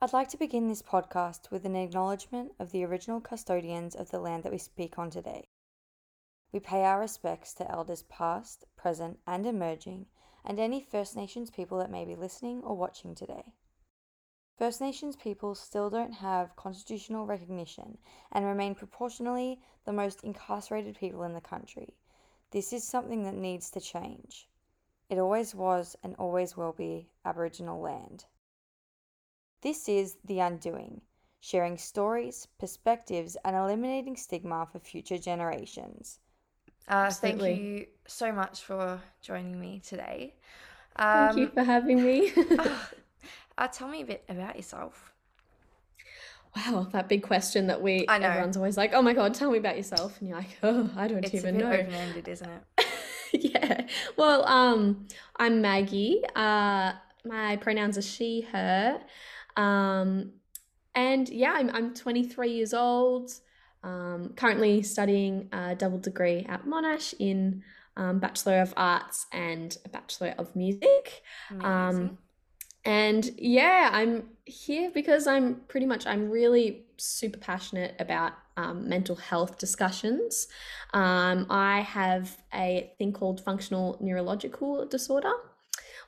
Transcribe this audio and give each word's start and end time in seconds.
I'd 0.00 0.12
like 0.12 0.28
to 0.28 0.36
begin 0.36 0.68
this 0.68 0.80
podcast 0.80 1.50
with 1.50 1.66
an 1.66 1.74
acknowledgement 1.74 2.52
of 2.60 2.70
the 2.70 2.84
original 2.84 3.20
custodians 3.20 3.96
of 3.96 4.12
the 4.12 4.20
land 4.20 4.44
that 4.44 4.52
we 4.52 4.58
speak 4.58 4.96
on 4.96 5.10
today. 5.10 5.48
We 6.52 6.60
pay 6.60 6.84
our 6.84 7.00
respects 7.00 7.52
to 7.54 7.68
elders 7.68 8.04
past, 8.04 8.64
present, 8.76 9.18
and 9.26 9.44
emerging, 9.44 10.06
and 10.44 10.60
any 10.60 10.80
First 10.80 11.16
Nations 11.16 11.50
people 11.50 11.78
that 11.78 11.90
may 11.90 12.04
be 12.04 12.14
listening 12.14 12.62
or 12.62 12.76
watching 12.76 13.16
today. 13.16 13.54
First 14.56 14.80
Nations 14.80 15.16
people 15.16 15.56
still 15.56 15.90
don't 15.90 16.12
have 16.12 16.54
constitutional 16.54 17.26
recognition 17.26 17.98
and 18.30 18.44
remain 18.44 18.76
proportionally 18.76 19.60
the 19.84 19.92
most 19.92 20.22
incarcerated 20.22 20.96
people 20.96 21.24
in 21.24 21.34
the 21.34 21.40
country. 21.40 21.96
This 22.52 22.72
is 22.72 22.84
something 22.84 23.24
that 23.24 23.34
needs 23.34 23.68
to 23.70 23.80
change. 23.80 24.48
It 25.10 25.18
always 25.18 25.56
was 25.56 25.96
and 26.04 26.14
always 26.20 26.56
will 26.56 26.72
be 26.72 27.10
Aboriginal 27.24 27.80
land. 27.80 28.26
This 29.60 29.88
is 29.88 30.16
The 30.24 30.40
Undoing, 30.40 31.02
sharing 31.38 31.78
stories, 31.78 32.46
perspectives, 32.58 33.36
and 33.44 33.54
eliminating 33.54 34.16
stigma 34.16 34.66
for 34.66 34.80
future 34.80 35.16
generations. 35.18 36.18
Uh, 36.88 37.12
thank 37.12 37.46
you 37.46 37.86
so 38.06 38.32
much 38.32 38.62
for 38.62 39.00
joining 39.20 39.60
me 39.60 39.80
today. 39.86 40.34
Thank 41.12 41.36
you 41.36 41.48
Um, 41.48 41.52
for 41.52 41.62
having 41.64 42.02
me. 42.02 42.32
uh, 43.58 43.68
tell 43.68 43.88
me 43.88 44.02
a 44.02 44.06
bit 44.06 44.24
about 44.28 44.56
yourself. 44.56 45.12
wow, 46.56 46.86
that 46.92 47.08
big 47.08 47.22
question 47.22 47.66
that 47.68 47.80
we 47.82 48.08
I 48.08 48.18
know. 48.18 48.28
everyone's 48.28 48.56
always 48.56 48.76
like, 48.76 48.92
"Oh 48.94 49.02
my 49.02 49.12
god, 49.12 49.34
tell 49.34 49.50
me 49.50 49.58
about 49.58 49.76
yourself," 49.76 50.18
and 50.20 50.28
you're 50.28 50.38
like, 50.38 50.58
"Oh, 50.62 50.90
I 50.96 51.08
don't 51.08 51.24
It's 51.24 51.44
a 51.44 51.48
even 51.48 51.58
bit 51.58 51.62
know." 51.62 51.70
open-ended, 51.70 52.28
isn't 52.28 52.48
it? 52.48 52.62
yeah. 53.32 53.86
Well, 54.16 54.46
um, 54.46 55.06
I'm 55.36 55.60
Maggie. 55.60 56.22
Uh, 56.34 56.92
my 57.24 57.56
pronouns 57.56 57.98
are 57.98 58.02
she, 58.02 58.42
her. 58.52 59.00
Um, 59.58 60.32
and 60.94 61.28
yeah, 61.28 61.52
I'm 61.52 61.70
I'm 61.70 61.94
23 61.94 62.50
years 62.50 62.72
old. 62.72 63.30
Um, 63.84 64.32
currently 64.34 64.82
studying 64.82 65.48
a 65.52 65.74
double 65.74 65.98
degree 65.98 66.44
at 66.48 66.64
Monash 66.64 67.14
in 67.18 67.62
um, 67.96 68.18
Bachelor 68.18 68.60
of 68.60 68.74
Arts 68.76 69.26
and 69.32 69.76
a 69.84 69.88
Bachelor 69.88 70.34
of 70.38 70.56
Music. 70.56 71.22
Um, 71.60 72.18
and 72.84 73.30
yeah, 73.36 73.90
I'm 73.92 74.30
here 74.44 74.90
because 74.92 75.26
I'm 75.26 75.56
pretty 75.68 75.86
much 75.86 76.06
I'm 76.06 76.30
really 76.30 76.86
super 76.96 77.38
passionate 77.38 77.94
about 77.98 78.32
um, 78.56 78.88
mental 78.88 79.14
health 79.14 79.58
discussions. 79.58 80.48
Um, 80.94 81.46
I 81.50 81.80
have 81.80 82.36
a 82.54 82.92
thing 82.98 83.12
called 83.12 83.44
functional 83.44 83.98
neurological 84.00 84.86
disorder, 84.86 85.32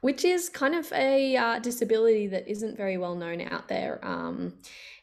which 0.01 0.25
is 0.25 0.49
kind 0.49 0.75
of 0.75 0.91
a 0.93 1.37
uh, 1.37 1.59
disability 1.59 2.27
that 2.29 2.49
isn't 2.49 2.77
very 2.77 2.97
well 2.97 3.15
known 3.15 3.41
out 3.41 3.69
there. 3.69 4.01
Um, 4.03 4.55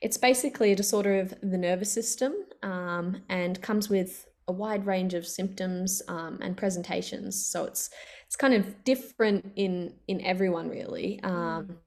it's 0.01 0.17
basically 0.17 0.71
a 0.71 0.75
disorder 0.75 1.19
of 1.19 1.33
the 1.41 1.57
nervous 1.57 1.91
system 1.91 2.33
um, 2.63 3.21
and 3.29 3.61
comes 3.61 3.89
with 3.89 4.27
a 4.47 4.51
wide 4.51 4.85
range 4.85 5.13
of 5.13 5.27
symptoms 5.27 6.01
um, 6.07 6.39
and 6.41 6.55
presentations. 6.55 7.43
So 7.45 7.65
it's 7.65 7.89
it's 8.25 8.35
kind 8.35 8.53
of 8.53 8.83
different 8.83 9.51
in 9.55 9.93
in 10.07 10.21
everyone 10.21 10.69
really. 10.69 11.19
Um, 11.23 11.77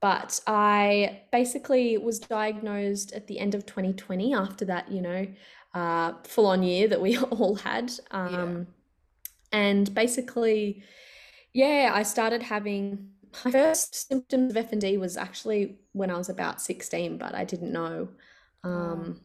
but 0.00 0.40
I 0.48 1.22
basically 1.30 1.96
was 1.96 2.18
diagnosed 2.18 3.12
at 3.12 3.28
the 3.28 3.38
end 3.38 3.54
of 3.54 3.64
2020 3.66 4.34
after 4.34 4.64
that, 4.64 4.90
you 4.90 5.00
know, 5.00 5.26
uh, 5.74 6.14
full 6.24 6.46
on 6.46 6.64
year 6.64 6.88
that 6.88 7.00
we 7.00 7.16
all 7.30 7.54
had. 7.54 7.92
Um, 8.10 8.66
And 9.52 9.94
basically, 9.94 10.82
yeah, 11.52 11.90
I 11.92 12.02
started 12.02 12.42
having 12.42 13.08
my 13.44 13.50
first 13.50 14.08
symptoms 14.08 14.54
of 14.54 14.70
FND 14.70 14.98
was 14.98 15.16
actually 15.16 15.76
when 15.92 16.10
I 16.10 16.16
was 16.16 16.28
about 16.28 16.60
16, 16.60 17.18
but 17.18 17.34
I 17.34 17.44
didn't 17.44 17.72
know. 17.72 18.08
Um, 18.64 19.20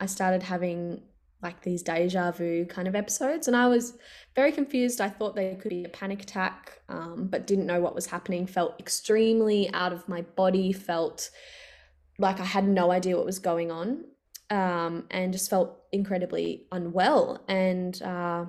I 0.00 0.06
started 0.06 0.42
having 0.42 1.02
like 1.40 1.62
these 1.62 1.82
deja 1.82 2.32
vu 2.32 2.66
kind 2.66 2.88
of 2.88 2.96
episodes, 2.96 3.46
and 3.46 3.56
I 3.56 3.68
was 3.68 3.94
very 4.34 4.50
confused. 4.50 5.00
I 5.00 5.08
thought 5.08 5.36
they 5.36 5.54
could 5.54 5.70
be 5.70 5.84
a 5.84 5.88
panic 5.88 6.22
attack, 6.22 6.80
um, 6.88 7.28
but 7.30 7.46
didn't 7.46 7.66
know 7.66 7.80
what 7.80 7.94
was 7.94 8.06
happening. 8.06 8.46
Felt 8.46 8.78
extremely 8.80 9.72
out 9.72 9.92
of 9.92 10.08
my 10.08 10.22
body, 10.22 10.72
felt 10.72 11.30
like 12.18 12.40
I 12.40 12.44
had 12.44 12.66
no 12.66 12.90
idea 12.90 13.16
what 13.16 13.26
was 13.26 13.38
going 13.38 13.70
on, 13.70 14.04
um, 14.50 15.04
and 15.10 15.32
just 15.32 15.50
felt 15.50 15.78
incredibly 15.92 16.66
unwell. 16.72 17.44
And 17.48 18.00
uh, 18.02 18.46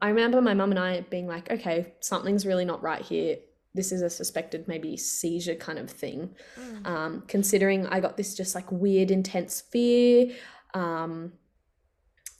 I 0.00 0.08
remember 0.08 0.40
my 0.40 0.54
mum 0.54 0.70
and 0.70 0.78
I 0.78 1.00
being 1.02 1.26
like, 1.26 1.50
okay, 1.50 1.94
something's 2.00 2.46
really 2.46 2.64
not 2.64 2.82
right 2.82 3.02
here. 3.02 3.36
This 3.74 3.92
is 3.92 4.02
a 4.02 4.10
suspected 4.10 4.68
maybe 4.68 4.96
seizure 4.96 5.54
kind 5.54 5.78
of 5.78 5.90
thing. 5.90 6.34
Mm. 6.58 6.86
Um, 6.86 7.22
considering 7.26 7.86
I 7.86 8.00
got 8.00 8.16
this 8.16 8.34
just 8.34 8.54
like 8.54 8.70
weird, 8.70 9.10
intense 9.10 9.60
fear. 9.60 10.34
Um, 10.74 11.32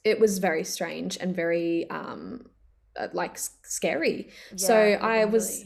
it 0.04 0.18
was 0.18 0.38
very 0.38 0.64
strange 0.64 1.16
and 1.20 1.34
very 1.34 1.88
um, 1.90 2.46
uh, 2.98 3.08
like 3.12 3.38
scary. 3.38 4.30
so 4.56 4.74
I 4.76 5.24
was, 5.24 5.64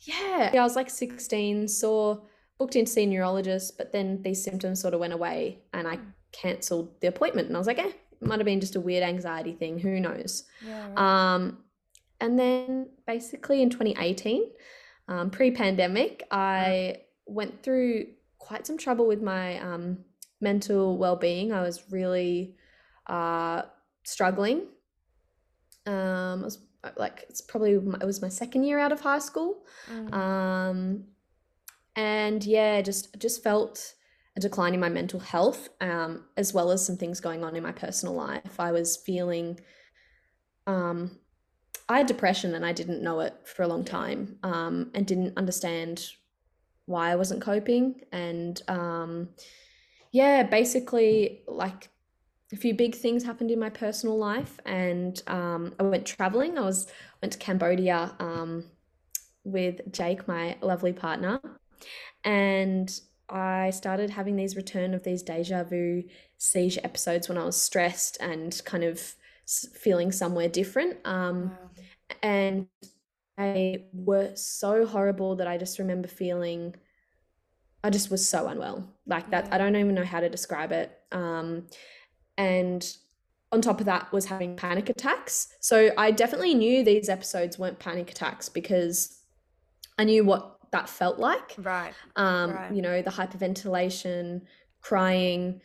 yeah, 0.00 0.50
I 0.52 0.62
was 0.62 0.76
like 0.76 0.90
16, 0.90 1.68
saw, 1.68 2.18
booked 2.58 2.76
in 2.76 2.84
to 2.84 2.90
see 2.90 3.04
a 3.04 3.06
neurologist, 3.06 3.78
but 3.78 3.92
then 3.92 4.22
these 4.22 4.44
symptoms 4.44 4.80
sort 4.80 4.94
of 4.94 5.00
went 5.00 5.14
away 5.14 5.60
and 5.72 5.88
I 5.88 5.98
cancelled 6.32 7.00
the 7.00 7.08
appointment. 7.08 7.48
And 7.48 7.56
I 7.56 7.58
was 7.58 7.66
like, 7.66 7.78
eh, 7.78 7.92
might 8.20 8.38
have 8.38 8.46
been 8.46 8.60
just 8.60 8.76
a 8.76 8.80
weird 8.80 9.02
anxiety 9.02 9.52
thing. 9.52 9.78
Who 9.78 10.00
knows? 10.00 10.44
Yeah, 10.66 10.88
right. 10.88 11.34
Um, 11.34 11.58
and 12.20 12.38
then 12.38 12.90
basically 13.06 13.62
in 13.62 13.70
2018, 13.70 14.44
um, 15.08 15.30
pre 15.30 15.50
pandemic, 15.50 16.26
I 16.30 16.98
went 17.26 17.62
through 17.62 18.06
quite 18.38 18.66
some 18.66 18.76
trouble 18.76 19.06
with 19.06 19.22
my 19.22 19.58
um, 19.60 19.98
mental 20.40 20.98
well 20.98 21.16
being. 21.16 21.52
I 21.52 21.62
was 21.62 21.84
really 21.90 22.56
uh, 23.06 23.62
struggling. 24.04 24.66
Um, 25.86 26.40
I 26.40 26.44
was 26.44 26.58
like, 26.96 27.24
it's 27.28 27.40
probably, 27.40 27.78
my, 27.78 27.98
it 28.00 28.04
was 28.04 28.22
my 28.22 28.28
second 28.28 28.64
year 28.64 28.78
out 28.78 28.92
of 28.92 29.00
high 29.00 29.18
school. 29.18 29.64
Mm. 29.90 30.12
Um, 30.14 31.04
and 31.96 32.44
yeah, 32.44 32.80
just 32.80 33.18
just 33.18 33.42
felt 33.42 33.94
a 34.36 34.40
decline 34.40 34.74
in 34.74 34.80
my 34.80 34.88
mental 34.88 35.20
health, 35.20 35.68
um, 35.80 36.24
as 36.36 36.54
well 36.54 36.70
as 36.70 36.84
some 36.84 36.96
things 36.96 37.20
going 37.20 37.44
on 37.44 37.56
in 37.56 37.62
my 37.62 37.72
personal 37.72 38.14
life. 38.14 38.58
I 38.58 38.72
was 38.72 38.96
feeling, 38.96 39.58
um, 40.66 41.18
I 41.88 41.98
had 41.98 42.06
depression 42.06 42.54
and 42.54 42.64
I 42.64 42.72
didn't 42.72 43.02
know 43.02 43.20
it 43.20 43.34
for 43.44 43.62
a 43.62 43.68
long 43.68 43.84
time, 43.84 44.38
um, 44.42 44.90
and 44.94 45.06
didn't 45.06 45.36
understand 45.36 46.06
why 46.86 47.10
I 47.10 47.16
wasn't 47.16 47.42
coping. 47.42 48.02
And 48.12 48.60
um, 48.68 49.30
yeah, 50.12 50.42
basically, 50.44 51.42
like 51.46 51.88
a 52.52 52.56
few 52.56 52.74
big 52.74 52.94
things 52.94 53.24
happened 53.24 53.50
in 53.50 53.58
my 53.58 53.70
personal 53.70 54.18
life, 54.18 54.58
and 54.64 55.20
um, 55.26 55.74
I 55.78 55.84
went 55.84 56.06
traveling. 56.06 56.58
I 56.58 56.62
was 56.62 56.86
went 57.20 57.32
to 57.32 57.38
Cambodia. 57.38 58.14
Um, 58.18 58.64
with 59.42 59.90
Jake, 59.90 60.28
my 60.28 60.56
lovely 60.60 60.92
partner, 60.92 61.40
and 62.24 63.00
I 63.30 63.70
started 63.70 64.10
having 64.10 64.36
these 64.36 64.56
return 64.56 64.94
of 64.94 65.04
these 65.04 65.22
deja 65.22 65.64
vu 65.64 66.04
seizure 66.38 66.80
episodes 66.84 67.28
when 67.28 67.38
I 67.38 67.44
was 67.44 67.60
stressed 67.60 68.18
and 68.20 68.60
kind 68.64 68.84
of 68.84 69.14
feeling 69.74 70.12
somewhere 70.12 70.48
different. 70.48 70.98
Um, 71.04 71.50
Wow. 71.50 71.70
and 72.22 72.66
they 73.38 73.86
were 73.92 74.34
so 74.36 74.86
horrible 74.86 75.36
that 75.36 75.46
I 75.48 75.56
just 75.58 75.78
remember 75.78 76.08
feeling 76.08 76.74
I 77.82 77.90
just 77.90 78.10
was 78.10 78.26
so 78.28 78.46
unwell. 78.46 78.92
Like 79.06 79.30
that, 79.30 79.52
I 79.52 79.58
don't 79.58 79.74
even 79.76 79.94
know 79.94 80.04
how 80.04 80.20
to 80.20 80.28
describe 80.28 80.72
it. 80.72 80.92
Um, 81.12 81.66
and 82.36 82.86
on 83.52 83.62
top 83.62 83.80
of 83.80 83.86
that 83.86 84.12
was 84.12 84.26
having 84.26 84.56
panic 84.56 84.88
attacks. 84.90 85.48
So 85.60 85.90
I 85.96 86.10
definitely 86.10 86.54
knew 86.54 86.84
these 86.84 87.08
episodes 87.08 87.58
weren't 87.58 87.78
panic 87.78 88.10
attacks 88.10 88.48
because 88.48 89.18
I 89.98 90.04
knew 90.04 90.24
what 90.24 90.59
that 90.72 90.88
felt 90.88 91.18
like. 91.18 91.54
Right. 91.58 91.92
Um, 92.16 92.50
Right. 92.52 92.72
you 92.72 92.82
know, 92.82 93.02
the 93.02 93.10
hyperventilation, 93.10 94.42
crying, 94.80 95.60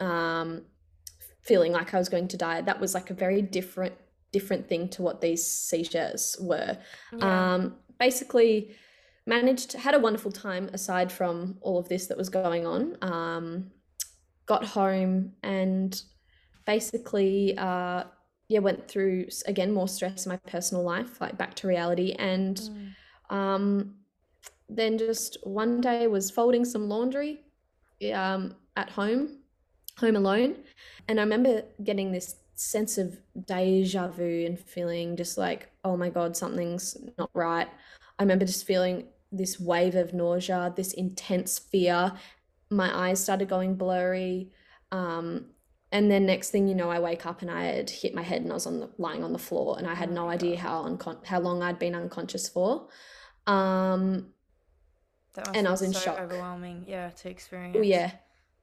um, 0.00 0.64
feeling 1.42 1.72
like 1.72 1.94
I 1.94 1.98
was 1.98 2.08
going 2.08 2.28
to 2.28 2.36
die. 2.36 2.60
That 2.62 2.80
was 2.80 2.94
like 2.94 3.10
a 3.10 3.14
very 3.14 3.42
different 3.42 3.94
different 4.32 4.66
thing 4.66 4.88
to 4.88 5.02
what 5.02 5.20
these 5.20 5.46
seizures 5.46 6.36
were. 6.40 6.78
Yeah. 7.18 7.54
Um, 7.54 7.76
basically, 8.00 8.74
managed 9.26 9.74
had 9.74 9.94
a 9.94 9.98
wonderful 9.98 10.32
time 10.32 10.70
aside 10.72 11.12
from 11.12 11.58
all 11.60 11.78
of 11.78 11.88
this 11.90 12.06
that 12.06 12.16
was 12.16 12.30
going 12.30 12.66
on. 12.66 12.96
Um, 13.02 13.70
got 14.46 14.64
home 14.64 15.32
and 15.42 16.02
basically, 16.64 17.56
uh, 17.58 18.04
yeah, 18.48 18.60
went 18.60 18.88
through 18.88 19.26
again 19.46 19.70
more 19.72 19.86
stress 19.88 20.24
in 20.24 20.30
my 20.30 20.36
personal 20.38 20.82
life, 20.82 21.20
like 21.20 21.36
back 21.36 21.54
to 21.56 21.66
reality, 21.68 22.12
and 22.18 22.56
Mm. 22.56 22.94
um, 23.36 23.94
then 24.76 24.98
just 24.98 25.36
one 25.44 25.80
day 25.80 26.06
was 26.06 26.30
folding 26.30 26.64
some 26.64 26.88
laundry 26.88 27.40
um, 28.14 28.54
at 28.76 28.90
home, 28.90 29.38
home 29.98 30.16
alone. 30.16 30.56
And 31.08 31.20
I 31.20 31.22
remember 31.22 31.62
getting 31.82 32.12
this 32.12 32.36
sense 32.54 32.98
of 32.98 33.18
deja 33.46 34.08
vu 34.08 34.44
and 34.46 34.58
feeling 34.58 35.16
just 35.16 35.36
like, 35.38 35.70
oh 35.84 35.96
my 35.96 36.10
God, 36.10 36.36
something's 36.36 36.96
not 37.18 37.30
right. 37.34 37.68
I 38.18 38.22
remember 38.22 38.44
just 38.44 38.66
feeling 38.66 39.06
this 39.30 39.58
wave 39.58 39.94
of 39.94 40.12
nausea, 40.12 40.72
this 40.76 40.92
intense 40.92 41.58
fear. 41.58 42.12
My 42.70 43.08
eyes 43.08 43.22
started 43.22 43.48
going 43.48 43.74
blurry. 43.74 44.52
Um, 44.90 45.46
and 45.90 46.10
then 46.10 46.24
next 46.26 46.50
thing 46.50 46.68
you 46.68 46.74
know, 46.74 46.90
I 46.90 47.00
wake 47.00 47.26
up 47.26 47.42
and 47.42 47.50
I 47.50 47.64
had 47.64 47.90
hit 47.90 48.14
my 48.14 48.22
head 48.22 48.42
and 48.42 48.50
I 48.50 48.54
was 48.54 48.66
on 48.66 48.80
the, 48.80 48.90
lying 48.96 49.22
on 49.22 49.32
the 49.32 49.38
floor 49.38 49.76
and 49.78 49.86
I 49.86 49.94
had 49.94 50.10
oh 50.10 50.14
no 50.14 50.28
idea 50.28 50.58
how 50.58 50.84
uncon- 50.84 51.24
how 51.26 51.40
long 51.40 51.62
I'd 51.62 51.78
been 51.78 51.94
unconscious 51.94 52.48
for. 52.48 52.88
Um, 53.46 54.32
and 55.54 55.66
I 55.66 55.70
was 55.70 55.82
in 55.82 55.92
so 55.92 56.00
shock. 56.00 56.18
Overwhelming, 56.18 56.84
yeah, 56.86 57.10
to 57.10 57.30
experience. 57.30 57.76
Oh 57.78 57.82
yeah, 57.82 58.12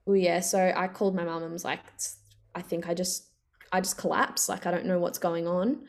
oh 0.07 0.13
yeah. 0.13 0.39
So 0.39 0.74
I 0.75 0.88
called 0.88 1.16
my 1.16 1.24
mum 1.24 1.44
and 1.44 1.51
was 1.51 1.66
like, 1.66 1.80
I 2.56 2.62
think 2.62 2.88
I 2.88 2.94
just 2.94 3.25
I 3.71 3.81
just 3.81 3.98
collapsed. 3.98 4.50
Like 4.50 4.66
I 4.66 4.71
don't 4.71 4.86
know 4.86 5.00
what's 5.00 5.19
going 5.19 5.48
on. 5.48 5.83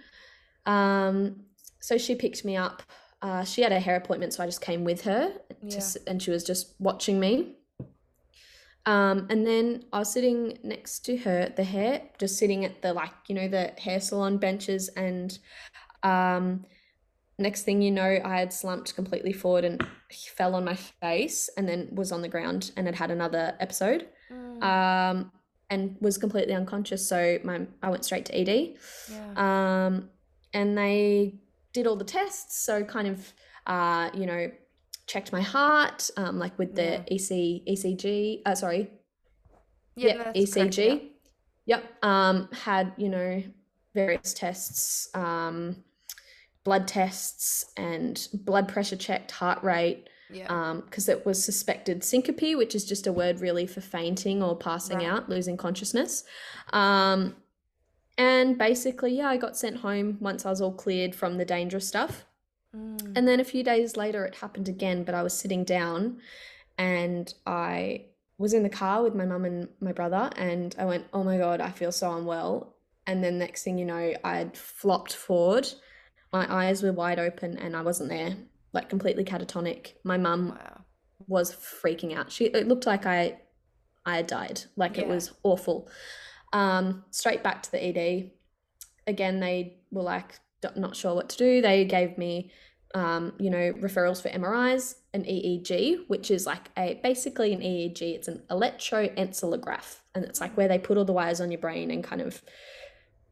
Um, 0.66 1.44
so 1.80 1.98
she 1.98 2.14
picked 2.14 2.44
me 2.44 2.56
up. 2.56 2.82
Uh, 3.22 3.44
she 3.44 3.60
had 3.62 3.72
a 3.72 3.80
hair 3.80 3.96
appointment, 3.96 4.32
so 4.32 4.42
I 4.42 4.46
just 4.46 4.62
came 4.62 4.84
with 4.84 5.02
her, 5.02 5.32
yeah. 5.62 5.78
to, 5.78 6.00
and 6.06 6.22
she 6.22 6.30
was 6.30 6.42
just 6.42 6.74
watching 6.78 7.20
me. 7.20 7.56
Um, 8.86 9.26
and 9.28 9.46
then 9.46 9.84
I 9.92 9.98
was 9.98 10.10
sitting 10.10 10.58
next 10.62 11.00
to 11.00 11.18
her, 11.18 11.52
the 11.54 11.64
hair, 11.64 12.02
just 12.18 12.38
sitting 12.38 12.64
at 12.64 12.80
the 12.80 12.94
like, 12.94 13.12
you 13.28 13.34
know, 13.34 13.46
the 13.46 13.74
hair 13.78 14.00
salon 14.00 14.38
benches, 14.38 14.88
and 14.88 15.38
um, 16.02 16.64
next 17.40 17.62
thing 17.62 17.82
you 17.82 17.90
know, 17.90 18.20
I 18.24 18.38
had 18.38 18.52
slumped 18.52 18.94
completely 18.94 19.32
forward 19.32 19.64
and 19.64 19.84
fell 20.36 20.54
on 20.54 20.64
my 20.64 20.74
face, 20.74 21.50
and 21.56 21.68
then 21.68 21.88
was 21.92 22.12
on 22.12 22.22
the 22.22 22.28
ground 22.28 22.72
and 22.76 22.86
had 22.86 22.94
had 22.94 23.10
another 23.10 23.56
episode. 23.60 24.08
Mm. 24.32 24.62
Um, 24.62 25.32
and 25.70 25.96
was 26.00 26.18
completely 26.18 26.52
unconscious. 26.52 27.08
So 27.08 27.38
my 27.44 27.66
I 27.82 27.90
went 27.90 28.04
straight 28.04 28.26
to 28.26 28.36
ED. 28.36 28.74
Yeah. 29.10 29.86
Um, 29.86 30.10
and 30.52 30.76
they 30.76 31.36
did 31.72 31.86
all 31.86 31.96
the 31.96 32.04
tests. 32.04 32.64
So 32.64 32.82
kind 32.84 33.06
of, 33.06 33.32
uh, 33.66 34.10
you 34.12 34.26
know, 34.26 34.50
checked 35.06 35.32
my 35.32 35.40
heart, 35.40 36.10
um, 36.16 36.38
like 36.38 36.58
with 36.58 36.74
the 36.74 37.04
yeah. 37.08 37.14
EC 37.16 37.64
ECG. 37.66 38.42
Uh, 38.44 38.54
sorry. 38.54 38.90
Yeah, 39.96 40.32
ECG. 40.32 40.54
Correct, 40.54 40.78
yeah. 40.78 40.96
Yep. 41.66 42.04
Um, 42.04 42.48
had 42.52 42.92
you 42.96 43.08
know 43.08 43.42
various 43.94 44.34
tests, 44.34 45.08
um, 45.14 45.76
blood 46.70 46.86
tests, 46.86 47.64
and 47.76 48.28
blood 48.32 48.68
pressure 48.68 48.94
checked, 48.94 49.32
heart 49.32 49.60
rate. 49.64 50.08
Yeah. 50.32 50.76
Because 50.84 51.08
um, 51.08 51.16
it 51.16 51.26
was 51.26 51.44
suspected 51.44 52.04
syncope, 52.04 52.56
which 52.56 52.76
is 52.76 52.84
just 52.84 53.08
a 53.08 53.12
word 53.12 53.40
really 53.40 53.66
for 53.66 53.80
fainting 53.80 54.40
or 54.40 54.56
passing 54.56 54.98
right. 54.98 55.08
out, 55.08 55.28
losing 55.28 55.56
consciousness. 55.56 56.22
Um, 56.72 57.34
and 58.16 58.56
basically, 58.56 59.16
yeah, 59.16 59.26
I 59.30 59.36
got 59.36 59.56
sent 59.56 59.78
home 59.78 60.18
once 60.20 60.46
I 60.46 60.50
was 60.50 60.60
all 60.60 60.72
cleared 60.72 61.12
from 61.12 61.38
the 61.38 61.44
dangerous 61.44 61.88
stuff. 61.88 62.24
Mm. 62.72 63.16
And 63.16 63.26
then 63.26 63.40
a 63.40 63.44
few 63.44 63.64
days 63.64 63.96
later, 63.96 64.24
it 64.24 64.36
happened 64.36 64.68
again, 64.68 65.02
but 65.02 65.16
I 65.16 65.24
was 65.24 65.36
sitting 65.36 65.64
down 65.64 66.20
and 66.78 67.34
I 67.46 68.04
was 68.38 68.54
in 68.54 68.62
the 68.62 68.70
car 68.70 69.02
with 69.02 69.16
my 69.16 69.24
mum 69.24 69.44
and 69.44 69.66
my 69.80 69.90
brother, 69.90 70.30
and 70.36 70.76
I 70.78 70.84
went, 70.84 71.08
Oh 71.12 71.24
my 71.24 71.36
God, 71.36 71.60
I 71.60 71.70
feel 71.70 71.90
so 71.90 72.16
unwell. 72.16 72.76
And 73.08 73.24
then 73.24 73.38
next 73.38 73.64
thing 73.64 73.76
you 73.76 73.86
know, 73.86 74.14
I'd 74.22 74.56
flopped 74.56 75.14
forward. 75.14 75.66
My 76.32 76.52
eyes 76.52 76.82
were 76.82 76.92
wide 76.92 77.18
open 77.18 77.56
and 77.58 77.76
I 77.76 77.82
wasn't 77.82 78.10
there 78.10 78.36
like 78.72 78.88
completely 78.88 79.24
catatonic. 79.24 79.94
My 80.04 80.16
mum 80.16 80.50
wow. 80.50 80.82
was 81.26 81.54
freaking 81.54 82.16
out. 82.16 82.30
She 82.30 82.46
it 82.46 82.68
looked 82.68 82.86
like 82.86 83.06
I 83.06 83.40
I 84.06 84.16
had 84.16 84.26
died. 84.26 84.62
Like 84.76 84.96
yeah. 84.96 85.04
it 85.04 85.08
was 85.08 85.32
awful. 85.42 85.88
Um, 86.52 87.04
straight 87.10 87.42
back 87.42 87.62
to 87.64 87.70
the 87.70 87.84
ED. 87.84 88.30
Again, 89.06 89.40
they 89.40 89.78
were 89.90 90.02
like 90.02 90.38
not 90.76 90.94
sure 90.94 91.14
what 91.14 91.28
to 91.30 91.36
do. 91.36 91.62
They 91.62 91.84
gave 91.84 92.18
me 92.18 92.50
um, 92.94 93.34
you 93.38 93.50
know, 93.50 93.72
referrals 93.74 94.20
for 94.20 94.28
MRIs, 94.30 94.96
an 95.14 95.22
EEG, 95.22 96.08
which 96.08 96.30
is 96.30 96.46
like 96.46 96.70
a 96.76 96.98
basically 97.02 97.52
an 97.52 97.60
EEG. 97.60 98.02
It's 98.02 98.28
an 98.28 98.42
electroencephalograph, 98.50 99.98
and 100.14 100.24
it's 100.24 100.40
like 100.40 100.56
where 100.56 100.68
they 100.68 100.78
put 100.78 100.98
all 100.98 101.04
the 101.04 101.12
wires 101.12 101.40
on 101.40 101.52
your 101.52 101.60
brain 101.60 101.90
and 101.90 102.02
kind 102.02 102.20
of 102.20 102.42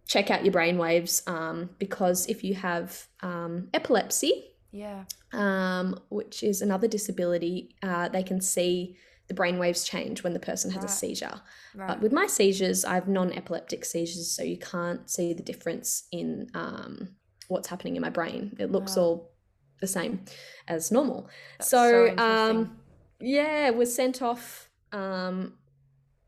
check 0.08 0.30
out 0.30 0.44
your 0.44 0.52
brain 0.52 0.78
waves. 0.78 1.22
Um, 1.28 1.70
because 1.78 2.26
if 2.26 2.42
you 2.42 2.54
have 2.54 3.06
um, 3.22 3.68
epilepsy, 3.72 4.46
yeah. 4.72 5.04
Um, 5.32 5.98
which 6.10 6.42
is 6.42 6.60
another 6.60 6.88
disability. 6.88 7.74
Uh, 7.82 8.08
they 8.08 8.22
can 8.22 8.40
see 8.40 8.96
the 9.28 9.34
brainwaves 9.34 9.86
change 9.86 10.22
when 10.22 10.32
the 10.32 10.40
person 10.40 10.70
has 10.70 10.82
right. 10.82 10.90
a 10.90 10.92
seizure. 10.92 11.40
Right. 11.74 11.88
But 11.88 12.00
with 12.00 12.12
my 12.12 12.26
seizures, 12.26 12.84
I 12.84 12.94
have 12.94 13.08
non 13.08 13.32
epileptic 13.32 13.84
seizures, 13.84 14.30
so 14.30 14.42
you 14.42 14.58
can't 14.58 15.08
see 15.08 15.32
the 15.32 15.42
difference 15.42 16.04
in 16.12 16.48
um, 16.54 17.10
what's 17.48 17.68
happening 17.68 17.96
in 17.96 18.02
my 18.02 18.10
brain. 18.10 18.56
It 18.58 18.72
looks 18.72 18.96
wow. 18.96 19.02
all 19.02 19.32
the 19.80 19.86
same 19.86 20.24
as 20.66 20.90
normal. 20.90 21.28
That's 21.58 21.70
so, 21.70 22.14
so 22.16 22.22
um, 22.22 22.78
yeah, 23.20 23.70
was 23.70 23.94
sent 23.94 24.22
off. 24.22 24.70
Um, 24.92 25.54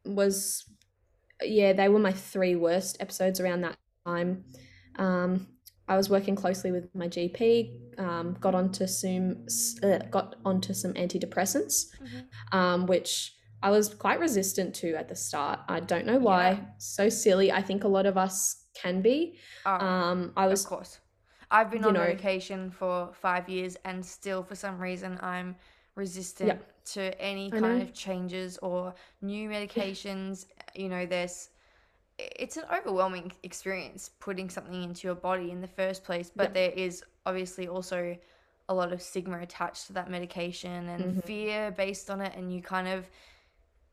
was 0.04 0.64
yeah, 1.42 1.72
they 1.72 1.88
were 1.88 1.98
my 1.98 2.12
three 2.12 2.56
worst 2.56 2.96
episodes 3.00 3.40
around 3.40 3.62
that 3.62 3.76
time. 4.06 4.44
Um, 4.96 5.46
I 5.88 5.96
was 5.96 6.08
working 6.08 6.37
closely 6.37 6.70
with 6.70 6.94
my 6.94 7.08
GP, 7.08 7.98
um, 7.98 8.37
got 8.40 8.54
onto 8.54 8.87
some 8.87 9.46
uh, 9.82 9.98
got 10.10 10.37
onto 10.44 10.72
some 10.72 10.92
antidepressants, 10.94 11.87
mm-hmm. 12.00 12.56
um, 12.56 12.87
which 12.87 13.34
I 13.62 13.70
was 13.70 13.92
quite 13.92 14.20
resistant 14.20 14.75
to 14.76 14.94
at 14.94 15.08
the 15.08 15.16
start. 15.16 15.60
I 15.69 15.81
don't 15.81 16.06
know 16.06 16.19
why. 16.19 16.50
Yeah. 16.50 16.60
So 16.78 17.08
silly. 17.08 17.52
I 17.52 17.60
think 17.60 17.84
a 17.84 17.88
lot 17.88 18.06
of 18.06 18.16
us 18.16 18.64
can 18.75 19.02
be. 19.02 19.38
Oh, 19.66 19.72
um, 19.72 20.32
I 20.37 20.46
was, 20.46 20.62
of 20.62 20.70
course. 20.70 21.00
I've 21.50 21.70
been 21.70 21.84
on 21.84 21.94
know, 21.94 22.00
medication 22.00 22.70
for 22.70 23.10
five 23.12 23.48
years, 23.48 23.76
and 23.84 24.04
still, 24.04 24.42
for 24.42 24.54
some 24.54 24.78
reason, 24.78 25.19
I'm 25.20 25.56
resistant 25.96 26.48
yeah. 26.48 26.56
to 26.92 27.20
any 27.20 27.50
kind 27.50 27.82
of 27.82 27.92
changes 27.92 28.58
or 28.58 28.94
new 29.20 29.48
medications. 29.48 30.46
You 30.75 30.88
know, 30.88 31.06
there's 31.06 31.50
it's 32.37 32.56
an 32.56 32.64
overwhelming 32.72 33.32
experience 33.43 34.11
putting 34.20 34.50
something 34.50 34.82
into 34.82 35.06
your 35.06 35.14
body 35.14 35.50
in 35.50 35.61
the 35.61 35.69
first 35.69 36.05
place 36.05 36.31
but 36.34 36.52
there 36.52 36.70
is 36.72 37.02
obviously 37.25 37.67
also 37.69 38.17
a 38.69 38.75
lot 38.75 38.93
of 38.93 39.02
stigma 39.02 39.40
attached 39.40 39.87
to 39.87 39.93
that 39.93 40.11
medication 40.11 40.88
and 40.88 41.05
mm-hmm. 41.05 41.20
fear 41.20 41.70
based 41.72 42.11
on 42.11 42.20
it 42.20 42.34
and 42.37 42.52
you 42.52 42.62
kind 42.62 42.88
of 42.88 43.08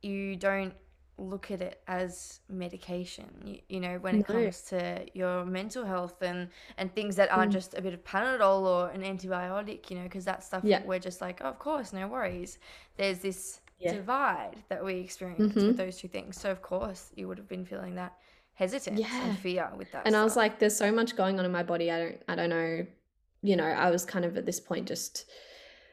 you 0.02 0.36
don't 0.36 0.74
look 1.20 1.50
at 1.50 1.62
it 1.62 1.82
as 1.88 2.42
medication 2.48 3.26
you, 3.44 3.60
you 3.70 3.80
know 3.80 3.98
when 4.02 4.20
it 4.20 4.30
no. 4.30 4.36
comes 4.36 4.62
to 4.62 5.04
your 5.16 5.44
mental 5.46 5.84
health 5.84 6.22
and 6.22 6.48
and 6.78 6.94
things 6.94 7.16
that 7.16 7.32
aren't 7.32 7.50
mm. 7.50 7.54
just 7.54 7.74
a 7.74 7.82
bit 7.82 7.92
of 7.92 8.04
panadol 8.04 8.62
or 8.62 8.90
an 8.92 9.02
antibiotic 9.02 9.90
you 9.90 9.98
know 9.98 10.04
because 10.04 10.26
that 10.26 10.44
stuff 10.44 10.62
yeah. 10.64 10.80
we're 10.86 11.00
just 11.00 11.20
like 11.20 11.42
oh, 11.44 11.48
of 11.48 11.58
course 11.58 11.92
no 11.92 12.08
worries 12.08 12.60
there's 12.98 13.18
this 13.18 13.62
yeah. 13.80 13.94
divide 13.94 14.56
that 14.70 14.84
we 14.84 14.96
experience 14.96 15.54
mm-hmm. 15.54 15.68
with 15.68 15.78
those 15.78 15.98
two 15.98 16.08
things. 16.08 16.40
So 16.40 16.52
of 16.52 16.62
course 16.62 17.12
you 17.16 17.28
would 17.28 17.38
have 17.38 17.48
been 17.48 17.66
feeling 17.66 17.96
that 17.96 18.14
hesitance 18.54 19.00
yeah. 19.00 19.28
and 19.28 19.38
fear 19.38 19.70
with 19.78 19.92
that. 19.92 20.06
And 20.06 20.14
stuff. 20.14 20.22
I 20.22 20.24
was 20.24 20.36
like, 20.36 20.60
there's 20.60 20.76
so 20.76 20.92
much 20.92 21.16
going 21.16 21.40
on 21.40 21.46
in 21.46 21.52
my 21.52 21.64
body. 21.64 21.92
I 21.92 22.00
don't 22.00 22.24
I 22.28 22.36
don't 22.36 22.50
know. 22.50 22.86
You 23.44 23.56
know, 23.56 23.66
I 23.66 23.92
was 23.92 24.04
kind 24.04 24.26
of 24.26 24.36
at 24.36 24.46
this 24.46 24.60
point 24.60 24.88
just 24.88 25.26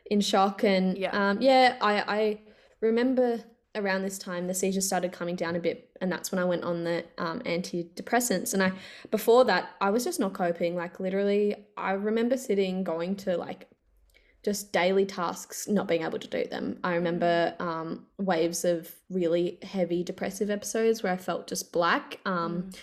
in 0.06 0.20
shock 0.20 0.64
and 0.64 0.98
yeah, 0.98 1.30
um, 1.30 1.40
yeah 1.40 1.76
I, 1.80 1.94
I 2.06 2.40
remember 2.80 3.40
around 3.74 4.02
this 4.02 4.18
time 4.18 4.46
the 4.46 4.54
seizures 4.54 4.86
started 4.86 5.12
coming 5.12 5.34
down 5.34 5.56
a 5.56 5.58
bit 5.58 5.90
and 6.00 6.12
that's 6.12 6.30
when 6.30 6.38
i 6.38 6.44
went 6.44 6.62
on 6.62 6.84
the 6.84 7.04
um, 7.18 7.40
antidepressants 7.40 8.54
and 8.54 8.62
i 8.62 8.70
before 9.10 9.44
that 9.44 9.70
i 9.80 9.90
was 9.90 10.04
just 10.04 10.20
not 10.20 10.32
coping 10.32 10.76
like 10.76 11.00
literally 11.00 11.56
i 11.76 11.92
remember 11.92 12.36
sitting 12.36 12.84
going 12.84 13.16
to 13.16 13.36
like 13.36 13.68
just 14.44 14.72
daily 14.72 15.06
tasks, 15.06 15.66
not 15.66 15.88
being 15.88 16.02
able 16.02 16.18
to 16.18 16.28
do 16.28 16.44
them. 16.44 16.78
I 16.84 16.94
remember 16.94 17.54
um, 17.58 18.06
waves 18.18 18.64
of 18.64 18.94
really 19.08 19.58
heavy 19.62 20.04
depressive 20.04 20.50
episodes 20.50 21.02
where 21.02 21.12
I 21.12 21.16
felt 21.16 21.46
just 21.46 21.72
black. 21.72 22.20
Um, 22.26 22.64
mm. 22.64 22.76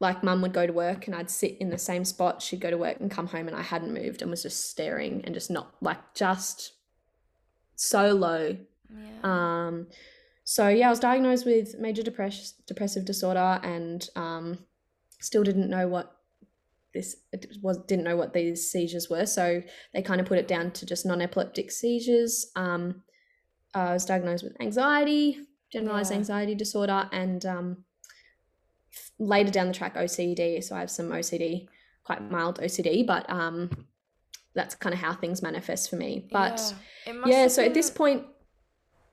Like 0.00 0.22
mum 0.22 0.42
would 0.42 0.52
go 0.52 0.64
to 0.64 0.72
work 0.72 1.08
and 1.08 1.16
I'd 1.16 1.28
sit 1.28 1.56
in 1.58 1.70
the 1.70 1.78
same 1.78 2.04
spot. 2.04 2.40
She'd 2.40 2.60
go 2.60 2.70
to 2.70 2.78
work 2.78 3.00
and 3.00 3.10
come 3.10 3.26
home 3.26 3.48
and 3.48 3.56
I 3.56 3.62
hadn't 3.62 3.92
moved 3.92 4.22
and 4.22 4.30
was 4.30 4.42
just 4.42 4.70
staring 4.70 5.22
and 5.24 5.34
just 5.34 5.50
not 5.50 5.74
like 5.80 6.14
just 6.14 6.74
so 7.74 8.14
low. 8.14 8.56
Yeah. 8.88 9.18
Um, 9.24 9.88
so 10.44 10.68
yeah, 10.68 10.86
I 10.86 10.90
was 10.90 11.00
diagnosed 11.00 11.44
with 11.44 11.78
major 11.80 12.04
depress- 12.04 12.54
depressive 12.66 13.04
disorder 13.04 13.60
and 13.64 14.08
um, 14.14 14.58
still 15.18 15.42
didn't 15.42 15.68
know 15.68 15.88
what 15.88 16.17
this 16.94 17.16
was 17.62 17.78
didn't 17.86 18.04
know 18.04 18.16
what 18.16 18.32
these 18.32 18.70
seizures 18.70 19.08
were, 19.10 19.26
so 19.26 19.62
they 19.92 20.02
kind 20.02 20.20
of 20.20 20.26
put 20.26 20.38
it 20.38 20.48
down 20.48 20.70
to 20.72 20.86
just 20.86 21.06
non-epileptic 21.06 21.70
seizures. 21.70 22.50
Um, 22.56 23.02
I 23.74 23.92
was 23.92 24.04
diagnosed 24.04 24.44
with 24.44 24.60
anxiety, 24.60 25.38
generalized 25.70 26.10
yeah. 26.10 26.18
anxiety 26.18 26.54
disorder, 26.54 27.08
and 27.12 27.44
um, 27.44 27.84
later 29.18 29.50
down 29.50 29.68
the 29.68 29.74
track 29.74 29.94
OCD. 29.94 30.62
So 30.64 30.76
I 30.76 30.80
have 30.80 30.90
some 30.90 31.10
OCD, 31.10 31.68
quite 32.04 32.30
mild 32.30 32.58
OCD, 32.60 33.06
but 33.06 33.28
um, 33.30 33.86
that's 34.54 34.74
kind 34.74 34.94
of 34.94 35.00
how 35.00 35.14
things 35.14 35.42
manifest 35.42 35.90
for 35.90 35.96
me. 35.96 36.28
But 36.32 36.74
yeah, 37.06 37.22
yeah 37.26 37.48
so 37.48 37.62
been... 37.62 37.70
at 37.70 37.74
this 37.74 37.90
point, 37.90 38.24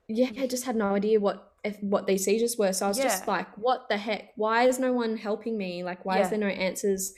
yeah, 0.08 0.30
I 0.38 0.46
just 0.46 0.64
had 0.64 0.76
no 0.76 0.94
idea 0.94 1.20
what 1.20 1.52
if 1.64 1.82
what 1.82 2.06
these 2.06 2.24
seizures 2.24 2.56
were. 2.56 2.72
So 2.72 2.86
I 2.86 2.88
was 2.88 2.98
yeah. 2.98 3.04
just 3.04 3.26
like, 3.26 3.48
what 3.58 3.88
the 3.88 3.96
heck? 3.96 4.30
Why 4.36 4.64
is 4.68 4.78
no 4.78 4.92
one 4.92 5.16
helping 5.16 5.58
me? 5.58 5.82
Like, 5.82 6.04
why 6.04 6.20
is 6.20 6.30
there 6.30 6.38
no 6.38 6.46
answers? 6.46 7.12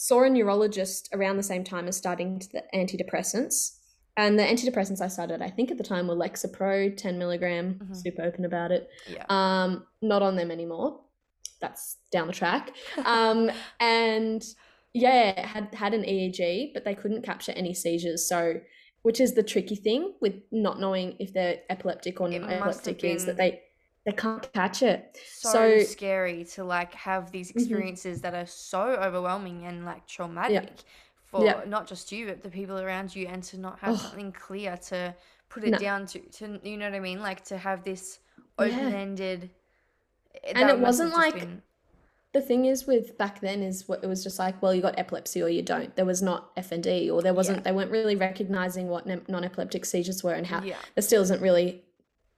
Saw 0.00 0.22
a 0.22 0.30
neurologist 0.30 1.10
around 1.12 1.36
the 1.36 1.42
same 1.42 1.62
time 1.62 1.86
as 1.86 1.94
starting 1.94 2.40
the 2.54 2.62
antidepressants 2.74 3.76
and 4.16 4.38
the 4.38 4.42
antidepressants 4.42 5.02
I 5.02 5.08
started, 5.08 5.42
I 5.42 5.50
think 5.50 5.70
at 5.70 5.76
the 5.76 5.84
time 5.84 6.08
were 6.08 6.16
Lexapro, 6.16 6.96
10 6.96 7.18
milligram, 7.18 7.74
mm-hmm. 7.74 7.92
super 7.92 8.22
open 8.22 8.46
about 8.46 8.72
it. 8.72 8.88
Yeah. 9.06 9.26
Um, 9.28 9.84
not 10.00 10.22
on 10.22 10.36
them 10.36 10.50
anymore. 10.50 11.00
That's 11.60 11.98
down 12.10 12.28
the 12.28 12.32
track. 12.32 12.74
Um, 13.04 13.50
and 13.80 14.42
yeah, 14.94 15.46
had 15.46 15.74
had 15.74 15.92
an 15.92 16.04
EEG, 16.04 16.72
but 16.72 16.86
they 16.86 16.94
couldn't 16.94 17.22
capture 17.22 17.52
any 17.52 17.74
seizures. 17.74 18.26
So, 18.26 18.62
which 19.02 19.20
is 19.20 19.34
the 19.34 19.42
tricky 19.42 19.76
thing 19.76 20.14
with 20.22 20.36
not 20.50 20.80
knowing 20.80 21.16
if 21.18 21.34
they're 21.34 21.58
epileptic 21.68 22.22
or 22.22 22.30
not 22.30 22.50
epileptic 22.50 23.04
is 23.04 23.26
that 23.26 23.36
they 23.36 23.60
they 24.04 24.12
can't 24.12 24.50
catch 24.52 24.82
it. 24.82 25.18
So, 25.30 25.52
so, 25.52 25.82
scary 25.82 26.44
to 26.54 26.64
like 26.64 26.94
have 26.94 27.30
these 27.30 27.50
mm-hmm. 27.50 27.58
experiences 27.58 28.18
mm-hmm. 28.18 28.30
that 28.30 28.34
are 28.34 28.46
so 28.46 28.82
overwhelming 28.82 29.66
and 29.66 29.84
like 29.84 30.06
traumatic 30.06 30.70
yeah. 30.74 30.82
for 31.24 31.44
yeah. 31.44 31.60
not 31.66 31.86
just 31.86 32.10
you 32.10 32.26
but 32.26 32.42
the 32.42 32.48
people 32.48 32.78
around 32.78 33.14
you, 33.14 33.26
and 33.26 33.42
to 33.44 33.58
not 33.58 33.78
have 33.80 33.94
oh. 33.94 33.96
something 33.96 34.32
clear 34.32 34.76
to 34.88 35.14
put 35.48 35.64
it 35.64 35.70
no. 35.70 35.78
down 35.78 36.06
to. 36.06 36.18
To 36.18 36.60
you 36.62 36.76
know 36.76 36.86
what 36.86 36.94
I 36.94 37.00
mean? 37.00 37.20
Like 37.20 37.44
to 37.46 37.58
have 37.58 37.84
this 37.84 38.20
open 38.58 38.94
ended. 38.94 39.50
Yeah. 40.44 40.58
And 40.60 40.70
it 40.70 40.78
wasn't 40.78 41.12
like. 41.12 41.34
Been... 41.34 41.62
The 42.32 42.40
thing 42.40 42.66
is 42.66 42.86
with 42.86 43.18
back 43.18 43.40
then 43.40 43.60
is 43.60 43.88
what 43.88 44.04
it 44.04 44.06
was 44.06 44.22
just 44.22 44.38
like 44.38 44.62
well 44.62 44.72
you 44.72 44.80
got 44.80 44.96
epilepsy 44.96 45.42
or 45.42 45.48
you 45.48 45.62
don't 45.62 45.96
there 45.96 46.04
was 46.04 46.22
not 46.22 46.54
FND 46.54 47.12
or 47.12 47.22
there 47.22 47.34
wasn't 47.34 47.64
they 47.64 47.72
weren't 47.72 47.90
really 47.90 48.14
recognizing 48.14 48.86
what 48.86 49.04
non-epileptic 49.28 49.84
seizures 49.84 50.22
were 50.22 50.34
and 50.34 50.46
how 50.46 50.60
there 50.60 50.76
still 51.00 51.22
isn't 51.22 51.42
really 51.42 51.82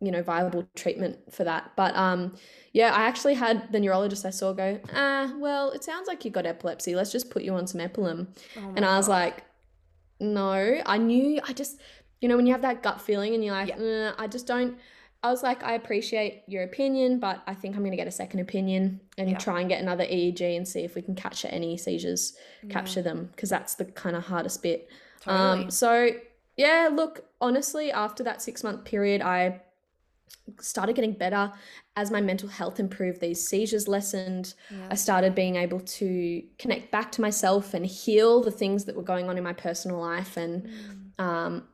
you 0.02 0.10
know 0.10 0.22
viable 0.22 0.66
treatment 0.74 1.16
for 1.32 1.44
that 1.44 1.70
but 1.76 1.94
um 1.96 2.34
yeah 2.72 2.92
i 2.92 3.04
actually 3.04 3.34
had 3.34 3.70
the 3.70 3.78
neurologist 3.78 4.26
i 4.26 4.30
saw 4.30 4.52
go 4.52 4.78
ah 4.94 5.32
well 5.38 5.70
it 5.70 5.84
sounds 5.84 6.08
like 6.08 6.24
you 6.24 6.30
got 6.30 6.44
epilepsy 6.44 6.96
let's 6.96 7.12
just 7.12 7.30
put 7.30 7.42
you 7.42 7.54
on 7.54 7.66
some 7.66 7.80
Epilim 7.80 8.26
oh 8.58 8.72
and 8.76 8.84
i 8.84 8.96
was 8.96 9.06
God. 9.06 9.12
like 9.12 9.44
no 10.18 10.80
i 10.84 10.98
knew 10.98 11.40
i 11.46 11.52
just 11.52 11.80
you 12.20 12.28
know 12.28 12.36
when 12.36 12.46
you 12.46 12.52
have 12.52 12.62
that 12.62 12.82
gut 12.82 13.00
feeling 13.00 13.34
and 13.34 13.44
you're 13.44 13.54
like 13.54 13.74
yeah. 13.78 14.12
i 14.18 14.26
just 14.26 14.46
don't 14.46 14.76
i 15.22 15.30
was 15.30 15.44
like 15.44 15.62
i 15.62 15.74
appreciate 15.74 16.42
your 16.48 16.64
opinion 16.64 17.20
but 17.20 17.40
i 17.46 17.54
think 17.54 17.76
i'm 17.76 17.82
going 17.82 17.92
to 17.92 17.96
get 17.96 18.08
a 18.08 18.12
second 18.12 18.40
opinion 18.40 19.00
and 19.18 19.30
yeah. 19.30 19.38
try 19.38 19.60
and 19.60 19.68
get 19.68 19.80
another 19.80 20.04
eeg 20.04 20.40
and 20.56 20.66
see 20.66 20.80
if 20.80 20.96
we 20.96 21.02
can 21.02 21.14
capture 21.14 21.48
any 21.48 21.76
seizures 21.76 22.36
yeah. 22.64 22.72
capture 22.72 23.02
them 23.02 23.28
because 23.32 23.48
that's 23.48 23.76
the 23.76 23.84
kind 23.84 24.16
of 24.16 24.24
hardest 24.24 24.62
bit 24.64 24.88
totally. 25.20 25.64
um 25.64 25.70
so 25.70 26.10
yeah 26.56 26.88
look 26.92 27.24
honestly 27.40 27.92
after 27.92 28.24
that 28.24 28.42
six 28.42 28.64
month 28.64 28.84
period 28.84 29.22
i 29.22 29.60
started 30.60 30.94
getting 30.94 31.12
better 31.12 31.52
as 31.96 32.10
my 32.10 32.20
mental 32.20 32.48
health 32.48 32.80
improved 32.80 33.20
these 33.20 33.46
seizures 33.46 33.86
lessened 33.86 34.54
yeah. 34.70 34.88
i 34.90 34.94
started 34.94 35.34
being 35.34 35.56
able 35.56 35.80
to 35.80 36.42
connect 36.58 36.90
back 36.90 37.12
to 37.12 37.20
myself 37.20 37.74
and 37.74 37.86
heal 37.86 38.42
the 38.42 38.50
things 38.50 38.84
that 38.84 38.96
were 38.96 39.02
going 39.02 39.28
on 39.28 39.38
in 39.38 39.44
my 39.44 39.52
personal 39.52 39.98
life 39.98 40.36
and 40.36 40.66
mm. 40.66 41.24
um, 41.24 41.64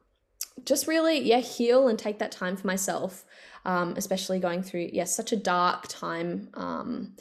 just 0.65 0.87
really 0.87 1.21
yeah 1.21 1.39
heal 1.39 1.89
and 1.89 1.99
take 1.99 2.19
that 2.19 2.33
time 2.33 2.57
for 2.57 2.67
myself 2.67 3.25
um, 3.65 3.95
especially 3.97 4.39
going 4.39 4.63
through 4.63 4.89
yes 4.93 5.15
such 5.15 5.33
a 5.33 5.37
dark 5.37 5.87
time 5.89 6.49
um, 6.55 7.15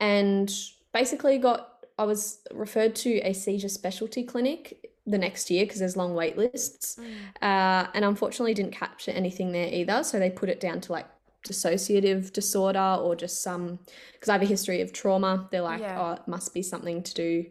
and 0.00 0.52
basically 0.92 1.38
got 1.38 1.84
i 1.98 2.04
was 2.04 2.38
referred 2.52 2.94
to 2.94 3.18
a 3.20 3.32
seizure 3.32 3.68
specialty 3.68 4.24
clinic 4.24 4.87
the 5.08 5.18
next 5.18 5.50
year 5.50 5.64
because 5.64 5.80
there's 5.80 5.96
long 5.96 6.14
wait 6.14 6.36
lists. 6.36 6.96
Mm. 7.00 7.42
Uh, 7.42 7.88
and 7.94 8.04
unfortunately 8.04 8.54
didn't 8.54 8.72
capture 8.72 9.10
anything 9.10 9.52
there 9.52 9.68
either. 9.72 10.04
So 10.04 10.18
they 10.18 10.30
put 10.30 10.48
it 10.48 10.60
down 10.60 10.80
to 10.82 10.92
like 10.92 11.06
dissociative 11.46 12.32
disorder 12.32 12.98
or 13.00 13.16
just 13.16 13.42
some 13.42 13.78
because 14.12 14.28
I 14.28 14.32
have 14.32 14.42
a 14.42 14.46
history 14.46 14.80
of 14.80 14.92
trauma. 14.92 15.48
They're 15.50 15.62
like, 15.62 15.80
yeah. 15.80 16.00
oh, 16.00 16.12
it 16.12 16.28
must 16.28 16.52
be 16.52 16.62
something 16.62 17.02
to 17.02 17.14
do 17.14 17.46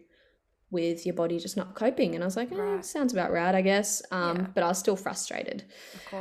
with 0.70 1.06
your 1.06 1.14
body 1.14 1.38
just 1.38 1.56
not 1.56 1.74
coping. 1.74 2.14
And 2.14 2.22
I 2.22 2.26
was 2.26 2.36
like, 2.36 2.50
oh, 2.52 2.56
right. 2.56 2.84
sounds 2.84 3.12
about 3.12 3.32
right, 3.32 3.54
I 3.54 3.62
guess. 3.62 4.02
Um, 4.10 4.36
yeah. 4.36 4.46
But 4.54 4.64
I 4.64 4.68
was 4.68 4.78
still 4.78 4.96
frustrated. 4.96 5.64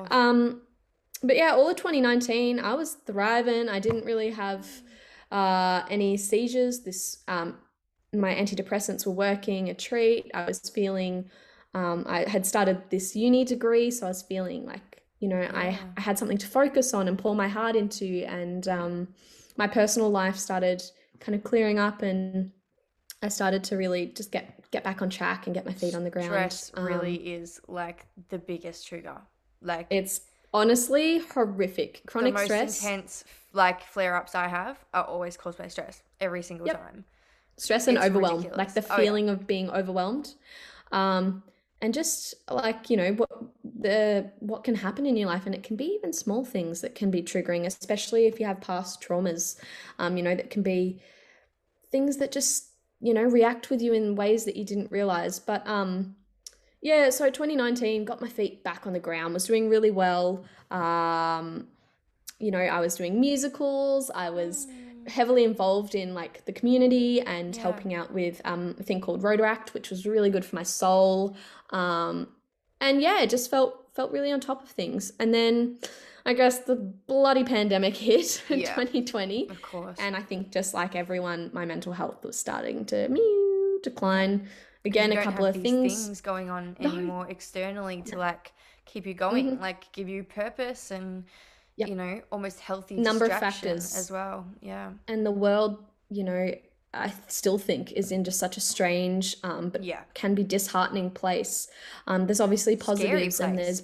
Um, 0.09 0.61
but 1.23 1.35
yeah, 1.35 1.51
all 1.51 1.69
of 1.69 1.75
2019, 1.75 2.59
I 2.59 2.73
was 2.73 2.97
thriving. 3.05 3.69
I 3.69 3.79
didn't 3.79 4.05
really 4.05 4.31
have 4.31 4.67
uh, 5.31 5.83
any 5.89 6.15
seizures. 6.15 6.81
This 6.81 7.23
um, 7.27 7.57
my 8.17 8.33
antidepressants 8.33 9.05
were 9.05 9.13
working 9.13 9.69
a 9.69 9.73
treat. 9.73 10.31
I 10.33 10.45
was 10.45 10.59
feeling, 10.69 11.29
um, 11.73 12.05
I 12.07 12.27
had 12.29 12.45
started 12.45 12.81
this 12.89 13.15
uni 13.15 13.45
degree, 13.45 13.91
so 13.91 14.05
I 14.05 14.09
was 14.09 14.23
feeling 14.23 14.65
like, 14.65 15.03
you 15.19 15.27
know, 15.27 15.41
yeah. 15.41 15.51
I, 15.53 15.79
I 15.97 16.01
had 16.01 16.17
something 16.17 16.37
to 16.37 16.47
focus 16.47 16.93
on 16.93 17.07
and 17.07 17.17
pour 17.17 17.35
my 17.35 17.47
heart 17.47 17.75
into. 17.75 18.23
And 18.27 18.67
um, 18.67 19.07
my 19.57 19.67
personal 19.67 20.09
life 20.09 20.37
started 20.37 20.83
kind 21.19 21.35
of 21.35 21.43
clearing 21.43 21.79
up 21.79 22.01
and 22.01 22.51
I 23.23 23.29
started 23.29 23.63
to 23.65 23.77
really 23.77 24.07
just 24.07 24.31
get 24.31 24.53
get 24.69 24.83
back 24.83 25.01
on 25.01 25.09
track 25.09 25.47
and 25.47 25.53
get 25.53 25.65
my 25.65 25.73
feet 25.73 25.95
on 25.95 26.03
the 26.03 26.09
ground. 26.09 26.27
Stress 26.27 26.71
um, 26.75 26.85
really 26.85 27.15
is 27.15 27.59
like 27.67 28.05
the 28.29 28.37
biggest 28.37 28.87
trigger. 28.87 29.17
Like 29.61 29.87
it's 29.89 30.21
honestly 30.53 31.19
horrific. 31.19 32.03
Chronic 32.05 32.33
the 32.33 32.39
most 32.39 32.45
stress. 32.45 32.83
intense 32.83 33.23
like 33.53 33.81
flare 33.83 34.15
ups 34.15 34.35
I 34.35 34.47
have 34.47 34.77
are 34.93 35.03
always 35.03 35.35
caused 35.35 35.57
by 35.57 35.67
stress 35.67 36.03
every 36.19 36.43
single 36.43 36.67
yep. 36.67 36.79
time 36.79 37.05
stress 37.57 37.87
and 37.87 37.97
overwhelm 37.97 38.37
ridiculous. 38.37 38.57
like 38.57 38.73
the 38.73 38.81
feeling 38.81 39.29
oh, 39.29 39.33
yeah. 39.33 39.39
of 39.39 39.47
being 39.47 39.69
overwhelmed 39.69 40.35
um 40.91 41.43
and 41.81 41.93
just 41.93 42.33
like 42.49 42.89
you 42.89 42.97
know 42.97 43.13
what 43.13 43.29
the 43.79 44.31
what 44.39 44.63
can 44.63 44.75
happen 44.75 45.05
in 45.05 45.15
your 45.15 45.27
life 45.27 45.45
and 45.45 45.53
it 45.53 45.63
can 45.63 45.75
be 45.75 45.85
even 45.85 46.13
small 46.13 46.43
things 46.43 46.81
that 46.81 46.95
can 46.95 47.11
be 47.11 47.21
triggering 47.21 47.65
especially 47.65 48.25
if 48.25 48.39
you 48.39 48.45
have 48.45 48.61
past 48.61 49.01
traumas 49.01 49.59
um 49.99 50.17
you 50.17 50.23
know 50.23 50.35
that 50.35 50.49
can 50.49 50.63
be 50.63 50.99
things 51.91 52.17
that 52.17 52.31
just 52.31 52.69
you 52.99 53.13
know 53.13 53.23
react 53.23 53.69
with 53.69 53.81
you 53.81 53.93
in 53.93 54.15
ways 54.15 54.45
that 54.45 54.55
you 54.55 54.65
didn't 54.65 54.91
realize 54.91 55.39
but 55.39 55.67
um 55.67 56.15
yeah 56.81 57.09
so 57.09 57.25
2019 57.25 58.05
got 58.05 58.21
my 58.21 58.29
feet 58.29 58.63
back 58.63 58.87
on 58.87 58.93
the 58.93 58.99
ground 58.99 59.33
was 59.33 59.45
doing 59.45 59.69
really 59.69 59.91
well 59.91 60.45
um 60.71 61.67
you 62.39 62.51
know 62.51 62.59
i 62.59 62.79
was 62.79 62.95
doing 62.95 63.19
musicals 63.19 64.09
i 64.15 64.29
was 64.29 64.67
mm 64.67 64.86
heavily 65.07 65.43
involved 65.43 65.95
in 65.95 66.13
like 66.13 66.45
the 66.45 66.51
community 66.51 67.21
and 67.21 67.55
yeah. 67.55 67.61
helping 67.61 67.93
out 67.93 68.13
with 68.13 68.41
um, 68.45 68.75
a 68.79 68.83
thing 68.83 69.01
called 69.01 69.21
Rotaract, 69.21 69.73
which 69.73 69.89
was 69.89 70.05
really 70.05 70.29
good 70.29 70.45
for 70.45 70.55
my 70.55 70.63
soul. 70.63 71.35
Um, 71.71 72.27
and 72.79 73.01
yeah, 73.01 73.21
it 73.21 73.29
just 73.29 73.49
felt 73.49 73.87
felt 73.93 74.11
really 74.11 74.31
on 74.31 74.39
top 74.39 74.63
of 74.63 74.69
things. 74.69 75.11
And 75.19 75.33
then 75.33 75.79
I 76.25 76.33
guess 76.33 76.59
the 76.59 76.75
bloody 76.75 77.43
pandemic 77.43 77.95
hit 77.97 78.43
in 78.49 78.59
yeah, 78.59 78.75
2020. 78.75 79.49
Of 79.49 79.61
course. 79.61 79.97
And 79.99 80.15
I 80.15 80.21
think 80.21 80.51
just 80.51 80.73
like 80.73 80.95
everyone, 80.95 81.49
my 81.53 81.65
mental 81.65 81.93
health 81.93 82.23
was 82.23 82.37
starting 82.37 82.85
to 82.85 83.07
mew, 83.09 83.79
decline. 83.81 84.47
Again, 84.85 85.11
a 85.11 85.23
couple 85.23 85.45
of 85.45 85.55
things. 85.55 86.05
things 86.05 86.21
going 86.21 86.49
on 86.49 86.77
anymore 86.79 87.25
no. 87.25 87.29
externally 87.29 88.01
to 88.03 88.15
no. 88.15 88.19
like 88.19 88.51
keep 88.85 89.05
you 89.05 89.13
going, 89.13 89.51
mm-hmm. 89.53 89.61
like 89.61 89.91
give 89.91 90.07
you 90.07 90.23
purpose 90.23 90.91
and 90.91 91.25
yep. 91.77 91.87
you 91.87 91.95
know, 91.95 92.21
almost 92.31 92.59
healthy 92.59 92.95
number 92.95 93.25
of 93.25 93.31
factors 93.31 93.95
as 93.95 94.11
well. 94.11 94.45
Yeah. 94.61 94.91
And 95.07 95.25
the 95.25 95.31
world, 95.31 95.83
you 96.09 96.23
know, 96.23 96.51
I 96.93 97.13
still 97.27 97.57
think 97.57 97.91
is 97.93 98.11
in 98.11 98.23
just 98.23 98.39
such 98.39 98.57
a 98.57 98.61
strange, 98.61 99.37
um, 99.43 99.69
but 99.69 99.83
yeah. 99.83 100.01
can 100.13 100.35
be 100.35 100.43
disheartening 100.43 101.11
place. 101.11 101.69
Um, 102.07 102.25
there's 102.25 102.41
obviously 102.41 102.75
positives 102.75 103.39
and 103.39 103.57
there's, 103.57 103.83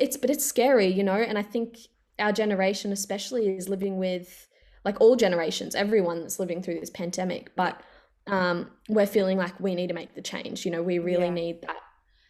it's, 0.00 0.16
but 0.16 0.30
it's 0.30 0.46
scary, 0.46 0.86
you 0.86 1.02
know, 1.02 1.16
and 1.16 1.36
I 1.36 1.42
think 1.42 1.78
our 2.18 2.32
generation 2.32 2.92
especially 2.92 3.48
is 3.56 3.68
living 3.68 3.98
with, 3.98 4.48
like 4.84 5.00
all 5.00 5.16
generations, 5.16 5.74
everyone 5.74 6.20
that's 6.20 6.38
living 6.38 6.62
through 6.62 6.78
this 6.78 6.90
pandemic, 6.90 7.56
but 7.56 7.82
um, 8.28 8.70
we're 8.88 9.06
feeling 9.06 9.36
like 9.36 9.58
we 9.58 9.74
need 9.74 9.88
to 9.88 9.94
make 9.94 10.14
the 10.14 10.22
change. 10.22 10.64
You 10.64 10.70
know, 10.70 10.82
we 10.82 11.00
really 11.00 11.24
yeah. 11.24 11.30
need 11.30 11.62
that, 11.62 11.76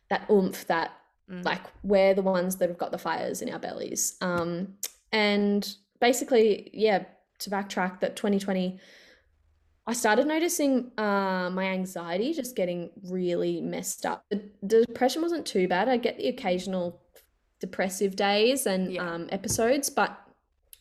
that 0.09 0.31
oomph, 0.31 0.67
that 0.69 0.93
Mm. 1.30 1.45
Like 1.45 1.62
we're 1.83 2.14
the 2.14 2.23
ones 2.23 2.56
that 2.56 2.68
have 2.68 2.78
got 2.78 2.92
the 2.92 2.99
fires 2.99 3.42
in 3.42 3.52
our 3.52 3.59
bellies. 3.59 4.16
Um, 4.21 4.75
and 5.12 5.68
basically, 6.00 6.71
yeah, 6.73 7.04
to 7.40 7.50
backtrack, 7.50 8.00
that 8.00 8.16
2020, 8.16 8.78
I 9.88 9.92
started 9.92 10.26
noticing 10.26 10.90
uh, 10.99 11.50
my 11.52 11.64
anxiety 11.64 12.33
just 12.33 12.56
getting 12.56 12.90
really 13.04 13.61
messed 13.61 14.04
up. 14.04 14.25
The, 14.30 14.42
the, 14.62 14.85
depression 14.85 15.23
wasn't 15.23 15.47
too 15.47 15.68
bad. 15.68 15.88
I 15.88 15.97
get 15.97 16.18
the 16.18 16.28
occasional 16.28 17.00
depressive 17.61 18.16
days 18.16 18.66
and 18.66 18.92
yeah. 18.92 19.09
um, 19.09 19.28
episodes, 19.30 19.88
but 19.88 20.21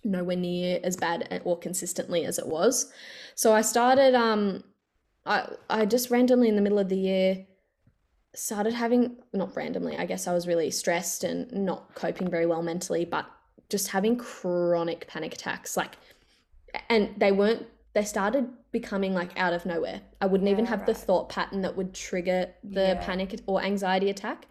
nowhere 0.04 0.36
near 0.36 0.80
as 0.84 0.98
bad 0.98 1.42
or 1.46 1.58
consistently 1.58 2.26
as 2.26 2.40
it 2.40 2.48
was. 2.48 2.92
So 3.36 3.54
I 3.54 3.62
started. 3.62 4.16
Um, 4.16 4.64
I 5.26 5.50
I 5.70 5.86
just 5.86 6.10
randomly 6.10 6.50
in 6.50 6.56
the 6.56 6.62
middle 6.62 6.80
of 6.80 6.90
the 6.90 6.98
year 6.98 7.46
started 8.36 8.74
having 8.74 9.16
not 9.34 9.56
randomly 9.56 9.98
i 9.98 10.06
guess 10.06 10.28
i 10.28 10.34
was 10.34 10.48
really 10.48 10.70
stressed 10.70 11.24
and 11.24 11.52
not 11.54 11.94
coping 11.96 12.30
very 12.30 12.46
well 12.46 12.62
mentally 12.62 13.06
but 13.06 13.26
just 13.70 13.90
having 13.90 14.18
chronic 14.18 15.08
panic 15.08 15.34
attacks 15.34 15.76
like 15.76 15.98
and 16.90 17.10
they 17.18 17.32
weren't 17.32 17.66
they 17.94 18.04
started 18.04 18.48
becoming 18.72 19.14
like 19.14 19.32
out 19.38 19.54
of 19.54 19.66
nowhere 19.66 20.02
i 20.22 20.26
wouldn't 20.26 20.48
yeah, 20.48 20.54
even 20.54 20.66
have 20.66 20.80
right. 20.80 20.88
the 20.88 20.94
thought 20.94 21.30
pattern 21.30 21.62
that 21.62 21.76
would 21.76 21.94
trigger 21.94 22.48
the 22.64 22.82
yeah. 22.82 23.06
panic 23.06 23.40
or 23.48 23.62
anxiety 23.62 24.10
attack 24.10 24.48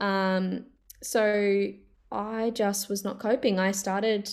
um 0.00 0.64
so 1.02 1.66
i 2.10 2.50
just 2.50 2.88
was 2.88 3.04
not 3.04 3.18
coping 3.18 3.58
i 3.58 3.70
started 3.70 4.28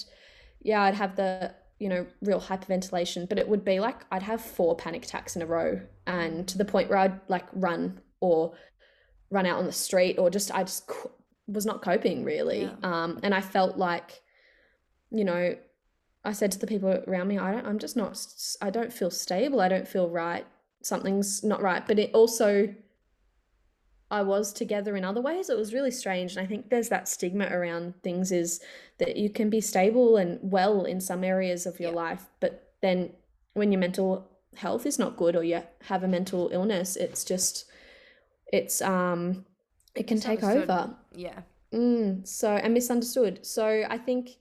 yeah 0.61 0.81
i'd 0.83 0.95
have 0.95 1.15
the 1.15 1.53
you 1.79 1.87
know 1.87 2.05
real 2.21 2.41
hyperventilation 2.41 3.29
but 3.29 3.37
it 3.37 3.47
would 3.47 3.63
be 3.63 3.79
like 3.79 4.01
i'd 4.11 4.23
have 4.23 4.41
four 4.41 4.75
panic 4.75 5.05
attacks 5.05 5.35
in 5.35 5.41
a 5.43 5.45
row 5.45 5.79
and 6.07 6.47
to 6.47 6.57
the 6.57 6.65
point 6.65 6.89
where 6.89 6.97
i'd 6.97 7.19
like 7.27 7.45
run 7.53 7.99
or 8.19 8.53
run 9.29 9.45
out 9.45 9.59
on 9.59 9.65
the 9.65 9.71
street 9.71 10.17
or 10.17 10.29
just 10.29 10.53
I 10.53 10.63
just 10.63 10.89
was 11.47 11.65
not 11.65 11.81
coping 11.81 12.23
really. 12.23 12.63
Yeah. 12.63 12.75
Um, 12.83 13.19
and 13.23 13.33
I 13.33 13.41
felt 13.41 13.77
like, 13.77 14.21
you 15.11 15.23
know, 15.23 15.55
I 16.25 16.33
said 16.33 16.51
to 16.51 16.59
the 16.59 16.67
people 16.67 17.03
around 17.07 17.27
me, 17.27 17.37
I 17.37 17.51
don't, 17.51 17.65
I'm 17.65 17.79
just 17.79 17.95
not, 17.95 18.21
I 18.61 18.69
don't 18.69 18.91
feel 18.91 19.09
stable. 19.09 19.61
I 19.61 19.69
don't 19.69 19.87
feel 19.87 20.09
right. 20.09 20.45
Something's 20.81 21.43
not 21.43 21.61
right. 21.61 21.87
But 21.87 21.99
it 21.99 22.11
also, 22.13 22.73
I 24.11 24.21
was 24.23 24.51
together 24.51 24.97
in 24.97 25.05
other 25.05 25.21
ways. 25.21 25.49
It 25.49 25.57
was 25.57 25.73
really 25.73 25.91
strange. 25.91 26.35
And 26.35 26.45
I 26.45 26.47
think 26.47 26.69
there's 26.69 26.89
that 26.89 27.07
stigma 27.07 27.45
around 27.45 27.93
things 28.03 28.31
is 28.31 28.61
that 28.97 29.15
you 29.15 29.29
can 29.29 29.49
be 29.49 29.61
stable 29.61 30.17
and 30.17 30.39
well 30.41 30.83
in 30.83 30.99
some 30.99 31.23
areas 31.23 31.65
of 31.65 31.79
your 31.79 31.91
yeah. 31.91 31.95
life, 31.97 32.25
but 32.39 32.73
then 32.81 33.11
when 33.53 33.71
your 33.71 33.79
mental 33.79 34.29
health 34.55 34.85
is 34.85 34.99
not 34.99 35.17
good 35.17 35.35
or 35.35 35.43
you 35.43 35.61
have 35.83 36.03
a 36.03 36.07
mental 36.07 36.49
illness, 36.51 36.95
it's 36.95 37.23
just, 37.23 37.65
it's, 38.51 38.81
um, 38.81 39.45
it 39.95 40.07
can 40.07 40.19
take 40.19 40.43
over. 40.43 40.95
Yeah. 41.13 41.41
Mm, 41.73 42.25
so, 42.27 42.51
and 42.51 42.73
misunderstood. 42.73 43.45
So 43.45 43.83
I 43.89 43.97
think 43.97 44.37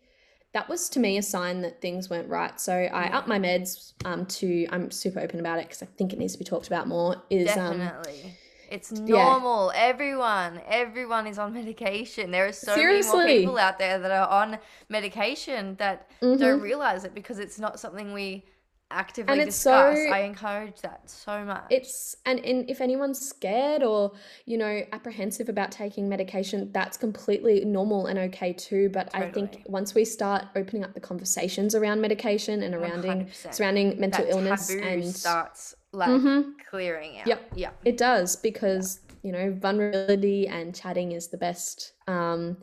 that 0.52 0.68
was 0.68 0.88
to 0.90 1.00
me 1.00 1.18
a 1.18 1.22
sign 1.22 1.60
that 1.62 1.80
things 1.82 2.08
weren't 2.08 2.28
right. 2.28 2.58
So 2.60 2.72
I 2.72 3.08
up 3.08 3.26
my 3.26 3.38
meds 3.38 3.92
um, 4.04 4.26
to, 4.26 4.66
I'm 4.70 4.90
super 4.90 5.20
open 5.20 5.40
about 5.40 5.58
it 5.58 5.66
because 5.66 5.82
I 5.82 5.86
think 5.86 6.12
it 6.12 6.18
needs 6.18 6.32
to 6.34 6.38
be 6.38 6.44
talked 6.44 6.66
about 6.66 6.88
more. 6.88 7.22
Is 7.30 7.50
um, 7.56 7.78
Definitely. 7.78 8.22
Um, 8.24 8.30
it's 8.70 8.92
normal. 8.92 9.70
Yeah. 9.74 9.82
Everyone, 9.82 10.60
everyone 10.66 11.26
is 11.26 11.38
on 11.38 11.52
medication. 11.52 12.30
There 12.30 12.46
are 12.46 12.52
so 12.52 12.74
Seriously. 12.74 13.18
many 13.18 13.32
more 13.32 13.40
people 13.40 13.58
out 13.58 13.78
there 13.78 13.98
that 13.98 14.10
are 14.10 14.28
on 14.28 14.58
medication 14.88 15.76
that 15.76 16.10
mm-hmm. 16.20 16.40
don't 16.40 16.60
realize 16.60 17.04
it 17.04 17.14
because 17.14 17.38
it's 17.38 17.58
not 17.58 17.78
something 17.78 18.12
we 18.12 18.44
actively 18.90 19.32
and 19.32 19.40
it's 19.40 19.56
discuss. 19.56 19.96
So, 19.96 20.12
I 20.12 20.20
encourage 20.20 20.80
that 20.82 21.08
so 21.10 21.44
much. 21.44 21.64
It's 21.70 22.16
and, 22.24 22.38
and 22.44 22.68
if 22.70 22.80
anyone's 22.80 23.20
scared 23.20 23.82
or 23.82 24.12
you 24.44 24.58
know 24.58 24.82
apprehensive 24.92 25.48
about 25.48 25.72
taking 25.72 26.08
medication, 26.08 26.70
that's 26.72 26.96
completely 26.96 27.64
normal 27.64 28.06
and 28.06 28.18
okay 28.18 28.52
too. 28.52 28.88
But 28.90 29.12
totally. 29.12 29.28
I 29.28 29.32
think 29.32 29.62
once 29.66 29.94
we 29.94 30.04
start 30.04 30.46
opening 30.54 30.84
up 30.84 30.94
the 30.94 31.00
conversations 31.00 31.74
around 31.74 32.00
medication 32.00 32.62
and 32.62 32.74
around 32.74 33.28
surrounding 33.50 33.98
mental 33.98 34.24
that 34.24 34.30
illness 34.30 34.70
and 34.70 35.04
starts 35.04 35.74
like 35.92 36.08
mm-hmm. 36.08 36.50
clearing 36.68 37.20
out. 37.20 37.26
Yep. 37.26 37.52
Yeah. 37.54 37.70
It 37.84 37.96
does 37.96 38.36
because 38.36 39.00
you 39.22 39.32
know 39.32 39.52
vulnerability 39.52 40.46
and 40.46 40.74
chatting 40.74 41.12
is 41.12 41.28
the 41.28 41.38
best. 41.38 41.92
Um, 42.06 42.58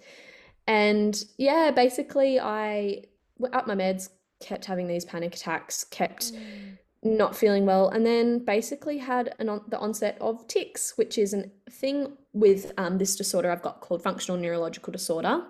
and 0.67 1.21
yeah, 1.37 1.71
basically 1.71 2.39
I 2.39 3.03
up 3.51 3.67
my 3.67 3.75
meds 3.75 4.09
kept 4.43 4.65
having 4.65 4.87
these 4.87 5.05
panic 5.05 5.35
attacks, 5.35 5.83
kept 5.85 6.33
mm. 6.33 6.77
not 7.01 7.35
feeling 7.35 7.65
well, 7.65 7.89
and 7.89 8.05
then 8.05 8.43
basically 8.45 8.99
had 8.99 9.33
an 9.39 9.49
on- 9.49 9.65
the 9.67 9.79
onset 9.79 10.17
of 10.21 10.47
tics, 10.47 10.97
which 10.97 11.17
is 11.17 11.33
a 11.33 11.45
thing 11.71 12.13
with 12.33 12.71
um, 12.77 12.97
this 12.97 13.15
disorder 13.15 13.51
I've 13.51 13.61
got 13.61 13.81
called 13.81 14.03
functional 14.03 14.39
neurological 14.39 14.91
disorder. 14.91 15.43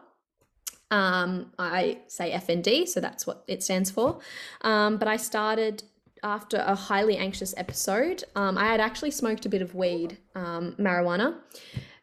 Um, 0.92 1.52
I 1.58 2.00
say 2.08 2.32
FND, 2.32 2.88
so 2.88 3.00
that's 3.00 3.26
what 3.26 3.44
it 3.48 3.64
stands 3.64 3.90
for. 3.90 4.20
Um, 4.62 4.98
but 4.98 5.08
I 5.08 5.18
started 5.18 5.84
after 6.22 6.58
a 6.58 6.76
highly 6.76 7.18
anxious 7.18 7.54
episode. 7.58 8.24
Um, 8.36 8.58
I 8.58 8.66
had 8.66 8.80
actually 8.80 9.12
smoked 9.12 9.46
a 9.46 9.50
bit 9.50 9.62
of 9.62 9.76
weed, 9.76 10.18
um, 10.36 10.76
marijuana, 10.80 11.36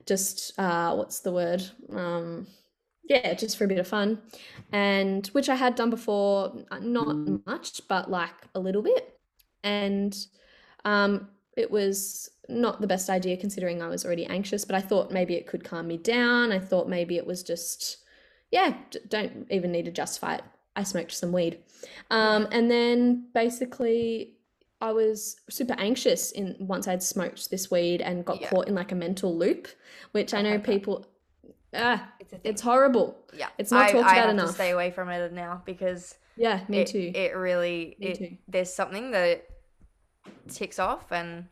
just 0.07 0.59
uh, 0.59 0.95
what's 0.95 1.21
the 1.21 1.33
word? 1.33 1.63
Yeah, 3.11 3.35
just 3.35 3.59
for 3.59 3.64
a 3.64 3.67
bit 3.67 3.81
of 3.81 3.88
fun, 3.88 4.23
and 4.71 5.26
which 5.29 5.49
I 5.49 5.57
had 5.57 5.75
done 5.75 5.90
before, 5.90 6.52
not 6.81 7.45
much, 7.45 7.81
but 7.88 8.09
like 8.09 8.47
a 8.55 8.61
little 8.61 8.83
bit, 8.83 9.19
and 9.64 10.17
um, 10.85 11.29
it 11.57 11.73
was 11.73 12.31
not 12.49 12.81
the 12.81 12.87
best 12.87 13.11
idea 13.11 13.37
considering 13.37 13.83
I 13.83 13.88
was 13.88 14.05
already 14.05 14.26
anxious. 14.26 14.64
But 14.64 14.76
I 14.76 14.81
thought 14.81 15.11
maybe 15.11 15.35
it 15.35 15.49
could 15.49 15.64
calm 15.64 15.88
me 15.88 15.97
down. 15.97 16.52
I 16.52 16.61
thought 16.61 16.88
maybe 16.88 17.17
it 17.17 17.26
was 17.26 17.43
just, 17.43 17.97
yeah, 18.52 18.75
don't 19.09 19.45
even 19.50 19.73
need 19.73 19.87
to 19.87 19.90
justify 19.90 20.37
it. 20.37 20.45
I 20.76 20.85
smoked 20.85 21.11
some 21.11 21.33
weed, 21.33 21.59
um, 22.12 22.47
and 22.52 22.71
then 22.71 23.26
basically 23.35 24.37
I 24.80 24.93
was 24.93 25.35
super 25.50 25.75
anxious 25.78 26.30
in 26.30 26.54
once 26.61 26.87
I'd 26.87 27.02
smoked 27.02 27.50
this 27.50 27.73
weed 27.73 28.02
and 28.02 28.25
got 28.25 28.41
yeah. 28.41 28.50
caught 28.50 28.69
in 28.69 28.76
like 28.76 28.93
a 28.93 28.95
mental 28.95 29.37
loop, 29.37 29.67
which 30.13 30.32
I 30.32 30.43
know 30.43 30.61
people 30.61 31.06
ah, 31.75 32.09
it's, 32.19 32.35
it's 32.45 32.61
horrible. 32.61 33.17
Yeah, 33.33 33.49
it's 33.59 33.71
not 33.71 33.89
I, 33.89 33.93
talked 33.93 34.09
I 34.09 34.17
about 34.17 34.30
enough. 34.30 34.49
To 34.49 34.52
stay 34.54 34.71
away 34.71 34.91
from 34.91 35.09
it 35.09 35.33
now 35.33 35.63
because 35.65 36.17
yeah, 36.37 36.61
me 36.69 36.80
it, 36.80 36.89
too. 36.89 37.13
It 37.15 37.37
really 37.37 37.97
me 37.99 38.06
it, 38.09 38.19
too. 38.19 38.37
there's 38.49 38.73
something 38.73 39.11
that 39.13 39.45
ticks 40.49 40.78
off 40.78 41.13
and 41.13 41.47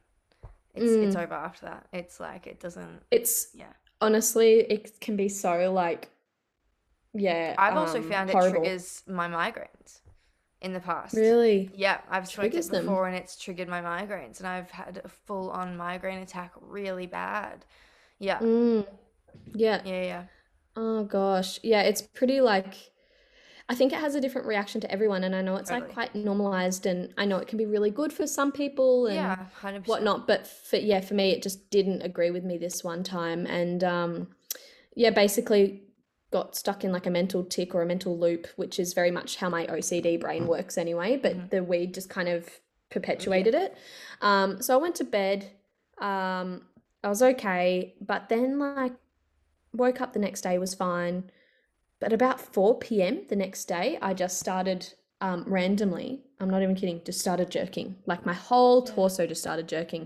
it's 0.74 0.92
mm. 0.92 1.06
it's 1.06 1.16
over 1.16 1.34
after 1.34 1.66
that. 1.66 1.86
It's 1.92 2.20
like 2.20 2.46
it 2.46 2.60
doesn't. 2.60 3.02
It's 3.10 3.48
yeah. 3.54 3.72
Honestly, 4.00 4.60
it 4.60 5.00
can 5.00 5.16
be 5.16 5.28
so 5.28 5.72
like 5.72 6.10
yeah. 7.14 7.54
I've 7.58 7.72
um, 7.72 7.78
also 7.78 8.02
found 8.02 8.30
horrible. 8.30 8.62
it 8.62 8.64
triggers 8.64 9.02
my 9.06 9.28
migraines 9.28 10.00
in 10.60 10.72
the 10.72 10.80
past. 10.80 11.14
Really? 11.14 11.70
Yeah, 11.74 12.00
I've 12.10 12.28
smoked 12.28 12.54
it 12.54 12.70
before 12.70 13.04
them. 13.04 13.14
and 13.14 13.16
it's 13.16 13.36
triggered 13.36 13.68
my 13.68 13.80
migraines, 13.80 14.38
and 14.38 14.48
I've 14.48 14.70
had 14.70 15.00
a 15.04 15.08
full 15.08 15.50
on 15.50 15.76
migraine 15.76 16.18
attack 16.18 16.52
really 16.60 17.06
bad. 17.06 17.64
Yeah. 18.18 18.38
Mm. 18.38 18.86
Yeah. 19.54 19.80
Yeah, 19.84 20.02
yeah. 20.02 20.22
Oh 20.76 21.04
gosh. 21.04 21.58
Yeah, 21.62 21.82
it's 21.82 22.02
pretty 22.02 22.40
like 22.40 22.74
I 23.70 23.74
think 23.74 23.92
it 23.92 23.98
has 23.98 24.14
a 24.14 24.20
different 24.20 24.46
reaction 24.46 24.80
to 24.80 24.90
everyone 24.90 25.24
and 25.24 25.34
I 25.36 25.42
know 25.42 25.56
it's 25.56 25.68
totally. 25.68 25.88
like 25.88 25.94
quite 25.94 26.14
normalized 26.14 26.86
and 26.86 27.12
I 27.18 27.26
know 27.26 27.36
it 27.36 27.48
can 27.48 27.58
be 27.58 27.66
really 27.66 27.90
good 27.90 28.12
for 28.12 28.26
some 28.26 28.50
people 28.50 29.06
and 29.06 29.16
yeah, 29.16 29.46
100%. 29.62 29.86
whatnot. 29.86 30.26
But 30.26 30.46
for 30.46 30.76
yeah, 30.76 31.00
for 31.00 31.14
me 31.14 31.32
it 31.32 31.42
just 31.42 31.70
didn't 31.70 32.02
agree 32.02 32.30
with 32.30 32.44
me 32.44 32.56
this 32.56 32.82
one 32.82 33.02
time. 33.02 33.46
And 33.46 33.84
um 33.84 34.28
yeah, 34.94 35.10
basically 35.10 35.82
got 36.30 36.56
stuck 36.56 36.82
in 36.84 36.92
like 36.92 37.06
a 37.06 37.10
mental 37.10 37.44
tic 37.44 37.74
or 37.74 37.82
a 37.82 37.86
mental 37.86 38.18
loop, 38.18 38.46
which 38.56 38.78
is 38.78 38.94
very 38.94 39.10
much 39.10 39.36
how 39.36 39.48
my 39.48 39.66
OCD 39.66 40.18
brain 40.18 40.46
works 40.46 40.78
anyway. 40.78 41.16
But 41.16 41.36
mm-hmm. 41.36 41.48
the 41.48 41.62
weed 41.62 41.94
just 41.94 42.08
kind 42.08 42.28
of 42.28 42.48
perpetuated 42.90 43.54
yeah. 43.54 43.64
it. 43.64 43.76
Um, 44.22 44.62
so 44.62 44.74
I 44.74 44.78
went 44.78 44.94
to 44.96 45.04
bed. 45.04 45.50
Um, 45.98 46.62
I 47.04 47.08
was 47.08 47.22
okay, 47.22 47.94
but 48.00 48.28
then 48.28 48.58
like 48.58 48.92
woke 49.72 50.00
up 50.00 50.12
the 50.12 50.18
next 50.18 50.42
day 50.42 50.58
was 50.58 50.74
fine. 50.74 51.30
But 52.00 52.12
about 52.12 52.40
4 52.40 52.78
p.m 52.78 53.22
the 53.28 53.36
next 53.36 53.64
day 53.64 53.98
i 54.00 54.14
just 54.14 54.38
started 54.38 54.94
um, 55.20 55.44
randomly 55.48 56.22
i'm 56.38 56.48
not 56.48 56.62
even 56.62 56.76
kidding 56.76 57.00
just 57.04 57.20
started 57.20 57.50
jerking. 57.50 57.96
Like 58.06 58.24
my 58.24 58.34
whole 58.34 58.82
torso 58.82 59.26
just 59.26 59.40
started 59.40 59.68
jerking. 59.68 60.02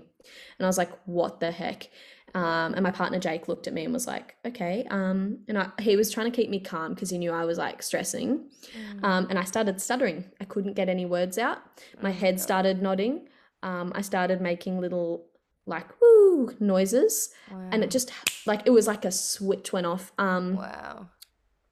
And 0.59 0.67
i 0.67 0.67
was 0.67 0.79
like 0.79 0.93
what 1.05 1.41
the 1.41 1.51
heck? 1.51 1.89
Um, 2.35 2.73
and 2.73 2.83
my 2.83 2.91
partner 2.91 3.19
jake 3.19 3.47
looked 3.47 3.67
at 3.67 3.75
me 3.75 3.85
and 3.85 3.93
was 3.93 4.07
like 4.07 4.37
okay 4.47 4.87
um, 4.91 5.41
and 5.49 5.59
I, 5.59 5.69
he 5.81 5.97
was 5.97 6.11
trying 6.11 6.31
to 6.31 6.37
keep 6.37 6.49
me 6.49 6.61
calm 6.61 6.95
because 6.95 7.11
he 7.11 7.19
knew 7.19 7.31
i 7.31 7.45
was 7.45 7.59
like 7.59 7.83
stressing. 7.83 8.49
Mm. 8.75 9.05
um, 9.05 9.27
and 9.29 9.39
i 9.39 9.45
started 9.45 9.81
stuttering. 9.81 10.25
I 10.41 10.45
couldn't 10.45 10.75
get 10.75 10.89
any 10.89 11.05
words 11.05 11.37
out. 11.37 11.59
My 12.01 12.11
oh 12.11 12.15
head 12.15 12.41
started 12.41 12.81
nodding. 12.81 13.29
Um, 13.63 13.93
i 13.95 14.01
started 14.01 14.41
making 14.41 14.81
little 14.81 15.27
like 15.67 15.89
woo 16.01 16.12
noises 16.61 17.31
wow. 17.51 17.69
and 17.73 17.85
it 17.85 17.91
just 17.91 18.11
like 18.47 18.63
it 18.67 18.71
was 18.71 18.87
like 18.87 19.05
a 19.05 19.11
switch 19.11 19.73
went 19.73 19.87
off 19.87 20.13
um 20.19 20.57
wow 20.57 21.07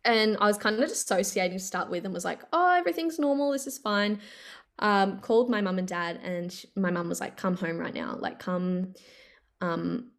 and 0.05 0.37
i 0.41 0.47
was 0.47 0.59
kind 0.59 0.81
of 0.81 0.89
dissociating 0.89 1.59
to 1.59 1.65
start 1.65 1.91
with 1.91 2.05
and 2.05 2.15
was 2.15 2.25
like 2.25 2.41
oh 2.53 2.75
everything's 2.77 3.19
normal 3.19 3.53
this 3.53 3.67
is 3.67 3.79
fine 3.79 4.19
um 4.79 5.19
called 5.21 5.51
my 5.51 5.61
mum 5.61 5.79
and 5.79 5.89
dad 5.89 6.19
and 6.23 6.53
she, 6.53 6.69
my 6.77 6.91
mum 6.91 7.09
was 7.09 7.21
like 7.21 7.37
come 7.37 7.57
home 7.57 7.79
right 7.79 7.95
now 7.95 8.17
like 8.19 8.39
come 8.39 8.95
um 9.61 10.11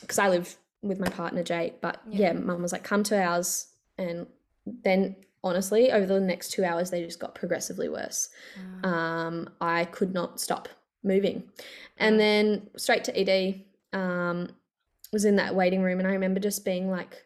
because 0.00 0.18
i 0.18 0.28
live 0.28 0.56
with 0.82 1.00
my 1.00 1.08
partner 1.08 1.42
jake 1.42 1.80
but 1.80 2.00
yeah, 2.08 2.28
yeah 2.28 2.32
mum 2.32 2.62
was 2.62 2.72
like 2.72 2.84
come 2.84 3.02
to 3.02 3.20
ours 3.20 3.68
and 3.98 4.26
then 4.66 5.16
honestly 5.42 5.90
over 5.90 6.06
the 6.06 6.20
next 6.20 6.52
two 6.52 6.64
hours 6.64 6.90
they 6.90 7.04
just 7.04 7.18
got 7.18 7.34
progressively 7.34 7.88
worse 7.88 8.28
wow. 8.84 8.90
um 8.90 9.50
i 9.60 9.84
could 9.86 10.14
not 10.14 10.40
stop 10.40 10.68
moving. 11.04 11.44
And 11.98 12.18
then 12.18 12.68
straight 12.76 13.04
to 13.04 13.18
ED, 13.18 13.62
um, 13.92 14.48
was 15.12 15.24
in 15.24 15.36
that 15.36 15.54
waiting 15.54 15.82
room, 15.82 16.00
and 16.00 16.08
I 16.08 16.12
remember 16.12 16.40
just 16.40 16.64
being 16.64 16.90
like, 16.90 17.24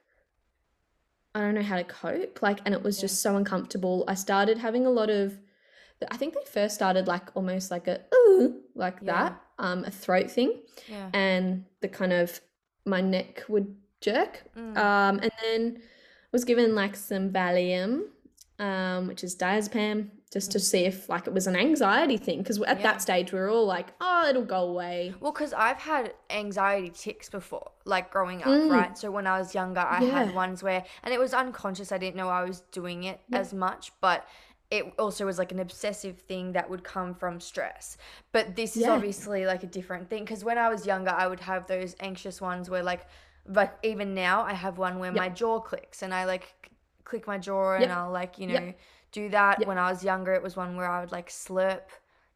I 1.34 1.40
don't 1.40 1.54
know 1.54 1.62
how 1.62 1.76
to 1.76 1.84
cope. 1.84 2.42
Like, 2.42 2.60
and 2.64 2.74
it 2.74 2.82
was 2.82 2.98
yeah. 2.98 3.02
just 3.02 3.22
so 3.22 3.36
uncomfortable. 3.36 4.04
I 4.06 4.14
started 4.14 4.58
having 4.58 4.86
a 4.86 4.90
lot 4.90 5.10
of, 5.10 5.38
I 6.10 6.16
think 6.16 6.34
they 6.34 6.44
first 6.44 6.74
started 6.74 7.06
like 7.06 7.34
almost 7.34 7.70
like 7.70 7.88
a 7.88 8.00
ooh, 8.14 8.60
like 8.74 8.98
yeah. 9.02 9.12
that, 9.12 9.42
um, 9.58 9.84
a 9.84 9.90
throat 9.90 10.30
thing, 10.30 10.60
yeah. 10.86 11.08
and 11.12 11.64
the 11.80 11.88
kind 11.88 12.12
of 12.12 12.40
my 12.84 13.00
neck 13.00 13.44
would 13.48 13.74
jerk. 14.00 14.44
Mm. 14.56 14.76
Um, 14.76 15.20
and 15.20 15.32
then 15.42 15.82
was 16.30 16.44
given 16.44 16.74
like 16.74 16.94
some 16.94 17.30
Valium, 17.30 18.04
um, 18.58 19.08
which 19.08 19.24
is 19.24 19.36
diazepam, 19.36 20.10
just 20.32 20.50
to 20.52 20.58
see 20.58 20.84
if 20.84 21.08
like 21.08 21.26
it 21.26 21.32
was 21.32 21.46
an 21.46 21.56
anxiety 21.56 22.16
thing 22.16 22.38
because 22.38 22.60
at 22.62 22.78
yeah. 22.78 22.82
that 22.82 23.02
stage 23.02 23.32
we 23.32 23.38
were 23.38 23.48
all 23.48 23.66
like 23.66 23.88
oh 24.00 24.28
it'll 24.28 24.44
go 24.44 24.68
away 24.68 25.14
well 25.20 25.32
because 25.32 25.52
i've 25.54 25.78
had 25.78 26.12
anxiety 26.30 26.90
tics 26.94 27.28
before 27.28 27.70
like 27.84 28.10
growing 28.10 28.42
up 28.42 28.48
mm. 28.48 28.70
right 28.70 28.98
so 28.98 29.10
when 29.10 29.26
i 29.26 29.38
was 29.38 29.54
younger 29.54 29.80
i 29.80 30.02
yeah. 30.02 30.24
had 30.24 30.34
ones 30.34 30.62
where 30.62 30.84
and 31.02 31.14
it 31.14 31.18
was 31.20 31.32
unconscious 31.32 31.92
i 31.92 31.98
didn't 31.98 32.16
know 32.16 32.28
i 32.28 32.44
was 32.44 32.60
doing 32.72 33.04
it 33.04 33.20
yeah. 33.28 33.38
as 33.38 33.54
much 33.54 33.92
but 34.00 34.26
it 34.70 34.84
also 34.98 35.24
was 35.24 35.38
like 35.38 35.50
an 35.50 35.60
obsessive 35.60 36.18
thing 36.18 36.52
that 36.52 36.68
would 36.68 36.84
come 36.84 37.14
from 37.14 37.40
stress 37.40 37.96
but 38.32 38.54
this 38.54 38.76
is 38.76 38.84
obviously 38.84 39.46
like 39.46 39.62
a 39.62 39.66
different 39.66 40.10
thing 40.10 40.24
because 40.24 40.44
when 40.44 40.58
i 40.58 40.68
was 40.68 40.86
younger 40.86 41.10
i 41.10 41.26
would 41.26 41.40
have 41.40 41.66
those 41.66 41.96
anxious 42.00 42.40
ones 42.40 42.68
where 42.68 42.82
like 42.82 43.06
but 43.48 43.78
even 43.82 44.14
now 44.14 44.42
I 44.42 44.52
have 44.52 44.78
one 44.78 44.98
where 44.98 45.10
my 45.10 45.28
jaw 45.28 45.58
clicks 45.58 46.02
and 46.02 46.12
I 46.12 46.26
like 46.26 46.54
click 47.04 47.26
my 47.26 47.38
jaw 47.38 47.72
and 47.72 47.90
I'll 47.90 48.10
like, 48.10 48.38
you 48.38 48.46
know. 48.48 48.74
Do 49.12 49.28
that. 49.30 49.66
When 49.66 49.78
I 49.78 49.90
was 49.90 50.04
younger, 50.04 50.32
it 50.32 50.42
was 50.42 50.56
one 50.56 50.76
where 50.76 50.90
I 50.90 51.00
would 51.00 51.12
like 51.12 51.28
slurp, 51.30 51.82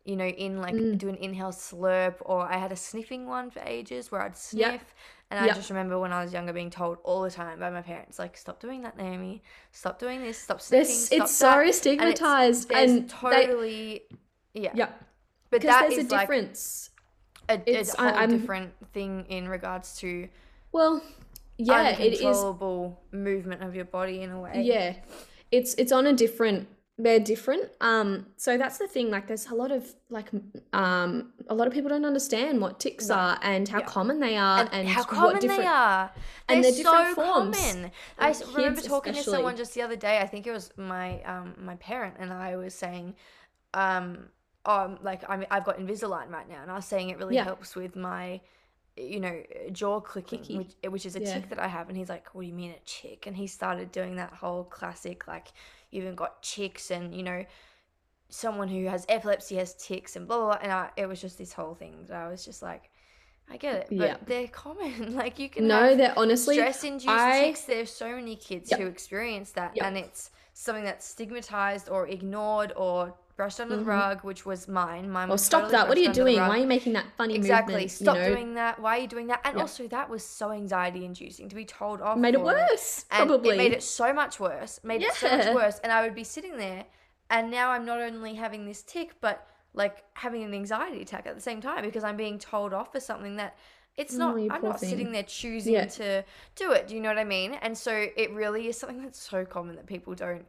you 0.05 0.17
know, 0.17 0.27
in 0.27 0.61
like 0.61 0.75
mm. 0.75 0.99
do 0.99 1.09
an 1.09 1.17
inhale 1.17 1.53
slurp, 1.53 2.17
or 2.21 2.43
I 2.43 2.57
had 2.57 2.73
a 2.73 2.77
sniffing 2.77 3.27
one 3.27 3.51
for 3.51 3.61
ages 3.61 4.11
where 4.11 4.23
I'd 4.23 4.37
sniff. 4.37 4.95
And 5.31 5.41
I 5.43 5.49
just 5.55 5.71
remember 5.71 5.99
when 5.99 6.13
I 6.13 6.23
was 6.23 6.33
younger 6.35 6.53
being 6.53 6.69
told 6.69 6.99
all 7.05 7.23
the 7.23 7.31
time 7.31 7.59
by 7.59 7.71
my 7.71 7.81
parents, 7.81 8.19
like, 8.19 8.37
stop 8.37 8.61
doing 8.61 8.83
that, 8.83 8.99
Naomi. 8.99 9.43
Stop 9.71 9.99
doing 9.99 10.21
this. 10.21 10.37
Stop 10.37 10.61
sniffing. 10.61 10.95
Stop 10.95 11.21
it's 11.23 11.39
that. 11.39 11.65
so 11.65 11.71
stigmatized. 11.71 12.71
And, 12.71 12.91
and 12.91 13.09
totally, 13.09 14.03
they, 14.53 14.61
yeah. 14.61 14.73
Yeah. 14.75 14.89
But 15.49 15.63
that 15.63 15.89
there's 15.89 16.05
is 16.05 16.13
a 16.13 16.19
difference. 16.19 16.91
Like 17.49 17.67
a, 17.67 17.81
a 17.81 17.85
whole 17.85 18.09
I, 18.09 18.27
different 18.27 18.73
thing 18.93 19.25
in 19.29 19.49
regards 19.49 19.97
to 19.99 20.29
well, 20.71 21.03
yeah, 21.59 21.91
it 21.99 22.21
is 22.21 22.45
movement 23.13 23.63
of 23.63 23.75
your 23.75 23.85
body 23.85 24.23
in 24.23 24.31
a 24.31 24.41
way. 24.41 24.63
Yeah, 24.65 24.95
it's 25.53 25.75
it's 25.75 25.93
on 25.93 26.07
a 26.07 26.13
different. 26.13 26.69
They're 26.99 27.21
different. 27.21 27.71
Um, 27.81 28.27
so 28.37 28.59
that's 28.59 28.77
the 28.77 28.87
thing. 28.87 29.11
Like, 29.11 29.27
there's 29.27 29.47
a 29.47 29.55
lot 29.55 29.73
of 29.73 29.93
like, 30.11 30.29
um, 30.75 31.33
a 31.49 31.55
lot 31.55 31.67
of 31.67 31.73
people 31.73 31.89
don't 31.89 32.05
understand 32.05 32.61
what 32.61 32.79
tics 32.79 33.09
no. 33.09 33.15
are 33.15 33.39
and 33.43 33.67
how 33.67 33.81
yeah. 33.81 33.87
common 33.87 34.21
they 34.21 34.37
are 34.37 34.61
and, 34.61 34.73
and 34.73 34.89
how 34.89 35.03
common 35.03 35.45
they 35.45 35.67
are. 35.67 36.13
And 36.49 36.63
they're, 36.63 36.71
they're 36.71 36.85
so 36.85 37.15
forms. 37.15 37.57
common. 37.59 37.91
I 38.19 38.35
remember 38.55 38.83
talking 38.83 39.13
especially. 39.13 39.33
to 39.33 39.37
someone 39.37 39.57
just 39.57 39.75
the 39.75 39.83
other 39.83 39.97
day. 39.97 40.19
I 40.19 40.27
think 40.27 40.47
it 40.47 40.53
was 40.53 40.71
my 40.77 41.23
um 41.23 41.55
my 41.59 41.77
parent 41.77 42.17
and 42.21 42.33
I 42.33 42.57
was 42.57 42.75
saying, 42.75 43.15
um, 43.73 44.29
um, 44.67 44.99
like 45.03 45.29
I 45.29 45.37
mean, 45.39 45.47
I've 45.51 45.65
got 45.65 45.79
Invisalign 45.79 46.31
right 46.31 46.49
now, 46.49 46.63
and 46.63 46.71
I 46.71 46.75
was 46.75 46.85
saying 46.85 47.09
it 47.09 47.19
really 47.19 47.37
yeah. 47.37 47.45
helps 47.45 47.75
with 47.75 47.97
my 47.97 48.41
you 48.97 49.21
know, 49.21 49.43
jaw 49.73 50.01
clicking, 50.01 50.59
which, 50.59 50.75
which 50.91 51.07
is 51.07 51.17
a 51.17 51.21
yeah. 51.21 51.35
tic 51.35 51.49
that 51.49 51.59
I 51.59 51.67
have. 51.67 51.89
And 51.89 51.97
he's 51.97 52.09
like, 52.09 52.35
What 52.35 52.43
do 52.43 52.49
you 52.49 52.55
mean 52.55 52.73
a 52.73 52.81
tic? 52.85 53.27
And 53.27 53.37
he 53.37 53.47
started 53.47 53.91
doing 53.93 54.17
that 54.17 54.33
whole 54.33 54.65
classic, 54.65 55.27
like, 55.27 55.49
you 55.91 56.03
even 56.03 56.15
got 56.15 56.43
tics 56.43 56.91
and, 56.91 57.15
you 57.15 57.23
know, 57.23 57.45
someone 58.29 58.69
who 58.69 58.87
has 58.87 59.05
epilepsy 59.09 59.57
has 59.57 59.75
tics 59.75 60.17
and 60.17 60.27
blah, 60.27 60.39
blah, 60.39 60.47
blah. 60.47 60.59
And 60.63 60.73
I, 60.73 60.91
it 60.97 61.07
was 61.07 61.21
just 61.21 61.39
this 61.39 61.53
whole 61.53 61.75
thing 61.75 62.07
that 62.09 62.17
I 62.17 62.29
was 62.29 62.45
just 62.45 62.63
like, 62.63 62.91
I 63.51 63.57
get 63.57 63.75
it, 63.75 63.87
but 63.91 64.09
yeah. 64.09 64.17
they're 64.27 64.49
common. 64.49 65.15
like 65.17 65.39
you 65.39 65.49
can 65.51 65.67
no, 65.67 65.95
they're 65.95 66.19
honestly 66.19 66.57
stress-induced 66.57 67.09
I... 67.09 67.41
tics. 67.41 67.63
There's 67.63 67.91
so 67.91 68.15
many 68.15 68.37
kids 68.37 68.71
yep. 68.71 68.81
who 68.81 68.87
experience 68.87 69.51
that, 69.53 69.77
yep. 69.77 69.87
and 69.87 69.99
it's 69.99 70.31
something 70.55 70.85
that's 70.85 71.07
stigmatized 71.07 71.89
or 71.89 72.09
ignored 72.09 72.73
or 72.77 73.15
brushed 73.37 73.61
under 73.61 73.75
mm-hmm. 73.75 73.85
the 73.85 73.91
rug, 73.91 74.25
which 74.25 74.45
was 74.45 74.69
mine. 74.69 75.11
Mine 75.11 75.29
well, 75.29 75.39
stop 75.39 75.63
totally 75.63 75.73
that. 75.73 75.89
What 75.89 75.99
are 75.99 76.01
you 76.01 76.13
doing? 76.13 76.37
Why 76.37 76.51
are 76.51 76.59
you 76.59 76.67
making 76.67 76.93
that 76.95 77.07
funny 77.17 77.35
exactly. 77.35 77.75
movement? 77.75 77.85
Exactly. 77.85 78.05
Stop 78.05 78.17
you 78.17 78.23
know? 78.23 78.35
doing 78.35 78.55
that. 78.55 78.81
Why 78.81 78.99
are 78.99 79.01
you 79.01 79.09
doing 79.09 79.27
that? 79.29 79.41
And 79.45 79.59
also, 79.59 79.87
that 79.89 80.09
was 80.09 80.25
so 80.25 80.51
anxiety 80.51 81.05
inducing 81.05 81.49
to 81.49 81.57
be 81.57 81.65
told 81.65 82.01
off. 82.01 82.19
Made 82.19 82.35
it 82.35 82.43
worse. 82.43 83.07
And 83.11 83.29
probably. 83.29 83.55
It 83.55 83.59
made 83.59 83.73
it 83.73 83.83
so 83.83 84.13
much 84.13 84.39
worse. 84.39 84.81
Made 84.85 85.03
yeah. 85.03 85.09
it 85.09 85.15
so 85.15 85.37
much 85.37 85.55
worse. 85.55 85.81
And 85.83 85.93
I 85.93 86.03
would 86.03 86.15
be 86.15 86.25
sitting 86.25 86.57
there, 86.57 86.85
and 87.31 87.51
now 87.51 87.71
I'm 87.71 87.85
not 87.85 88.01
only 88.01 88.35
having 88.35 88.67
this 88.67 88.83
tic, 88.83 89.21
but 89.21 89.47
like 89.75 90.05
having 90.15 90.43
an 90.43 90.53
anxiety 90.53 91.03
attack 91.03 91.27
at 91.27 91.35
the 91.35 91.41
same 91.41 91.61
time 91.61 91.83
because 91.83 92.05
I'm 92.05 92.17
being 92.17 92.39
told 92.39 92.73
off 92.73 92.93
for 92.93 93.01
something 93.01 93.37
that 93.37 93.57
it's 93.97 94.15
not 94.15 94.37
oh, 94.37 94.49
i'm 94.51 94.63
not 94.63 94.81
thing. 94.81 94.89
sitting 94.89 95.13
there 95.13 95.23
choosing 95.23 95.75
yeah. 95.75 95.85
to 95.85 96.25
do 96.57 96.73
it 96.73 96.89
do 96.89 96.95
you 96.95 97.01
know 97.01 97.11
what 97.11 97.19
i 97.19 97.25
mean 97.25 97.53
and 97.61 97.77
so 97.77 98.07
it 98.17 98.33
really 98.33 98.67
is 98.67 98.79
something 98.79 99.03
that's 99.03 99.21
so 99.21 99.45
common 99.45 99.77
that 99.77 99.87
people 99.87 100.15
don't 100.15 100.47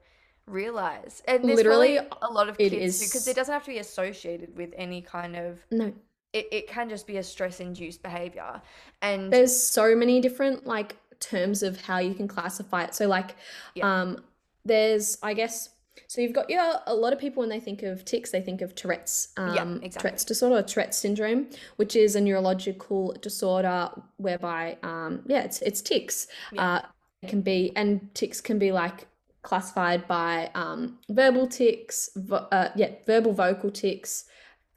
realize. 0.47 1.21
And 1.27 1.43
there's 1.43 1.57
literally 1.57 1.97
a 1.97 2.27
lot 2.31 2.49
of 2.49 2.57
kids 2.57 2.99
because 2.99 3.27
it 3.27 3.35
doesn't 3.35 3.53
have 3.53 3.63
to 3.63 3.71
be 3.71 3.79
associated 3.79 4.55
with 4.57 4.73
any 4.77 5.01
kind 5.01 5.35
of 5.35 5.59
no. 5.71 5.93
It 6.33 6.47
it 6.51 6.67
can 6.67 6.89
just 6.89 7.07
be 7.07 7.17
a 7.17 7.23
stress 7.23 7.59
induced 7.59 8.01
behavior. 8.01 8.61
And 9.01 9.31
there's 9.31 9.55
so 9.55 9.95
many 9.95 10.19
different 10.19 10.65
like 10.65 10.97
terms 11.19 11.63
of 11.63 11.79
how 11.81 11.99
you 11.99 12.13
can 12.13 12.27
classify 12.27 12.83
it. 12.83 12.95
So 12.95 13.07
like 13.07 13.35
yeah. 13.75 14.01
um 14.01 14.23
there's 14.65 15.17
I 15.21 15.33
guess 15.33 15.69
so 16.07 16.21
you've 16.21 16.33
got 16.33 16.49
yeah 16.49 16.77
a 16.87 16.93
lot 16.93 17.13
of 17.13 17.19
people 17.19 17.41
when 17.41 17.49
they 17.49 17.59
think 17.59 17.83
of 17.83 18.03
tics 18.03 18.31
they 18.31 18.41
think 18.41 18.61
of 18.61 18.73
Tourette's 18.75 19.29
um, 19.37 19.55
yeah, 19.55 19.61
exactly. 19.61 19.91
Tourette's 19.91 20.25
disorder 20.25 20.55
or 20.57 20.63
Tourette's 20.63 20.97
syndrome, 20.97 21.47
which 21.75 21.95
is 21.95 22.15
a 22.15 22.21
neurological 22.21 23.15
disorder 23.21 23.89
whereby 24.17 24.77
um, 24.83 25.21
yeah 25.27 25.43
it's 25.43 25.61
it's 25.61 25.81
tics. 25.81 26.27
Yeah. 26.51 26.73
Uh, 26.75 26.81
it 27.21 27.29
can 27.29 27.41
be 27.41 27.71
and 27.75 28.13
tics 28.13 28.41
can 28.41 28.59
be 28.59 28.73
like 28.73 29.07
classified 29.43 30.07
by 30.07 30.49
um, 30.55 30.97
verbal 31.09 31.47
tics, 31.47 32.09
vo- 32.15 32.47
uh, 32.51 32.69
yeah, 32.75 32.91
verbal 33.05 33.33
vocal 33.33 33.69
tics, 33.69 34.25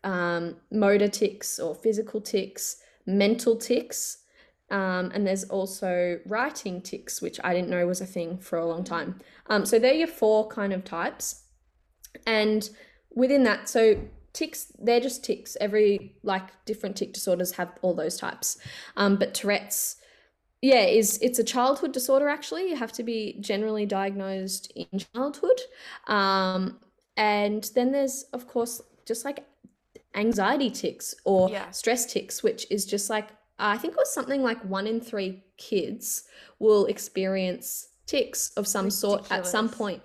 um, 0.05 0.57
motor 0.70 1.09
tics 1.09 1.59
or 1.59 1.74
physical 1.74 2.20
tics, 2.20 2.83
mental 3.07 3.57
tics, 3.57 4.18
um, 4.70 5.12
and 5.14 5.26
there's 5.26 5.44
also 5.44 6.18
writing 6.26 6.83
tics, 6.83 7.22
which 7.22 7.38
I 7.44 7.55
didn't 7.55 7.70
know 7.70 7.87
was 7.87 8.00
a 8.00 8.07
thing 8.07 8.38
for 8.38 8.59
a 8.59 8.66
long 8.66 8.83
time. 8.83 9.20
Um, 9.48 9.64
so 9.64 9.79
they're 9.79 9.94
your 9.94 10.09
four 10.09 10.48
kind 10.48 10.72
of 10.72 10.85
types, 10.85 11.44
and 12.26 12.68
within 13.14 13.44
that, 13.44 13.68
so 13.68 13.96
tics 14.33 14.72
they're 14.79 15.00
just 15.00 15.24
tics. 15.24 15.57
Every 15.61 16.16
like 16.24 16.64
different 16.64 16.96
tic 16.96 17.12
disorders 17.12 17.52
have 17.52 17.72
all 17.83 17.94
those 17.94 18.18
types, 18.18 18.59
um, 18.96 19.16
but 19.16 19.33
Tourette's 19.33 19.96
yeah 20.62 20.84
is 20.84 21.18
it's 21.22 21.38
a 21.38 21.44
childhood 21.44 21.92
disorder 21.92 22.28
actually 22.28 22.68
you 22.68 22.76
have 22.76 22.92
to 22.92 23.02
be 23.02 23.36
generally 23.40 23.86
diagnosed 23.86 24.72
in 24.74 24.98
childhood 25.14 25.60
um, 26.06 26.78
and 27.16 27.70
then 27.74 27.92
there's 27.92 28.24
of 28.32 28.46
course 28.48 28.80
just 29.06 29.24
like 29.24 29.44
anxiety 30.14 30.70
tics 30.70 31.14
or 31.24 31.50
yeah. 31.50 31.70
stress 31.70 32.10
tics, 32.10 32.42
which 32.42 32.66
is 32.70 32.86
just 32.86 33.10
like 33.10 33.28
i 33.58 33.76
think 33.76 33.92
it 33.92 33.98
was 33.98 34.12
something 34.12 34.42
like 34.42 34.62
one 34.64 34.86
in 34.86 35.00
three 35.00 35.42
kids 35.56 36.24
will 36.58 36.86
experience 36.86 37.88
tics 38.06 38.50
of 38.56 38.66
some 38.66 38.86
Ridiculous. 38.86 39.26
sort 39.26 39.32
at 39.32 39.46
some 39.46 39.68
point 39.68 40.02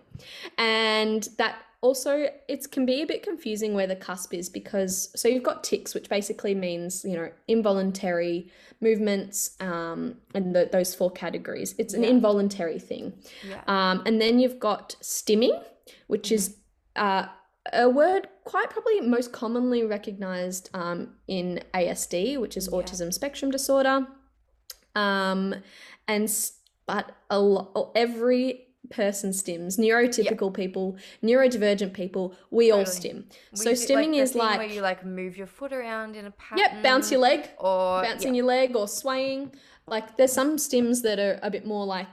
and 0.57 1.29
that 1.37 1.57
also 1.81 2.27
it 2.47 2.71
can 2.71 2.85
be 2.85 3.01
a 3.01 3.05
bit 3.05 3.23
confusing 3.23 3.73
where 3.73 3.87
the 3.87 3.95
cusp 3.95 4.33
is 4.33 4.49
because 4.49 5.11
so 5.15 5.27
you've 5.27 5.43
got 5.43 5.63
tics 5.63 5.93
which 5.93 6.07
basically 6.09 6.53
means 6.53 7.03
you 7.03 7.15
know 7.15 7.29
involuntary 7.47 8.49
movements 8.79 9.55
um, 9.59 10.15
and 10.33 10.55
the, 10.55 10.69
those 10.71 10.93
four 10.93 11.11
categories 11.11 11.75
it's 11.77 11.93
an 11.93 12.03
yeah. 12.03 12.09
involuntary 12.09 12.79
thing 12.79 13.13
yeah. 13.47 13.61
um, 13.67 14.03
and 14.05 14.21
then 14.21 14.39
you've 14.39 14.59
got 14.59 14.95
stimming 15.01 15.59
which 16.07 16.27
mm-hmm. 16.27 16.35
is 16.35 16.55
uh, 16.95 17.25
a 17.73 17.89
word 17.89 18.27
quite 18.43 18.69
probably 18.69 19.01
most 19.01 19.31
commonly 19.31 19.83
recognized 19.83 20.69
um, 20.73 21.09
in 21.27 21.59
asd 21.73 22.39
which 22.39 22.55
is 22.55 22.69
yeah. 22.71 22.77
autism 22.77 23.11
spectrum 23.11 23.49
disorder 23.49 24.05
um, 24.95 25.55
and 26.07 26.31
but 26.85 27.11
a 27.29 27.39
lot 27.39 27.91
every 27.95 28.67
person 28.91 29.31
stims. 29.31 29.79
Neurotypical 29.79 30.53
people 30.53 30.97
neurodivergent 31.23 31.93
people 31.93 32.35
we 32.49 32.69
totally. 32.69 32.79
all 32.79 32.85
stim. 32.85 33.25
We 33.51 33.57
so 33.57 33.71
stimming 33.71 34.11
like 34.11 34.21
is 34.21 34.35
like 34.35 34.57
where 34.59 34.67
you 34.67 34.81
like 34.81 35.05
move 35.05 35.37
your 35.37 35.47
foot 35.47 35.73
around 35.73 36.15
in 36.15 36.25
a 36.25 36.31
pattern 36.31 36.59
yep 36.59 36.83
bounce 36.83 37.11
your 37.11 37.21
leg 37.21 37.49
or 37.57 38.03
bouncing 38.03 38.35
your 38.35 38.45
leg 38.45 38.75
or 38.75 38.87
swaying. 38.87 39.53
Like 39.87 40.17
there's 40.17 40.31
some 40.31 40.57
stims 40.57 41.01
that 41.03 41.19
are 41.19 41.39
a 41.41 41.49
bit 41.49 41.65
more 41.65 41.85
like 41.85 42.07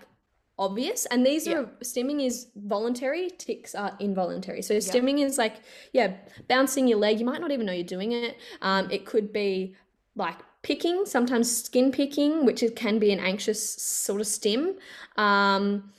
obvious 0.58 1.06
and 1.06 1.24
these 1.24 1.46
are 1.46 1.66
stimming 1.84 2.24
is 2.24 2.48
voluntary 2.56 3.30
tics 3.38 3.74
are 3.74 3.96
involuntary. 4.00 4.62
So 4.62 4.74
stimming 4.74 5.24
is 5.24 5.38
like 5.38 5.56
yeah 5.92 6.14
bouncing 6.48 6.88
your 6.88 6.98
leg 6.98 7.20
you 7.20 7.26
might 7.26 7.40
not 7.40 7.50
even 7.50 7.66
know 7.66 7.72
you're 7.72 7.84
doing 7.84 8.12
it. 8.12 8.36
Um, 8.62 8.90
it 8.90 9.06
could 9.06 9.32
be 9.32 9.76
like 10.16 10.38
picking 10.62 11.06
sometimes 11.06 11.64
skin 11.64 11.92
picking 11.92 12.44
which 12.44 12.62
it 12.62 12.74
can 12.74 12.98
be 12.98 13.12
an 13.12 13.20
anxious 13.20 13.80
sort 13.80 14.20
of 14.20 14.26
stim. 14.26 14.76
Um, 15.16 15.92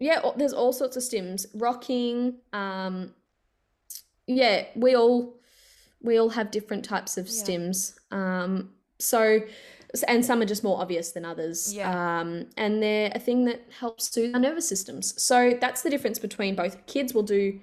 yeah, 0.00 0.20
there's 0.36 0.52
all 0.52 0.72
sorts 0.72 0.96
of 0.96 1.02
stims. 1.02 1.46
Rocking. 1.54 2.36
Um, 2.52 3.14
yeah, 4.26 4.66
we 4.74 4.96
all 4.96 5.36
we 6.02 6.18
all 6.18 6.30
have 6.30 6.50
different 6.50 6.84
types 6.84 7.16
of 7.18 7.26
yeah. 7.26 7.32
stims. 7.32 7.94
Um, 8.10 8.70
so 8.98 9.40
and 10.06 10.24
some 10.24 10.40
are 10.40 10.46
just 10.46 10.64
more 10.64 10.80
obvious 10.80 11.12
than 11.12 11.24
others. 11.24 11.74
Yeah. 11.74 12.20
Um, 12.20 12.46
and 12.56 12.82
they're 12.82 13.10
a 13.14 13.18
thing 13.18 13.44
that 13.46 13.62
helps 13.78 14.10
soothe 14.10 14.34
our 14.34 14.40
nervous 14.40 14.68
systems. 14.68 15.20
So 15.20 15.56
that's 15.60 15.82
the 15.82 15.90
difference 15.90 16.18
between 16.18 16.54
both. 16.54 16.86
Kids 16.86 17.12
will 17.12 17.22
do 17.22 17.60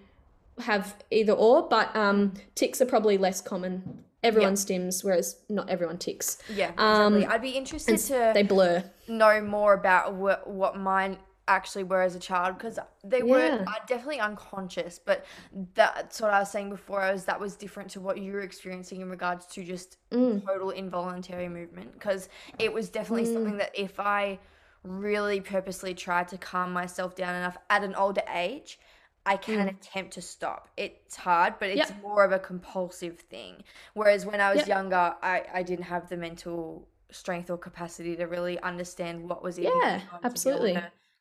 have 0.60 0.96
either 1.12 1.34
or, 1.34 1.68
but 1.68 1.96
um, 1.96 2.34
tics 2.56 2.82
are 2.82 2.86
probably 2.86 3.18
less 3.18 3.42
common. 3.42 4.04
Everyone 4.24 4.54
yep. 4.54 4.60
stims, 4.60 5.04
whereas 5.04 5.38
not 5.48 5.70
everyone 5.70 6.00
ticks. 6.00 6.40
Yeah, 6.54 6.72
um. 6.78 7.24
I'd 7.30 7.42
be 7.42 7.52
interested 7.52 7.98
to 7.98 8.32
they 8.34 8.42
blur 8.42 8.84
know 9.08 9.42
more 9.42 9.74
about 9.74 10.16
what 10.16 10.50
what 10.50 10.76
mine 10.76 11.18
actually 11.48 11.84
were 11.84 12.02
as 12.02 12.16
a 12.16 12.20
child 12.20 12.58
because 12.58 12.80
they 13.04 13.24
were 13.24 13.64
uh, 13.68 13.74
definitely 13.88 14.20
unconscious 14.20 15.00
but 15.00 15.26
that's 15.74 16.22
what 16.22 16.34
i 16.34 16.40
was 16.40 16.52
saying 16.52 16.70
before 16.70 17.00
was 17.12 17.26
that 17.26 17.40
was 17.40 17.56
different 17.56 17.90
to 17.90 18.00
what 18.00 18.18
you 18.18 18.34
were 18.34 18.42
experiencing 18.42 19.02
in 19.02 19.10
regards 19.10 19.46
to 19.46 19.64
just 19.64 19.98
mm. 20.12 20.44
total 20.46 20.72
involuntary 20.72 21.48
movement 21.48 21.92
because 21.94 22.30
it 22.60 22.72
was 22.72 22.90
definitely 22.90 23.28
mm. 23.28 23.34
something 23.34 23.58
that 23.58 23.72
if 23.74 24.00
i 24.00 24.38
really 24.84 25.42
purposely 25.42 25.94
tried 25.94 26.28
to 26.28 26.38
calm 26.38 26.72
myself 26.72 27.16
down 27.16 27.36
enough 27.36 27.58
at 27.70 27.84
an 27.84 27.96
older 27.96 28.24
age 28.34 28.80
I 29.26 29.36
can 29.36 29.68
mm. 29.68 29.72
attempt 29.72 30.14
to 30.14 30.22
stop. 30.22 30.70
It's 30.78 31.18
hard, 31.18 31.56
but 31.60 31.68
it's 31.68 31.90
yep. 31.90 32.02
more 32.02 32.24
of 32.24 32.32
a 32.32 32.40
compulsive 32.40 33.20
thing. 33.20 33.62
Whereas 33.94 34.26
when 34.26 34.40
I 34.40 34.52
was 34.52 34.60
yep. 34.60 34.70
younger, 34.70 35.16
I, 35.22 35.44
I 35.54 35.64
didn't 35.64 35.84
have 35.84 36.08
the 36.08 36.16
mental 36.16 36.88
strength 37.12 37.50
or 37.50 37.58
capacity 37.58 38.16
to 38.16 38.26
really 38.26 38.60
understand 38.60 39.30
what 39.30 39.44
was 39.44 39.60
even 39.60 39.72
yeah 39.82 40.02
absolutely 40.24 40.78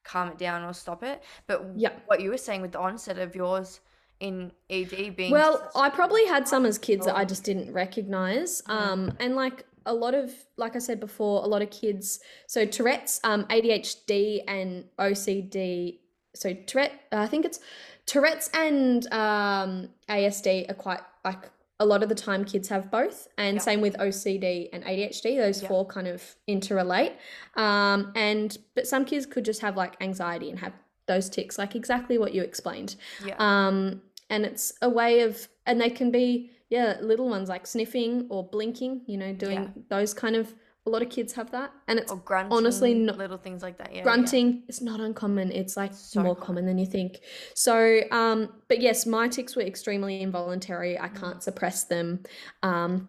calm 0.06 0.28
it 0.28 0.38
down 0.38 0.62
or 0.62 0.72
stop 0.72 1.02
it. 1.02 1.22
But 1.46 1.66
yeah. 1.76 1.90
what 2.06 2.20
you 2.20 2.30
were 2.30 2.38
saying 2.38 2.62
with 2.62 2.72
the 2.72 2.80
onset 2.80 3.18
of 3.18 3.34
yours 3.34 3.80
in 4.20 4.50
ed 4.70 5.14
being 5.14 5.30
well 5.30 5.70
i 5.76 5.90
probably 5.90 6.24
had 6.24 6.48
some 6.48 6.64
as 6.64 6.78
kids 6.78 7.04
that 7.04 7.14
i 7.14 7.22
just 7.22 7.44
didn't 7.44 7.70
recognize 7.70 8.62
um 8.66 9.12
and 9.20 9.36
like 9.36 9.66
a 9.84 9.92
lot 9.92 10.14
of 10.14 10.32
like 10.56 10.74
i 10.74 10.78
said 10.78 10.98
before 10.98 11.44
a 11.44 11.46
lot 11.46 11.60
of 11.60 11.70
kids 11.70 12.20
so 12.46 12.64
tourette's 12.64 13.20
um 13.24 13.44
adhd 13.44 14.40
and 14.48 14.84
ocd 14.98 15.98
so 16.34 16.54
tourette 16.66 16.92
i 17.12 17.26
think 17.26 17.44
it's 17.44 17.60
tourette's 18.06 18.48
and 18.54 19.06
um 19.12 19.90
asd 20.08 20.70
are 20.70 20.74
quite 20.74 21.00
like 21.24 21.50
a 21.78 21.84
lot 21.84 22.02
of 22.02 22.08
the 22.08 22.14
time 22.14 22.44
kids 22.44 22.68
have 22.68 22.90
both 22.90 23.28
and 23.36 23.60
same 23.60 23.80
with 23.80 23.96
ocd 23.98 24.68
and 24.72 24.84
adhd 24.84 25.36
those 25.36 25.62
four 25.62 25.86
kind 25.86 26.06
of 26.06 26.22
interrelate 26.48 27.12
um, 27.56 28.12
and 28.14 28.58
but 28.74 28.86
some 28.86 29.04
kids 29.04 29.26
could 29.26 29.44
just 29.44 29.60
have 29.60 29.76
like 29.76 29.94
anxiety 30.00 30.48
and 30.48 30.58
have 30.58 30.72
those 31.06 31.28
tics 31.28 31.58
like 31.58 31.76
exactly 31.76 32.18
what 32.18 32.34
you 32.34 32.42
explained 32.42 32.96
yeah. 33.24 33.34
um, 33.38 34.00
and 34.30 34.44
it's 34.44 34.72
a 34.82 34.88
way 34.88 35.20
of 35.20 35.48
and 35.66 35.80
they 35.80 35.90
can 35.90 36.10
be 36.10 36.50
yeah 36.70 36.96
little 37.00 37.28
ones 37.28 37.48
like 37.48 37.66
sniffing 37.66 38.26
or 38.30 38.48
blinking 38.48 39.02
you 39.06 39.16
know 39.16 39.32
doing 39.32 39.62
yeah. 39.62 39.82
those 39.88 40.14
kind 40.14 40.34
of 40.34 40.54
a 40.86 40.90
lot 40.90 41.02
of 41.02 41.10
kids 41.10 41.32
have 41.34 41.50
that, 41.50 41.72
and 41.88 41.98
it's 41.98 42.12
grunting, 42.24 42.56
honestly 42.56 42.94
not 42.94 43.18
little 43.18 43.38
things 43.38 43.62
like 43.62 43.78
that. 43.78 43.94
Yeah, 43.94 44.02
grunting 44.02 44.52
yeah. 44.52 44.60
is 44.68 44.80
not 44.80 45.00
uncommon. 45.00 45.52
It's 45.52 45.76
like 45.76 45.92
so 45.92 46.22
more 46.22 46.34
common. 46.34 46.46
common 46.46 46.66
than 46.66 46.78
you 46.78 46.86
think. 46.86 47.18
So, 47.54 48.00
um, 48.10 48.52
but 48.68 48.80
yes, 48.80 49.06
my 49.06 49.28
tics 49.28 49.56
were 49.56 49.62
extremely 49.62 50.20
involuntary. 50.22 50.98
I 50.98 51.08
mm. 51.08 51.20
can't 51.20 51.42
suppress 51.42 51.84
them. 51.84 52.22
Um, 52.62 53.08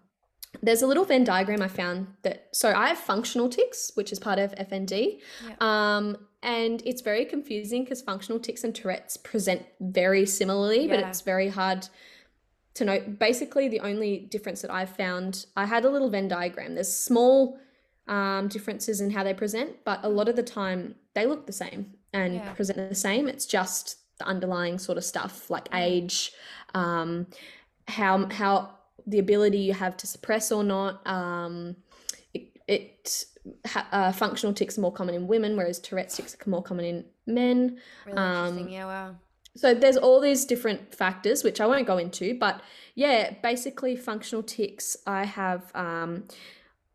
there's 0.61 0.81
a 0.81 0.87
little 0.87 1.05
Venn 1.05 1.23
diagram 1.23 1.61
I 1.61 1.67
found 1.67 2.07
that 2.23 2.49
so 2.51 2.73
I 2.73 2.87
have 2.89 2.97
functional 2.97 3.49
tics, 3.49 3.91
which 3.95 4.11
is 4.11 4.19
part 4.19 4.39
of 4.39 4.53
FND. 4.55 5.19
Um, 5.61 6.17
and 6.43 6.81
it's 6.85 7.01
very 7.01 7.25
confusing 7.25 7.83
because 7.83 8.01
functional 8.01 8.39
tics 8.39 8.63
and 8.63 8.73
Tourette's 8.73 9.17
present 9.17 9.63
very 9.79 10.25
similarly, 10.25 10.85
yeah. 10.85 10.95
but 10.95 11.07
it's 11.07 11.21
very 11.21 11.49
hard 11.49 11.87
to 12.75 12.85
know. 12.85 12.99
Basically, 12.99 13.67
the 13.67 13.81
only 13.81 14.19
difference 14.31 14.61
that 14.61 14.71
I've 14.71 14.95
found, 14.95 15.45
I 15.55 15.65
had 15.65 15.85
a 15.85 15.89
little 15.89 16.09
Venn 16.09 16.27
diagram. 16.27 16.75
There's 16.75 16.93
small 16.93 17.59
um, 18.07 18.47
differences 18.47 19.01
in 19.01 19.11
how 19.11 19.23
they 19.23 19.33
present, 19.33 19.83
but 19.83 19.99
a 20.03 20.09
lot 20.09 20.29
of 20.29 20.35
the 20.35 20.43
time 20.43 20.95
they 21.13 21.25
look 21.25 21.45
the 21.45 21.53
same 21.53 21.93
and 22.13 22.35
yeah. 22.35 22.53
present 22.53 22.89
the 22.89 22.95
same. 22.95 23.27
It's 23.27 23.45
just 23.45 23.97
the 24.19 24.25
underlying 24.25 24.79
sort 24.79 24.97
of 24.97 25.03
stuff 25.03 25.49
like 25.49 25.67
age, 25.73 26.31
um, 26.73 27.27
how 27.87 28.27
how 28.29 28.71
the 29.05 29.19
ability 29.19 29.59
you 29.59 29.73
have 29.73 29.95
to 29.97 30.07
suppress 30.07 30.51
or 30.51 30.63
not. 30.63 31.05
Um, 31.07 31.75
it, 32.33 32.49
it 32.67 33.25
uh, 33.91 34.11
functional 34.11 34.53
tics 34.53 34.77
are 34.77 34.81
more 34.81 34.91
common 34.91 35.15
in 35.15 35.27
women, 35.27 35.55
whereas 35.55 35.79
Tourette's 35.79 36.17
tics 36.17 36.35
are 36.35 36.49
more 36.49 36.63
common 36.63 36.85
in 36.85 37.05
men. 37.25 37.79
Really 38.05 38.17
interesting. 38.17 38.65
Um, 38.65 38.69
yeah, 38.69 38.85
wow. 38.85 39.15
So 39.55 39.73
there's 39.73 39.97
all 39.97 40.21
these 40.21 40.45
different 40.45 40.93
factors, 40.93 41.43
which 41.43 41.59
I 41.59 41.65
won't 41.65 41.87
go 41.87 41.97
into, 41.97 42.37
but 42.37 42.61
yeah, 42.93 43.33
basically 43.41 43.95
functional 43.95 44.43
tics. 44.43 44.95
I 45.07 45.25
have 45.25 45.71
um, 45.73 46.25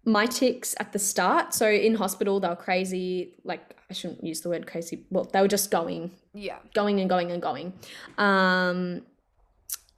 my 0.04 0.26
tics 0.26 0.74
at 0.80 0.92
the 0.92 0.98
start. 0.98 1.54
So 1.54 1.68
in 1.68 1.94
hospital, 1.94 2.40
they 2.40 2.48
were 2.48 2.56
crazy. 2.56 3.34
Like 3.44 3.76
I 3.90 3.94
shouldn't 3.94 4.24
use 4.24 4.40
the 4.40 4.48
word 4.48 4.66
crazy. 4.66 5.04
Well, 5.10 5.24
they 5.24 5.40
were 5.40 5.48
just 5.48 5.70
going, 5.70 6.12
yeah, 6.34 6.58
going 6.74 7.00
and 7.00 7.08
going 7.08 7.30
and 7.30 7.40
going. 7.42 7.72
Um, 8.18 9.02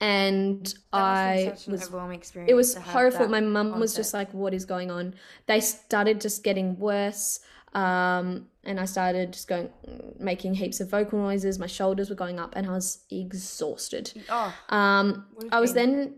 and 0.01 0.73
I 0.91 1.53
was 1.67 1.67
it 2.47 2.53
was 2.53 2.75
horrible. 2.75 3.27
My 3.29 3.39
mum 3.41 3.79
was 3.79 3.95
just 3.95 4.13
like, 4.13 4.33
"What 4.33 4.53
is 4.53 4.65
going 4.65 4.91
on?" 4.91 5.15
They 5.47 5.59
started 5.59 6.21
just 6.21 6.43
getting 6.43 6.77
worse. 6.77 7.39
Um, 7.73 8.47
and 8.63 8.79
I 8.79 8.85
started 8.85 9.33
just 9.33 9.49
going, 9.49 9.69
making 10.17 10.53
heaps 10.53 10.79
of 10.79 10.89
vocal 10.89 11.19
noises. 11.19 11.59
My 11.59 11.67
shoulders 11.67 12.09
were 12.09 12.15
going 12.15 12.39
up, 12.39 12.53
and 12.55 12.67
I 12.67 12.71
was 12.71 13.03
exhausted. 13.09 14.13
Oh, 14.29 14.53
um, 14.69 15.25
I 15.51 15.59
was 15.59 15.73
then 15.73 16.15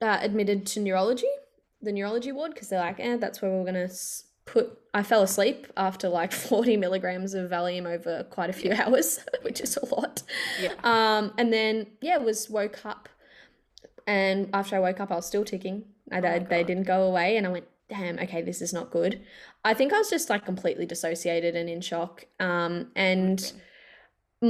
uh, 0.00 0.18
admitted 0.20 0.66
to 0.66 0.80
neurology 0.80 1.26
the 1.84 1.92
neurology 1.92 2.32
ward 2.32 2.52
because 2.52 2.68
they're 2.68 2.80
like, 2.80 2.98
eh, 2.98 3.16
that's 3.16 3.40
where 3.40 3.50
we're 3.50 3.64
gonna 3.64 3.88
put. 4.44 4.78
I 4.92 5.02
fell 5.02 5.22
asleep 5.22 5.66
after 5.76 6.08
like 6.08 6.32
forty 6.48 6.76
milligrams 6.76 7.34
of 7.34 7.50
Valium 7.50 7.86
over 7.86 8.24
quite 8.24 8.50
a 8.50 8.52
few 8.52 8.72
hours, 8.72 9.20
which 9.42 9.60
is 9.60 9.76
a 9.76 9.94
lot. 9.94 10.22
Yeah. 10.60 10.72
Um, 10.82 11.32
and 11.38 11.52
then 11.52 11.86
yeah, 12.00 12.18
was 12.18 12.50
woke 12.50 12.84
up, 12.84 13.08
and 14.06 14.50
after 14.52 14.76
I 14.76 14.80
woke 14.80 15.00
up, 15.00 15.10
I 15.10 15.16
was 15.16 15.26
still 15.26 15.44
ticking. 15.44 15.84
I, 16.12 16.18
oh 16.18 16.46
they 16.48 16.64
didn't 16.64 16.84
go 16.84 17.02
away, 17.02 17.36
and 17.36 17.46
I 17.46 17.50
went, 17.50 17.66
damn, 17.88 18.18
okay, 18.18 18.42
this 18.42 18.60
is 18.60 18.72
not 18.72 18.90
good. 18.90 19.22
I 19.64 19.72
think 19.72 19.92
I 19.92 19.98
was 19.98 20.10
just 20.10 20.28
like 20.28 20.44
completely 20.44 20.84
dissociated 20.84 21.56
and 21.56 21.68
in 21.68 21.80
shock. 21.80 22.26
Um, 22.40 22.88
and. 22.94 23.40
Okay 23.40 23.60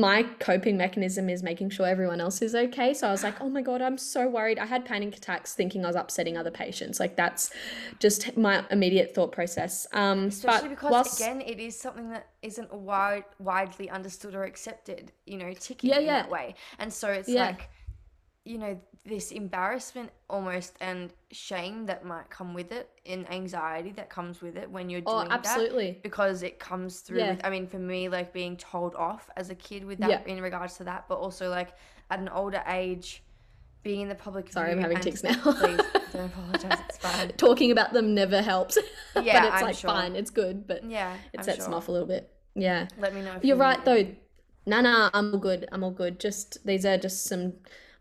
my 0.01 0.25
coping 0.41 0.77
mechanism 0.77 1.29
is 1.29 1.43
making 1.43 1.71
sure 1.71 1.87
everyone 1.87 2.21
else 2.21 2.43
is 2.43 2.55
okay. 2.55 2.93
So 2.93 3.09
I 3.09 3.11
was 3.11 3.23
like, 3.23 3.41
oh 3.41 3.49
my 3.49 3.63
God, 3.63 3.81
I'm 3.81 3.97
so 3.97 4.29
worried. 4.29 4.59
I 4.59 4.67
had 4.67 4.85
panic 4.85 5.17
attacks 5.17 5.55
thinking 5.55 5.85
I 5.85 5.89
was 5.89 5.97
upsetting 5.97 6.37
other 6.37 6.51
patients. 6.51 6.99
Like 6.99 7.17
that's 7.17 7.51
just 8.01 8.37
my 8.37 8.65
immediate 8.71 9.15
thought 9.15 9.33
process. 9.33 9.87
Um, 9.93 10.25
Especially 10.25 10.71
because, 10.71 10.91
whilst... 10.91 11.21
again, 11.21 11.41
it 11.41 11.61
is 11.61 11.79
something 11.79 12.11
that 12.11 12.29
isn't 12.43 12.73
wide, 12.73 13.25
widely 13.39 13.89
understood 13.89 14.35
or 14.35 14.45
accepted, 14.45 15.13
you 15.27 15.39
know, 15.39 15.53
ticking 15.53 15.91
yeah, 15.91 15.99
yeah. 15.99 16.01
in 16.01 16.07
that 16.07 16.31
way. 16.31 16.55
And 16.79 16.93
so 16.93 17.09
it's 17.11 17.29
yeah. 17.29 17.47
like, 17.47 17.71
you 18.45 18.59
know, 18.59 18.79
this 19.07 19.33
embarrassment 19.33 20.11
almost 20.31 20.77
and 20.81 21.13
shame 21.31 21.87
that 21.87 22.05
might 22.05 22.29
come 22.31 22.55
with 22.55 22.73
it 22.73 22.89
and 23.05 23.31
anxiety 23.31 23.93
that 23.93 24.09
comes 24.09 24.41
with 24.41 24.57
it 24.57 24.71
when 24.71 24.89
you're 24.89 25.03
oh, 25.05 25.21
doing 25.21 25.33
oh, 25.33 25.35
absolutely. 25.35 25.91
that 25.93 26.03
because 26.03 26.43
it 26.43 26.59
comes 26.59 27.01
through 27.01 27.19
yeah. 27.19 27.31
with 27.33 27.41
I 27.45 27.51
mean 27.51 27.67
for 27.67 27.79
me 27.79 28.09
like 28.09 28.33
being 28.33 28.57
told 28.57 28.95
off 28.95 29.29
as 29.37 29.51
a 29.51 29.55
kid 29.55 29.85
with 29.85 29.99
that 29.99 30.09
yeah. 30.09 30.33
in 30.33 30.41
regards 30.41 30.79
to 30.79 30.85
that 30.85 31.05
but 31.07 31.17
also 31.17 31.51
like 31.51 31.75
at 32.11 32.19
an 32.19 32.31
older 32.31 32.63
age 32.67 33.23
being 33.85 34.01
in 34.01 34.09
the 34.09 34.15
public 34.15 34.51
Sorry, 34.51 34.73
I'm 34.73 34.79
having 34.79 34.99
tics 34.99 35.23
now. 35.23 35.35
please 35.35 35.81
don't 36.13 36.25
apologize. 36.25 36.79
It's 36.89 36.97
fine. 36.97 37.29
Talking 37.37 37.71
about 37.71 37.93
them 37.93 38.15
never 38.15 38.43
helps. 38.43 38.77
Yeah, 39.23 39.43
but 39.43 39.47
it's 39.47 39.57
I'm 39.57 39.63
like 39.63 39.77
sure. 39.77 39.91
fine. 39.91 40.17
It's 40.17 40.31
good, 40.31 40.67
but 40.67 40.83
yeah, 40.91 41.15
it 41.33 41.39
I'm 41.39 41.45
sets 41.45 41.59
sure. 41.59 41.67
them 41.67 41.75
off 41.75 41.87
a 41.87 41.93
little 41.93 42.09
bit. 42.09 42.33
Yeah. 42.57 42.89
Let 42.99 43.15
me 43.15 43.23
know. 43.23 43.39
You're 43.43 43.57
right 43.57 43.83
though. 43.85 44.09
Nah, 44.67 44.81
nah, 44.81 45.11
I'm 45.15 45.33
all 45.33 45.39
good. 45.39 45.69
I'm 45.71 45.85
all 45.85 45.93
good. 45.93 46.19
Just 46.19 46.67
these 46.67 46.85
are 46.85 46.99
just 46.99 47.27
some 47.27 47.53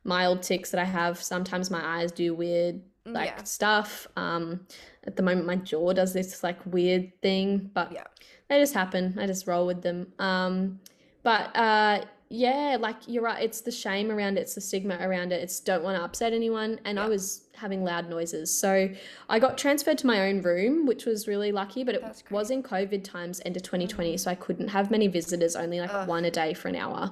mild 0.04 0.44
tics 0.44 0.72
that 0.72 0.80
I 0.80 0.86
have. 0.86 1.22
Sometimes 1.22 1.72
my 1.72 2.00
eyes 2.00 2.12
do 2.12 2.34
weird 2.34 2.82
like 3.06 3.34
yeah. 3.38 3.44
stuff. 3.44 4.08
Um, 4.16 4.66
at 5.06 5.16
the 5.16 5.24
moment, 5.24 5.46
my 5.46 5.58
jaw 5.58 5.94
does 5.94 6.14
this 6.14 6.44
like 6.44 6.60
weird 6.66 7.12
thing, 7.22 7.70
but 7.74 7.92
yeah. 7.92 8.04
they 8.48 8.60
just 8.60 8.74
happen. 8.74 9.18
I 9.20 9.28
just 9.28 9.48
roll 9.48 9.66
with 9.66 9.82
them. 9.82 10.08
Um, 10.20 10.80
but 11.24 11.56
uh, 11.56 12.06
yeah, 12.30 12.78
like 12.80 12.96
you're 13.08 13.24
right. 13.24 13.44
It's 13.44 13.62
the 13.62 13.72
shame 13.72 14.10
around 14.10 14.38
it. 14.38 14.42
It's 14.42 14.56
the 14.56 14.62
stigma 14.62 14.98
around 15.00 15.32
it. 15.32 15.42
It's 15.42 15.60
don't 15.60 15.84
want 15.84 15.98
to 15.98 16.04
upset 16.04 16.34
anyone. 16.34 16.80
And 16.86 16.98
yeah. 16.98 17.06
I 17.06 17.08
was 17.08 17.48
having 17.56 17.84
loud 17.84 18.10
noises, 18.10 18.56
so 18.56 18.90
I 19.30 19.40
got 19.40 19.58
transferred 19.58 19.98
to 20.00 20.08
my 20.08 20.30
own 20.30 20.42
room, 20.42 20.86
which 20.86 21.06
was 21.06 21.28
really 21.28 21.52
lucky. 21.52 21.84
But 21.84 21.96
it 21.96 22.24
was 22.30 22.52
in 22.52 22.64
COVID 22.64 23.04
times, 23.04 23.42
end 23.46 23.58
of 23.58 23.64
2020, 23.64 24.10
mm-hmm. 24.10 24.18
so 24.18 24.32
I 24.32 24.36
couldn't 24.36 24.70
have 24.70 24.90
many 24.92 25.08
visitors. 25.08 25.56
Only 25.56 25.80
like 25.80 25.94
Ugh. 25.94 26.08
one 26.08 26.26
a 26.26 26.32
day 26.32 26.54
for 26.54 26.70
an 26.70 26.76
hour. 26.76 27.12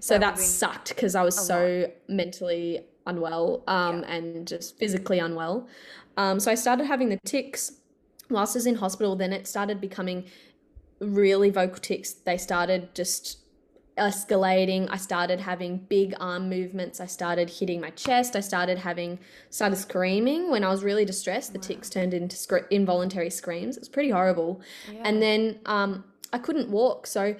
So 0.00 0.18
that, 0.18 0.36
that 0.36 0.42
sucked 0.42 0.90
because 0.90 1.14
I 1.14 1.22
was 1.22 1.34
so 1.34 1.82
lot. 1.82 1.90
mentally 2.08 2.80
unwell 3.06 3.62
um, 3.66 4.00
yeah. 4.00 4.14
and 4.14 4.48
just 4.48 4.78
physically 4.78 5.18
unwell. 5.18 5.68
Um, 6.16 6.40
so 6.40 6.50
I 6.50 6.54
started 6.54 6.86
having 6.86 7.08
the 7.08 7.18
tics 7.24 7.72
whilst 8.30 8.56
I 8.56 8.58
was 8.58 8.66
in 8.66 8.76
hospital. 8.76 9.16
Then 9.16 9.32
it 9.32 9.46
started 9.46 9.80
becoming 9.80 10.24
really 11.00 11.50
vocal 11.50 11.78
tics. 11.78 12.12
They 12.12 12.36
started 12.36 12.94
just 12.94 13.38
escalating. 13.98 14.88
I 14.90 14.96
started 14.96 15.40
having 15.40 15.78
big 15.78 16.14
arm 16.20 16.48
movements. 16.50 17.00
I 17.00 17.06
started 17.06 17.48
hitting 17.48 17.80
my 17.80 17.90
chest. 17.90 18.36
I 18.36 18.40
started 18.40 18.78
having 18.78 19.18
started 19.50 19.76
screaming 19.76 20.50
when 20.50 20.64
I 20.64 20.68
was 20.68 20.84
really 20.84 21.04
distressed. 21.04 21.52
The 21.52 21.58
wow. 21.58 21.66
tics 21.66 21.90
turned 21.90 22.12
into 22.12 22.36
sc- 22.36 22.66
involuntary 22.70 23.30
screams. 23.30 23.76
It 23.76 23.80
was 23.80 23.88
pretty 23.88 24.10
horrible. 24.10 24.60
Yeah. 24.92 25.02
And 25.04 25.22
then 25.22 25.60
um, 25.66 26.04
I 26.32 26.38
couldn't 26.38 26.68
walk. 26.68 27.06
So 27.06 27.36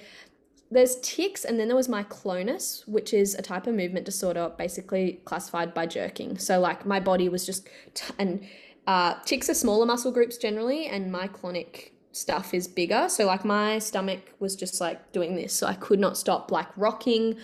there's 0.71 0.97
tics 1.01 1.45
and 1.45 1.61
then 1.61 1.69
there 1.69 1.77
was 1.77 1.89
myoclonus 1.89 2.87
which 2.89 3.15
is 3.15 3.35
a 3.35 3.43
type 3.43 3.67
of 3.67 3.75
movement 3.75 4.05
disorder 4.05 4.51
basically 4.59 5.21
classified 5.25 5.73
by 5.73 5.87
jerking. 5.87 6.39
So 6.39 6.59
like 6.59 6.85
my 6.85 7.01
body 7.01 7.29
was 7.29 7.47
just 7.47 7.69
t- 7.95 8.15
and 8.19 8.45
uh, 8.87 9.15
tics 9.25 9.49
are 9.49 9.55
smaller 9.55 9.87
muscle 9.87 10.13
groups 10.13 10.37
generally 10.37 10.87
and 10.87 11.13
myoclonic 11.13 11.91
stuff 12.13 12.55
is 12.55 12.67
bigger. 12.67 13.09
So 13.09 13.27
like 13.27 13.45
my 13.45 13.79
stomach 13.79 14.35
was 14.39 14.57
just 14.57 14.81
like 14.81 15.13
doing 15.13 15.37
this. 15.37 15.53
So 15.53 15.67
i 15.67 15.75
could 15.75 16.01
not 16.01 16.17
stop 16.17 16.51
like 16.51 16.69
rocking 16.77 17.37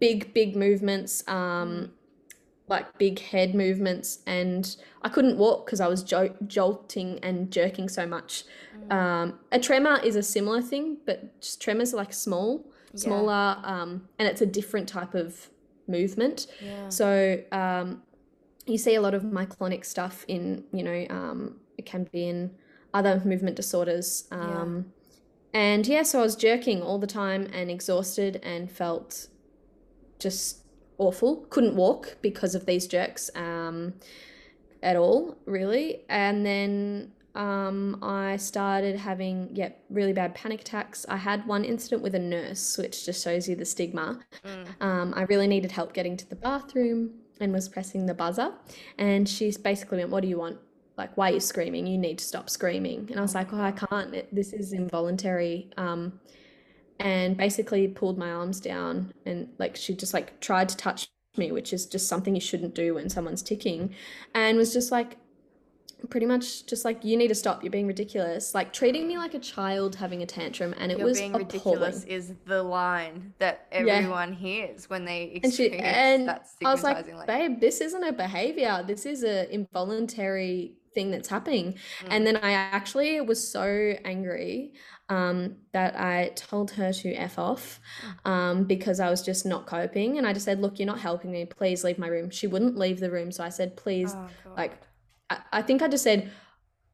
big 0.00 0.32
big 0.32 0.54
movements 0.54 1.24
um 1.26 1.90
like 2.68 2.98
big 2.98 3.18
head 3.18 3.54
movements 3.54 4.18
and 4.26 4.76
i 5.02 5.08
couldn't 5.08 5.36
walk 5.38 5.66
because 5.66 5.80
i 5.80 5.88
was 5.88 6.02
jo- 6.02 6.34
jolting 6.46 7.18
and 7.22 7.50
jerking 7.50 7.88
so 7.88 8.06
much 8.06 8.44
um, 8.90 9.38
a 9.52 9.58
tremor 9.58 10.00
is 10.02 10.16
a 10.16 10.22
similar 10.22 10.62
thing, 10.62 10.98
but 11.04 11.40
just 11.40 11.60
tremors 11.60 11.92
are 11.92 11.98
like 11.98 12.12
small, 12.12 12.64
smaller, 12.94 13.56
yeah. 13.60 13.82
um, 13.82 14.08
and 14.18 14.28
it's 14.28 14.40
a 14.40 14.46
different 14.46 14.88
type 14.88 15.14
of 15.14 15.50
movement. 15.86 16.46
Yeah. 16.62 16.88
So 16.88 17.42
um, 17.52 18.02
you 18.66 18.78
see 18.78 18.94
a 18.94 19.00
lot 19.00 19.14
of 19.14 19.22
myoclonic 19.22 19.84
stuff 19.84 20.24
in, 20.28 20.64
you 20.72 20.82
know, 20.82 21.06
um, 21.10 21.56
it 21.76 21.86
can 21.86 22.08
be 22.12 22.28
in 22.28 22.50
other 22.94 23.20
movement 23.24 23.56
disorders. 23.56 24.26
Um, 24.30 24.86
yeah. 25.54 25.60
And 25.60 25.86
yeah, 25.86 26.02
so 26.02 26.20
I 26.20 26.22
was 26.22 26.36
jerking 26.36 26.82
all 26.82 26.98
the 26.98 27.06
time 27.06 27.48
and 27.52 27.70
exhausted 27.70 28.40
and 28.42 28.70
felt 28.70 29.28
just 30.18 30.60
awful. 30.98 31.46
Couldn't 31.50 31.76
walk 31.76 32.16
because 32.20 32.54
of 32.54 32.66
these 32.66 32.86
jerks 32.86 33.30
um, 33.34 33.94
at 34.82 34.96
all, 34.96 35.38
really. 35.46 36.02
And 36.08 36.44
then 36.44 37.12
um, 37.34 37.98
I 38.02 38.36
started 38.36 38.96
having, 38.96 39.50
yeah, 39.52 39.70
really 39.90 40.12
bad 40.12 40.34
panic 40.34 40.60
attacks. 40.62 41.06
I 41.08 41.16
had 41.16 41.46
one 41.46 41.64
incident 41.64 42.02
with 42.02 42.14
a 42.14 42.18
nurse, 42.18 42.76
which 42.76 43.06
just 43.06 43.22
shows 43.22 43.48
you 43.48 43.56
the 43.56 43.64
stigma. 43.64 44.20
Mm. 44.44 44.82
Um, 44.82 45.14
I 45.16 45.22
really 45.22 45.46
needed 45.46 45.72
help 45.72 45.92
getting 45.94 46.16
to 46.16 46.28
the 46.28 46.36
bathroom 46.36 47.12
and 47.40 47.52
was 47.52 47.68
pressing 47.68 48.06
the 48.06 48.14
buzzer. 48.14 48.52
And 48.98 49.28
she 49.28 49.52
basically 49.62 49.98
went, 49.98 50.10
What 50.10 50.22
do 50.22 50.28
you 50.28 50.38
want? 50.38 50.58
Like, 50.96 51.16
why 51.16 51.30
are 51.30 51.34
you 51.34 51.40
screaming? 51.40 51.86
You 51.86 51.96
need 51.96 52.18
to 52.18 52.24
stop 52.24 52.50
screaming. 52.50 53.06
And 53.10 53.18
I 53.18 53.22
was 53.22 53.34
like, 53.34 53.52
Oh, 53.52 53.60
I 53.60 53.70
can't. 53.70 54.12
This 54.34 54.52
is 54.52 54.72
involuntary. 54.72 55.70
Um, 55.76 56.18
and 57.00 57.36
basically 57.36 57.88
pulled 57.88 58.18
my 58.18 58.30
arms 58.30 58.60
down 58.60 59.12
and 59.26 59.48
like 59.58 59.76
she 59.76 59.94
just 59.94 60.14
like 60.14 60.40
tried 60.40 60.68
to 60.68 60.76
touch 60.76 61.08
me, 61.36 61.52
which 61.52 61.72
is 61.72 61.86
just 61.86 62.08
something 62.08 62.34
you 62.34 62.40
shouldn't 62.40 62.74
do 62.74 62.94
when 62.94 63.08
someone's 63.08 63.42
ticking, 63.42 63.94
and 64.34 64.58
was 64.58 64.72
just 64.72 64.90
like, 64.90 65.16
pretty 66.10 66.26
much 66.26 66.64
just 66.66 66.84
like 66.84 67.04
you 67.04 67.16
need 67.16 67.28
to 67.28 67.34
stop 67.34 67.62
you're 67.62 67.72
being 67.72 67.86
ridiculous 67.86 68.54
like 68.54 68.72
treating 68.72 69.08
me 69.08 69.18
like 69.18 69.34
a 69.34 69.38
child 69.38 69.96
having 69.96 70.22
a 70.22 70.26
tantrum 70.26 70.74
and 70.78 70.92
it 70.92 70.98
you're 70.98 71.06
was 71.06 71.18
being 71.18 71.30
appalling. 71.34 71.46
ridiculous 71.48 72.04
is 72.04 72.34
the 72.46 72.62
line 72.62 73.32
that 73.38 73.66
everyone 73.72 74.30
yeah. 74.30 74.38
hears 74.38 74.88
when 74.88 75.04
they 75.04 75.24
experience 75.42 75.88
and, 75.88 76.28
she, 76.28 76.28
and 76.28 76.40
i 76.64 76.72
was 76.72 76.84
like, 76.84 77.12
like 77.12 77.26
babe 77.26 77.60
this 77.60 77.80
isn't 77.80 78.04
a 78.04 78.12
behavior 78.12 78.84
this 78.86 79.06
is 79.06 79.24
a 79.24 79.52
involuntary 79.52 80.76
thing 80.94 81.10
that's 81.10 81.28
happening 81.28 81.72
mm. 81.72 82.08
and 82.10 82.26
then 82.26 82.36
i 82.36 82.52
actually 82.52 83.20
was 83.20 83.46
so 83.46 83.94
angry 84.04 84.72
um, 85.08 85.56
that 85.72 85.98
I 85.98 86.32
told 86.34 86.72
her 86.72 86.92
to 86.92 87.14
F 87.14 87.38
off 87.38 87.80
um, 88.24 88.64
because 88.64 89.00
I 89.00 89.10
was 89.10 89.22
just 89.22 89.46
not 89.46 89.66
coping. 89.66 90.18
And 90.18 90.26
I 90.26 90.32
just 90.32 90.44
said, 90.44 90.60
Look, 90.60 90.78
you're 90.78 90.86
not 90.86 91.00
helping 91.00 91.30
me. 91.30 91.44
Please 91.44 91.84
leave 91.84 91.98
my 91.98 92.08
room. 92.08 92.30
She 92.30 92.46
wouldn't 92.46 92.76
leave 92.76 93.00
the 93.00 93.10
room. 93.10 93.32
So 93.32 93.44
I 93.44 93.48
said, 93.48 93.76
Please, 93.76 94.14
oh, 94.14 94.28
like, 94.56 94.72
I, 95.30 95.38
I, 95.52 95.62
think 95.62 95.82
I 95.82 95.88
just 95.88 96.04
said, 96.04 96.30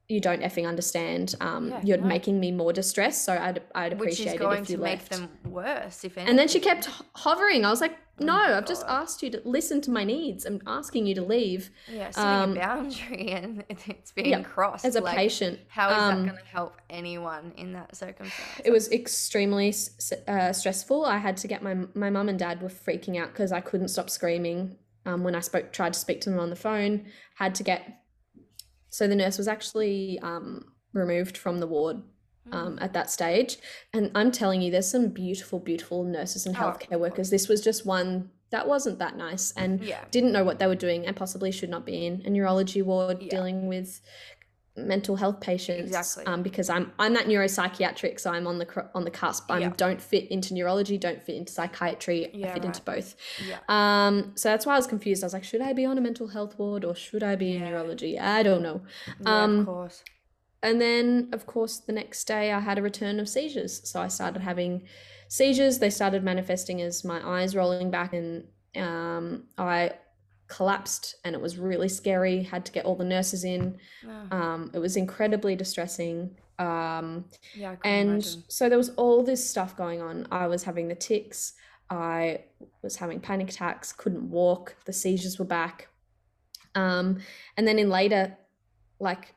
you 0.08 0.20
don't 0.20 0.42
effing 0.42 0.68
understand. 0.68 1.34
Um, 1.40 1.70
yeah, 1.70 1.80
you're 1.82 1.98
no. 1.98 2.06
making 2.06 2.38
me 2.38 2.52
more 2.52 2.72
distressed, 2.72 3.24
so 3.24 3.32
I'd 3.32 3.62
I'd 3.74 3.94
appreciate 3.94 4.40
it 4.40 4.42
if 4.42 4.70
you 4.70 4.76
left. 4.76 5.10
them 5.10 5.30
worse, 5.46 6.04
if 6.04 6.18
anything. 6.18 6.28
And 6.28 6.38
then 6.38 6.48
she 6.48 6.60
kept 6.60 6.90
hovering. 7.14 7.64
I 7.64 7.70
was 7.70 7.80
like, 7.80 7.96
no, 8.18 8.36
oh 8.36 8.56
I've 8.56 8.66
just 8.66 8.84
asked 8.86 9.22
you 9.22 9.30
to 9.30 9.42
listen 9.44 9.80
to 9.82 9.90
my 9.90 10.04
needs. 10.04 10.44
I'm 10.44 10.60
asking 10.66 11.06
you 11.06 11.14
to 11.16 11.22
leave. 11.22 11.70
Yeah, 11.90 12.10
setting 12.10 12.30
um, 12.30 12.52
a 12.52 12.54
boundary 12.54 13.28
and 13.32 13.64
it's 13.68 14.12
being 14.12 14.28
yeah, 14.28 14.42
crossed 14.42 14.84
as 14.84 14.96
a 14.96 15.00
like, 15.00 15.16
patient. 15.16 15.58
How 15.68 15.90
is 15.90 15.96
um, 15.96 16.26
that 16.26 16.32
going 16.32 16.44
to 16.44 16.50
help 16.50 16.80
anyone 16.88 17.52
in 17.56 17.72
that 17.72 17.96
circumstance? 17.96 18.60
It 18.64 18.70
was 18.70 18.90
extremely 18.92 19.74
uh, 20.28 20.52
stressful. 20.52 21.04
I 21.04 21.18
had 21.18 21.36
to 21.38 21.48
get 21.48 21.62
my 21.62 21.76
my 21.94 22.10
mum 22.10 22.28
and 22.28 22.38
dad 22.38 22.62
were 22.62 22.68
freaking 22.68 23.20
out 23.20 23.32
because 23.32 23.52
I 23.52 23.60
couldn't 23.60 23.88
stop 23.88 24.10
screaming. 24.10 24.76
Um, 25.06 25.22
when 25.22 25.34
I 25.34 25.40
spoke, 25.40 25.70
tried 25.70 25.92
to 25.92 25.98
speak 25.98 26.22
to 26.22 26.30
them 26.30 26.40
on 26.40 26.48
the 26.48 26.56
phone, 26.56 27.06
had 27.36 27.54
to 27.56 27.62
get 27.62 28.04
so 28.94 29.08
the 29.08 29.16
nurse 29.16 29.38
was 29.38 29.48
actually 29.48 30.20
um, 30.20 30.66
removed 30.92 31.36
from 31.36 31.58
the 31.58 31.66
ward 31.66 32.00
um, 32.52 32.78
at 32.80 32.92
that 32.92 33.10
stage. 33.10 33.58
And 33.92 34.10
I'm 34.14 34.30
telling 34.30 34.62
you, 34.62 34.70
there's 34.70 34.90
some 34.90 35.08
beautiful, 35.08 35.58
beautiful 35.58 36.04
nurses 36.04 36.46
and 36.46 36.56
oh, 36.56 36.60
healthcare 36.60 36.94
oh, 36.94 36.98
workers. 36.98 37.30
This 37.30 37.48
was 37.48 37.60
just 37.60 37.86
one 37.86 38.30
that 38.50 38.68
wasn't 38.68 39.00
that 39.00 39.16
nice 39.16 39.52
and 39.56 39.82
yeah. 39.82 40.04
didn't 40.12 40.30
know 40.30 40.44
what 40.44 40.60
they 40.60 40.68
were 40.68 40.76
doing 40.76 41.04
and 41.06 41.16
possibly 41.16 41.50
should 41.50 41.70
not 41.70 41.84
be 41.84 42.06
in 42.06 42.22
a 42.24 42.30
neurology 42.30 42.82
ward 42.82 43.20
yeah. 43.20 43.28
dealing 43.28 43.66
with 43.66 44.00
mental 44.76 45.16
health 45.16 45.40
patients 45.40 45.86
exactly 45.86 46.24
um, 46.26 46.42
because 46.42 46.68
I'm 46.68 46.92
I'm 46.98 47.14
that 47.14 47.26
neuropsychiatric 47.26 48.18
so 48.18 48.30
I'm 48.30 48.46
on 48.46 48.58
the 48.58 48.90
on 48.94 49.04
the 49.04 49.10
cusp 49.10 49.50
I 49.50 49.58
yeah. 49.58 49.72
don't 49.76 50.00
fit 50.00 50.30
into 50.30 50.52
neurology 50.52 50.98
don't 50.98 51.22
fit 51.22 51.36
into 51.36 51.52
psychiatry 51.52 52.28
yeah, 52.32 52.48
I 52.48 52.54
fit 52.54 52.58
right. 52.58 52.64
into 52.66 52.82
both 52.82 53.16
yeah. 53.48 53.58
um 53.68 54.32
so 54.34 54.48
that's 54.50 54.66
why 54.66 54.74
I 54.74 54.76
was 54.76 54.88
confused 54.88 55.22
I 55.22 55.26
was 55.26 55.32
like 55.32 55.44
should 55.44 55.60
I 55.60 55.72
be 55.72 55.84
on 55.84 55.96
a 55.96 56.00
mental 56.00 56.28
health 56.28 56.58
ward 56.58 56.84
or 56.84 56.94
should 56.94 57.22
I 57.22 57.36
be 57.36 57.54
in 57.54 57.64
neurology 57.64 58.18
I 58.18 58.42
don't 58.42 58.62
know 58.62 58.82
yeah, 59.20 59.42
um 59.42 59.60
of 59.60 59.66
course 59.66 60.02
and 60.64 60.80
then 60.80 61.28
of 61.32 61.46
course 61.46 61.78
the 61.78 61.92
next 61.92 62.24
day 62.24 62.52
I 62.52 62.58
had 62.58 62.78
a 62.78 62.82
return 62.82 63.20
of 63.20 63.28
seizures. 63.28 63.88
So 63.88 64.00
I 64.00 64.08
started 64.08 64.42
having 64.42 64.82
seizures. 65.28 65.78
They 65.78 65.90
started 65.90 66.24
manifesting 66.24 66.80
as 66.80 67.04
my 67.04 67.20
eyes 67.26 67.54
rolling 67.54 67.90
back 67.90 68.12
and 68.14 68.44
um 68.76 69.44
I 69.58 69.92
collapsed 70.48 71.16
and 71.24 71.34
it 71.34 71.40
was 71.40 71.58
really 71.58 71.88
scary. 71.88 72.42
Had 72.42 72.64
to 72.66 72.72
get 72.72 72.84
all 72.84 72.96
the 72.96 73.04
nurses 73.04 73.44
in. 73.44 73.78
Oh. 74.06 74.36
um, 74.36 74.70
it 74.74 74.78
was 74.78 74.96
incredibly 74.96 75.54
distressing. 75.54 76.36
Um, 76.58 77.24
yeah, 77.54 77.76
and 77.84 78.10
imagine. 78.10 78.44
so 78.48 78.68
there 78.68 78.78
was 78.78 78.90
all 78.90 79.22
this 79.22 79.48
stuff 79.48 79.76
going 79.76 80.00
on. 80.00 80.26
I 80.30 80.46
was 80.46 80.62
having 80.62 80.88
the 80.88 80.94
tics. 80.94 81.54
I 81.90 82.44
was 82.82 82.96
having 82.96 83.20
panic 83.20 83.50
attacks. 83.50 83.92
Couldn't 83.92 84.30
walk. 84.30 84.76
The 84.84 84.92
seizures 84.92 85.38
were 85.38 85.44
back. 85.44 85.88
Um, 86.74 87.18
and 87.56 87.66
then 87.66 87.78
in 87.78 87.88
later 87.88 88.36
like 89.00 89.33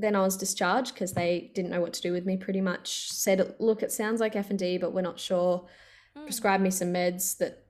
then 0.00 0.16
i 0.16 0.20
was 0.20 0.36
discharged 0.36 0.94
because 0.94 1.12
they 1.12 1.50
didn't 1.54 1.70
know 1.70 1.80
what 1.80 1.92
to 1.92 2.02
do 2.02 2.12
with 2.12 2.26
me 2.26 2.36
pretty 2.36 2.60
much 2.60 3.10
said 3.10 3.54
look 3.58 3.82
it 3.82 3.92
sounds 3.92 4.20
like 4.20 4.34
FND 4.34 4.80
but 4.80 4.92
we're 4.92 5.00
not 5.00 5.18
sure 5.18 5.66
mm. 6.16 6.24
prescribed 6.24 6.62
me 6.62 6.70
some 6.70 6.88
meds 6.88 7.36
that 7.38 7.64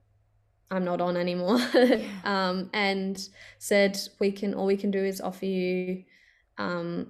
I'm 0.71 0.85
not 0.85 1.01
on 1.01 1.17
anymore. 1.17 1.59
Yeah. 1.73 2.01
um, 2.23 2.69
and 2.73 3.21
said 3.59 3.99
we 4.19 4.31
can 4.31 4.53
all 4.53 4.65
we 4.65 4.77
can 4.77 4.89
do 4.89 5.03
is 5.03 5.19
offer 5.19 5.45
you, 5.45 6.05
um, 6.57 7.07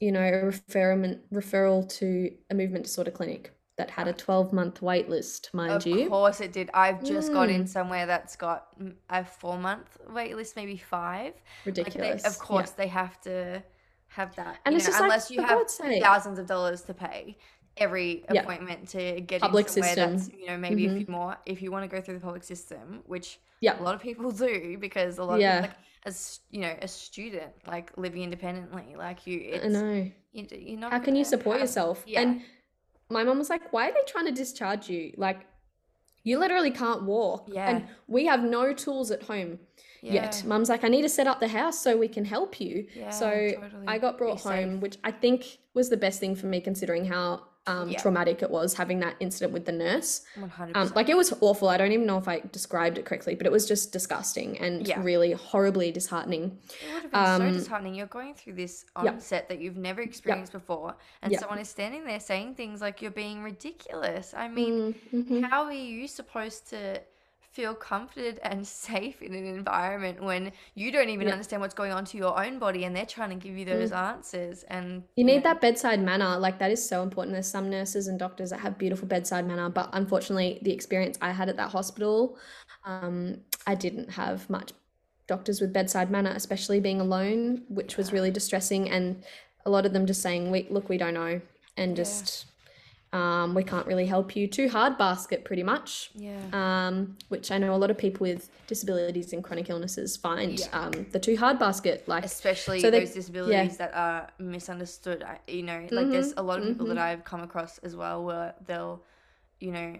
you 0.00 0.10
know, 0.10 0.22
a 0.22 0.50
referral 0.50 1.20
referral 1.32 1.88
to 1.98 2.32
a 2.50 2.54
movement 2.54 2.84
disorder 2.84 3.10
clinic 3.10 3.54
that 3.76 3.90
had 3.90 4.08
a 4.08 4.12
12 4.12 4.52
month 4.52 4.82
wait 4.82 5.08
list, 5.08 5.50
mind 5.52 5.72
of 5.72 5.86
you. 5.86 6.04
Of 6.04 6.10
course 6.10 6.40
it 6.40 6.52
did. 6.52 6.70
I've 6.72 7.04
just 7.04 7.30
mm. 7.30 7.34
got 7.34 7.50
in 7.50 7.66
somewhere 7.66 8.06
that's 8.06 8.36
got 8.36 8.68
a 9.10 9.24
four 9.24 9.58
month 9.58 9.98
wait 10.08 10.34
list, 10.34 10.56
maybe 10.56 10.76
five. 10.76 11.34
Ridiculous. 11.66 11.98
Like 11.98 12.22
they, 12.22 12.28
of 12.28 12.38
course, 12.38 12.70
yeah. 12.70 12.84
they 12.84 12.88
have 12.88 13.20
to 13.22 13.62
have 14.14 14.34
that. 14.36 14.58
And 14.64 14.74
it's 14.74 14.84
know, 14.84 14.90
just 14.90 15.02
unless 15.02 15.30
like, 15.30 15.38
you 15.38 15.44
have 15.44 16.02
thousands 16.02 16.38
of 16.38 16.46
dollars 16.46 16.82
to 16.82 16.94
pay 16.94 17.36
every 17.78 18.24
appointment 18.28 18.88
to 18.90 19.20
get 19.22 19.40
public 19.40 19.66
in 19.66 19.72
somewhere 19.72 19.94
system. 19.94 20.16
that's 20.16 20.30
you 20.38 20.46
know 20.46 20.58
maybe 20.58 20.84
mm-hmm. 20.84 20.96
a 20.96 20.98
few 20.98 21.06
more 21.08 21.36
if 21.46 21.62
you 21.62 21.72
want 21.72 21.88
to 21.88 21.96
go 21.96 22.02
through 22.02 22.14
the 22.14 22.20
public 22.20 22.44
system 22.44 23.02
which 23.06 23.38
yeah. 23.60 23.80
a 23.80 23.82
lot 23.82 23.94
of 23.94 24.02
people 24.02 24.30
do 24.46 24.76
because 24.78 25.16
a 25.16 25.24
lot 25.24 25.40
yeah. 25.40 25.56
of 25.56 25.62
like 25.62 25.72
as 26.04 26.40
you 26.50 26.60
know 26.60 26.74
a 26.82 26.88
student 26.88 27.52
like 27.66 27.90
living 27.96 28.22
independently 28.22 28.94
like 28.96 29.26
you 29.26 29.40
it's, 29.42 29.64
I 29.64 29.68
know 29.68 30.10
you, 30.32 30.46
you're 30.50 30.80
not 30.80 30.92
how 30.92 30.98
can 30.98 31.16
you 31.16 31.24
support 31.24 31.56
have, 31.56 31.62
yourself 31.62 32.04
yeah. 32.06 32.20
and 32.20 32.42
my 33.08 33.24
mom 33.24 33.38
was 33.38 33.48
like 33.48 33.72
why 33.72 33.88
are 33.88 33.92
they 33.92 34.00
trying 34.06 34.26
to 34.26 34.32
discharge 34.32 34.90
you 34.90 35.14
like 35.16 35.46
you 36.24 36.38
literally 36.38 36.70
can't 36.70 37.02
walk 37.02 37.48
yeah. 37.48 37.70
and 37.70 37.86
we 38.06 38.26
have 38.26 38.42
no 38.42 38.72
tools 38.72 39.10
at 39.10 39.22
home 39.22 39.58
yeah. 40.02 40.14
yet 40.14 40.42
mum's 40.46 40.68
like 40.68 40.84
i 40.84 40.88
need 40.88 41.02
to 41.02 41.08
set 41.08 41.26
up 41.26 41.40
the 41.40 41.48
house 41.48 41.78
so 41.80 41.96
we 41.96 42.08
can 42.08 42.24
help 42.24 42.60
you 42.60 42.86
yeah, 42.94 43.10
so 43.10 43.30
totally. 43.30 43.86
i 43.86 43.98
got 43.98 44.18
brought 44.18 44.36
Be 44.36 44.42
home 44.42 44.74
safe. 44.74 44.82
which 44.82 44.96
i 45.04 45.10
think 45.10 45.58
was 45.74 45.88
the 45.88 45.96
best 45.96 46.20
thing 46.20 46.34
for 46.34 46.46
me 46.46 46.60
considering 46.60 47.04
how 47.04 47.42
um, 47.66 47.90
yeah. 47.90 48.00
traumatic 48.00 48.42
it 48.42 48.50
was 48.50 48.74
having 48.74 48.98
that 49.00 49.14
incident 49.20 49.52
with 49.52 49.64
the 49.64 49.72
nurse. 49.72 50.22
100%. 50.36 50.76
Um, 50.76 50.92
like 50.94 51.08
it 51.08 51.16
was 51.16 51.32
awful. 51.40 51.68
I 51.68 51.76
don't 51.76 51.92
even 51.92 52.06
know 52.06 52.18
if 52.18 52.26
I 52.26 52.40
described 52.50 52.98
it 52.98 53.04
correctly, 53.04 53.34
but 53.34 53.46
it 53.46 53.52
was 53.52 53.66
just 53.66 53.92
disgusting 53.92 54.58
and 54.58 54.86
yeah. 54.86 55.00
really 55.02 55.32
horribly 55.32 55.92
disheartening. 55.92 56.58
It 56.68 56.92
would 56.92 57.02
have 57.02 57.12
been 57.12 57.20
um, 57.20 57.52
so 57.52 57.58
disheartening. 57.58 57.94
You're 57.94 58.06
going 58.06 58.34
through 58.34 58.54
this 58.54 58.84
onset 58.96 59.48
that 59.48 59.60
you've 59.60 59.76
never 59.76 60.00
experienced 60.00 60.52
before, 60.52 60.96
and 61.22 61.34
someone 61.38 61.58
is 61.58 61.68
standing 61.68 62.04
there 62.04 62.20
saying 62.20 62.56
things 62.56 62.80
like 62.80 63.00
you're 63.00 63.10
being 63.10 63.42
ridiculous. 63.42 64.34
I 64.36 64.48
mean, 64.48 64.94
mm-hmm. 65.14 65.42
how 65.42 65.64
are 65.64 65.72
you 65.72 66.08
supposed 66.08 66.68
to? 66.70 67.00
Feel 67.52 67.74
comforted 67.74 68.40
and 68.42 68.66
safe 68.88 69.22
in 69.22 69.34
an 69.34 69.46
environment 69.46 70.22
when 70.22 70.52
you 70.74 70.90
don't 70.90 71.08
even 71.10 71.26
yeah. 71.26 71.32
understand 71.34 71.60
what's 71.60 71.74
going 71.74 71.92
on 71.92 72.04
to 72.06 72.16
your 72.16 72.42
own 72.42 72.58
body 72.58 72.84
and 72.84 72.96
they're 72.96 73.06
trying 73.06 73.28
to 73.28 73.36
give 73.36 73.56
you 73.56 73.64
those 73.64 73.90
mm. 73.90 73.96
answers 73.96 74.64
and 74.64 75.02
you 75.16 75.24
need 75.24 75.42
that 75.42 75.60
bedside 75.60 76.02
manner 76.02 76.38
like 76.38 76.58
that 76.58 76.70
is 76.70 76.86
so 76.86 77.02
important 77.02 77.34
there's 77.34 77.48
some 77.48 77.70
nurses 77.70 78.08
and 78.08 78.18
doctors 78.18 78.50
that 78.50 78.60
have 78.60 78.78
beautiful 78.78 79.06
bedside 79.06 79.46
manner 79.46 79.68
but 79.68 79.88
unfortunately 79.92 80.58
the 80.62 80.72
experience 80.72 81.18
i 81.20 81.30
had 81.30 81.48
at 81.48 81.56
that 81.56 81.70
hospital 81.70 82.38
um, 82.84 83.36
i 83.66 83.74
didn't 83.74 84.10
have 84.10 84.48
much 84.48 84.72
doctors 85.26 85.60
with 85.60 85.72
bedside 85.72 86.10
manner 86.10 86.32
especially 86.34 86.80
being 86.80 87.00
alone 87.00 87.62
which 87.68 87.96
was 87.96 88.12
really 88.12 88.30
distressing 88.30 88.90
and 88.90 89.22
a 89.66 89.70
lot 89.70 89.86
of 89.86 89.92
them 89.92 90.06
just 90.06 90.22
saying 90.22 90.50
we 90.50 90.66
look 90.70 90.88
we 90.88 90.98
don't 90.98 91.14
know 91.14 91.40
and 91.76 91.96
just 91.96 92.46
um, 93.12 93.54
we 93.54 93.62
can't 93.62 93.86
really 93.86 94.06
help 94.06 94.34
you. 94.34 94.46
Too 94.46 94.68
hard 94.68 94.96
basket, 94.96 95.44
pretty 95.44 95.62
much. 95.62 96.10
Yeah. 96.14 96.38
Um, 96.52 97.18
which 97.28 97.50
I 97.50 97.58
know 97.58 97.74
a 97.74 97.76
lot 97.76 97.90
of 97.90 97.98
people 97.98 98.26
with 98.26 98.48
disabilities 98.66 99.32
and 99.32 99.44
chronic 99.44 99.68
illnesses 99.68 100.16
find 100.16 100.58
yeah. 100.58 100.66
um, 100.72 101.06
the 101.12 101.18
too 101.18 101.36
hard 101.36 101.58
basket, 101.58 102.08
like 102.08 102.24
especially 102.24 102.80
so 102.80 102.90
those 102.90 103.10
disabilities 103.12 103.72
yeah. 103.72 103.86
that 103.86 103.94
are 103.94 104.30
misunderstood. 104.38 105.24
You 105.46 105.62
know, 105.62 105.80
like 105.90 105.90
mm-hmm. 105.90 106.10
there's 106.10 106.32
a 106.36 106.42
lot 106.42 106.60
of 106.60 106.66
people 106.66 106.86
mm-hmm. 106.86 106.94
that 106.96 107.04
I've 107.04 107.24
come 107.24 107.42
across 107.42 107.78
as 107.78 107.94
well 107.94 108.24
where 108.24 108.54
they'll, 108.66 109.02
you 109.60 109.72
know, 109.72 109.96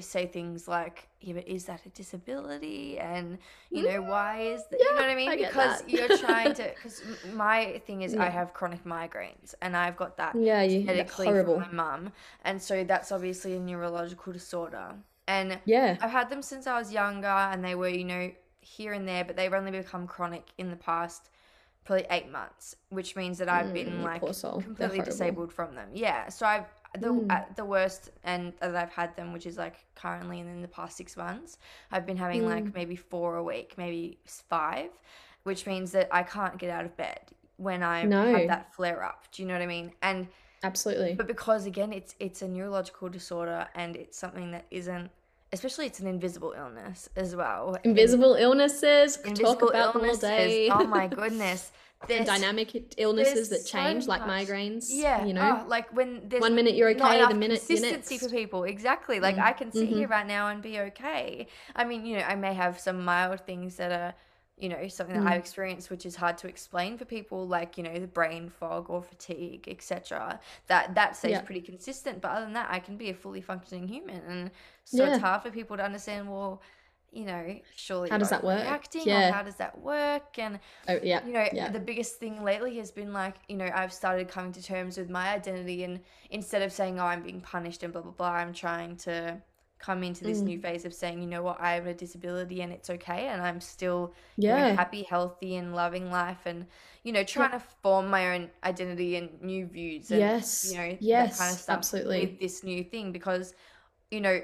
say 0.00 0.26
things 0.26 0.68
like, 0.68 1.08
"Yeah, 1.20 1.34
but 1.34 1.48
is 1.48 1.64
that 1.66 1.84
a 1.86 1.88
disability?" 1.90 2.98
And 2.98 3.38
you 3.70 3.88
know, 3.88 4.02
why 4.02 4.40
is 4.40 4.62
that? 4.70 4.78
Yeah, 4.80 4.86
you 4.86 4.94
know 4.94 5.00
what 5.00 5.10
I 5.10 5.14
mean? 5.14 5.28
I 5.30 5.36
because 5.36 5.82
you're 5.86 6.16
trying 6.18 6.54
to. 6.54 6.70
Because 6.74 7.02
my 7.34 7.80
thing 7.86 8.02
is, 8.02 8.14
yeah. 8.14 8.24
I 8.24 8.28
have 8.28 8.54
chronic 8.54 8.84
migraines, 8.84 9.54
and 9.60 9.76
I've 9.76 9.96
got 9.96 10.16
that 10.16 10.34
yeah, 10.34 10.62
you, 10.62 10.80
genetically 10.80 11.26
horrible. 11.26 11.60
from 11.60 11.76
my 11.76 11.98
mum, 11.98 12.12
and 12.44 12.60
so 12.60 12.84
that's 12.84 13.12
obviously 13.12 13.54
a 13.54 13.60
neurological 13.60 14.32
disorder. 14.32 14.94
And 15.28 15.58
yeah, 15.64 15.96
I've 16.00 16.10
had 16.10 16.30
them 16.30 16.42
since 16.42 16.66
I 16.66 16.78
was 16.78 16.92
younger, 16.92 17.28
and 17.28 17.64
they 17.64 17.74
were, 17.74 17.88
you 17.88 18.04
know, 18.04 18.30
here 18.60 18.92
and 18.92 19.06
there, 19.06 19.24
but 19.24 19.36
they've 19.36 19.52
only 19.52 19.70
become 19.70 20.06
chronic 20.06 20.48
in 20.58 20.70
the 20.70 20.76
past 20.76 21.30
probably 21.84 22.06
eight 22.10 22.30
months, 22.30 22.76
which 22.90 23.16
means 23.16 23.38
that 23.38 23.48
I've 23.48 23.72
been 23.72 23.88
mm, 23.88 24.02
like 24.02 24.20
completely 24.20 25.00
disabled 25.00 25.52
from 25.52 25.74
them. 25.74 25.88
Yeah, 25.92 26.28
so 26.28 26.46
I've 26.46 26.66
the 26.98 27.08
mm. 27.08 27.30
at 27.30 27.56
the 27.56 27.64
worst 27.64 28.10
and 28.24 28.52
that 28.60 28.74
I've 28.74 28.92
had 28.92 29.14
them, 29.16 29.32
which 29.32 29.46
is 29.46 29.56
like 29.56 29.84
currently 29.94 30.40
and 30.40 30.48
in 30.48 30.62
the 30.62 30.68
past 30.68 30.96
six 30.96 31.16
months, 31.16 31.58
I've 31.92 32.06
been 32.06 32.16
having 32.16 32.42
mm. 32.42 32.48
like 32.48 32.74
maybe 32.74 32.96
four 32.96 33.36
a 33.36 33.42
week, 33.42 33.74
maybe 33.76 34.18
five, 34.24 34.90
which 35.44 35.66
means 35.66 35.92
that 35.92 36.08
I 36.10 36.22
can't 36.22 36.58
get 36.58 36.70
out 36.70 36.84
of 36.84 36.96
bed 36.96 37.20
when 37.56 37.82
I 37.82 38.04
no. 38.04 38.34
have 38.34 38.48
that 38.48 38.74
flare 38.74 39.02
up. 39.04 39.24
Do 39.32 39.42
you 39.42 39.48
know 39.48 39.54
what 39.54 39.62
I 39.62 39.66
mean? 39.66 39.92
And 40.02 40.28
absolutely, 40.62 41.14
but 41.14 41.26
because 41.26 41.66
again, 41.66 41.92
it's 41.92 42.14
it's 42.18 42.42
a 42.42 42.48
neurological 42.48 43.08
disorder 43.08 43.68
and 43.74 43.96
it's 43.96 44.18
something 44.18 44.50
that 44.52 44.66
isn't 44.70 45.10
especially 45.52 45.86
it's 45.86 46.00
an 46.00 46.06
invisible 46.06 46.54
illness 46.56 47.08
as 47.16 47.34
well. 47.34 47.76
Invisible 47.84 48.34
illnesses. 48.34 49.16
Invisible 49.18 49.54
talk 49.54 49.70
about 49.70 49.94
illnesses, 49.96 50.20
them 50.20 50.30
all 50.30 50.38
day. 50.38 50.68
oh 50.70 50.86
my 50.86 51.06
goodness. 51.08 51.72
There's, 52.08 52.26
dynamic 52.26 52.94
illnesses 52.96 53.50
that 53.50 53.66
change, 53.66 54.04
so 54.04 54.10
like 54.10 54.22
migraines. 54.22 54.86
Yeah, 54.88 55.24
you 55.24 55.34
know, 55.34 55.62
oh, 55.62 55.68
like 55.68 55.94
when 55.94 56.22
there's 56.28 56.40
one 56.40 56.54
minute 56.54 56.74
you're 56.74 56.90
okay, 56.90 57.26
the 57.26 57.34
minute 57.34 57.62
consistency 57.66 58.16
for 58.16 58.28
people. 58.28 58.64
Exactly. 58.64 59.20
Like 59.20 59.36
mm. 59.36 59.44
I 59.44 59.52
can 59.52 59.70
sit 59.70 59.88
mm-hmm. 59.88 59.98
here 59.98 60.08
right 60.08 60.26
now 60.26 60.48
and 60.48 60.62
be 60.62 60.80
okay. 60.80 61.46
I 61.76 61.84
mean, 61.84 62.06
you 62.06 62.16
know, 62.16 62.24
I 62.24 62.36
may 62.36 62.54
have 62.54 62.80
some 62.80 63.04
mild 63.04 63.40
things 63.40 63.76
that 63.76 63.92
are 63.92 64.14
you 64.60 64.68
know 64.68 64.88
something 64.88 65.16
that 65.16 65.24
mm. 65.24 65.30
i've 65.30 65.40
experienced 65.40 65.90
which 65.90 66.04
is 66.04 66.14
hard 66.14 66.36
to 66.36 66.46
explain 66.46 66.98
for 66.98 67.06
people 67.06 67.48
like 67.48 67.78
you 67.78 67.82
know 67.82 67.98
the 67.98 68.06
brain 68.06 68.50
fog 68.50 68.90
or 68.90 69.02
fatigue 69.02 69.66
etc 69.68 70.38
that 70.66 70.94
that 70.94 71.16
stays 71.16 71.32
yeah. 71.32 71.40
pretty 71.40 71.62
consistent 71.62 72.20
but 72.20 72.30
other 72.30 72.44
than 72.44 72.52
that 72.52 72.68
i 72.70 72.78
can 72.78 72.96
be 72.96 73.08
a 73.08 73.14
fully 73.14 73.40
functioning 73.40 73.88
human 73.88 74.20
and 74.28 74.50
so 74.84 75.02
yeah. 75.02 75.14
it's 75.14 75.22
hard 75.22 75.42
for 75.42 75.50
people 75.50 75.76
to 75.76 75.82
understand 75.82 76.30
well 76.30 76.60
you 77.12 77.24
know 77.24 77.58
surely 77.74 78.08
how 78.08 78.18
does 78.18 78.30
that 78.30 78.44
work 78.44 78.60
reacting 78.60 79.02
yeah. 79.04 79.32
how 79.32 79.42
does 79.42 79.56
that 79.56 79.78
work 79.80 80.38
and 80.38 80.60
oh 80.88 80.98
yeah 81.02 81.24
you 81.26 81.32
know 81.32 81.46
yeah. 81.52 81.68
the 81.68 81.80
biggest 81.80 82.16
thing 82.16 82.42
lately 82.44 82.76
has 82.76 82.90
been 82.90 83.12
like 83.12 83.36
you 83.48 83.56
know 83.56 83.68
i've 83.74 83.92
started 83.92 84.28
coming 84.28 84.52
to 84.52 84.62
terms 84.62 84.96
with 84.96 85.10
my 85.10 85.30
identity 85.30 85.82
and 85.84 86.00
instead 86.30 86.62
of 86.62 86.72
saying 86.72 87.00
oh 87.00 87.04
i'm 87.04 87.22
being 87.22 87.40
punished 87.40 87.82
and 87.82 87.92
blah 87.92 88.02
blah 88.02 88.12
blah 88.12 88.30
i'm 88.30 88.52
trying 88.52 88.96
to 88.96 89.40
come 89.80 90.04
into 90.04 90.22
this 90.22 90.40
mm. 90.40 90.44
new 90.44 90.60
phase 90.60 90.84
of 90.84 90.92
saying, 90.92 91.20
you 91.20 91.26
know 91.26 91.42
what, 91.42 91.58
I 91.58 91.72
have 91.72 91.86
a 91.86 91.94
disability 91.94 92.60
and 92.60 92.70
it's 92.72 92.90
okay, 92.90 93.28
and 93.28 93.40
I'm 93.40 93.60
still 93.60 94.14
yeah 94.36 94.56
you 94.56 94.70
know, 94.70 94.76
happy, 94.76 95.02
healthy, 95.02 95.56
and 95.56 95.74
loving 95.74 96.10
life, 96.10 96.44
and 96.44 96.66
you 97.02 97.12
know, 97.12 97.24
trying 97.24 97.50
yeah. 97.50 97.58
to 97.58 97.64
form 97.82 98.08
my 98.08 98.34
own 98.34 98.50
identity 98.62 99.16
and 99.16 99.30
new 99.40 99.66
views. 99.66 100.10
And, 100.10 100.20
yes, 100.20 100.70
you 100.70 100.78
know, 100.78 100.96
yes, 101.00 101.38
kind 101.38 101.52
of 101.52 101.58
stuff 101.58 101.76
absolutely 101.78 102.20
with 102.20 102.40
this 102.40 102.62
new 102.62 102.84
thing 102.84 103.10
because, 103.10 103.54
you 104.10 104.20
know, 104.20 104.40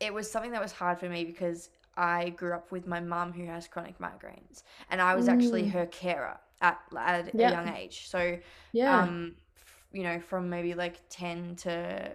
it 0.00 0.12
was 0.12 0.30
something 0.30 0.52
that 0.52 0.62
was 0.62 0.72
hard 0.72 1.00
for 1.00 1.08
me 1.08 1.24
because 1.24 1.70
I 1.96 2.30
grew 2.30 2.54
up 2.54 2.72
with 2.72 2.86
my 2.86 3.00
mum 3.00 3.32
who 3.32 3.44
has 3.46 3.68
chronic 3.68 3.98
migraines, 3.98 4.62
and 4.90 5.00
I 5.00 5.14
was 5.14 5.26
mm. 5.26 5.32
actually 5.32 5.68
her 5.68 5.86
carer 5.86 6.38
at, 6.60 6.80
at 6.96 7.34
a 7.34 7.38
young 7.38 7.68
age. 7.68 8.08
So, 8.08 8.38
yeah. 8.72 9.00
um, 9.00 9.34
you 9.92 10.02
know, 10.02 10.20
from 10.20 10.50
maybe 10.50 10.74
like 10.74 11.00
ten 11.08 11.56
to 11.56 12.12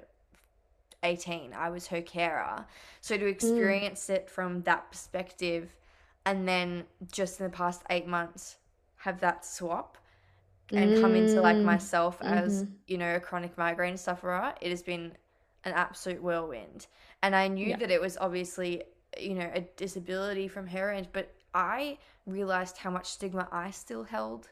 18. 1.03 1.53
I 1.53 1.69
was 1.69 1.87
her 1.87 2.01
carer. 2.01 2.65
So 3.01 3.17
to 3.17 3.25
mm. 3.25 3.31
experience 3.31 4.07
mm. 4.07 4.15
it 4.15 4.29
from 4.29 4.61
that 4.63 4.91
perspective 4.91 5.75
and 6.25 6.47
then 6.47 6.83
just 7.11 7.39
in 7.39 7.45
the 7.45 7.51
past 7.51 7.83
eight 7.89 8.07
months 8.07 8.57
have 8.97 9.19
that 9.21 9.45
swap 9.45 9.97
and 10.71 10.91
mm. 10.91 11.01
come 11.01 11.15
into 11.15 11.41
like 11.41 11.57
mm. 11.57 11.63
myself 11.63 12.19
mm-hmm. 12.19 12.33
as, 12.33 12.65
you 12.87 12.97
know, 12.97 13.15
a 13.15 13.19
chronic 13.19 13.57
migraine 13.57 13.97
sufferer, 13.97 14.53
it 14.61 14.69
has 14.69 14.83
been 14.83 15.13
an 15.63 15.73
absolute 15.73 16.21
whirlwind. 16.21 16.87
And 17.23 17.35
I 17.35 17.47
knew 17.47 17.67
yeah. 17.67 17.77
that 17.77 17.91
it 17.91 18.01
was 18.01 18.17
obviously, 18.19 18.83
you 19.17 19.35
know, 19.35 19.49
a 19.53 19.61
disability 19.77 20.47
from 20.47 20.67
her 20.67 20.91
end, 20.91 21.07
but 21.13 21.33
I 21.53 21.97
realized 22.25 22.77
how 22.77 22.91
much 22.91 23.07
stigma 23.07 23.47
I 23.51 23.71
still 23.71 24.03
held 24.03 24.49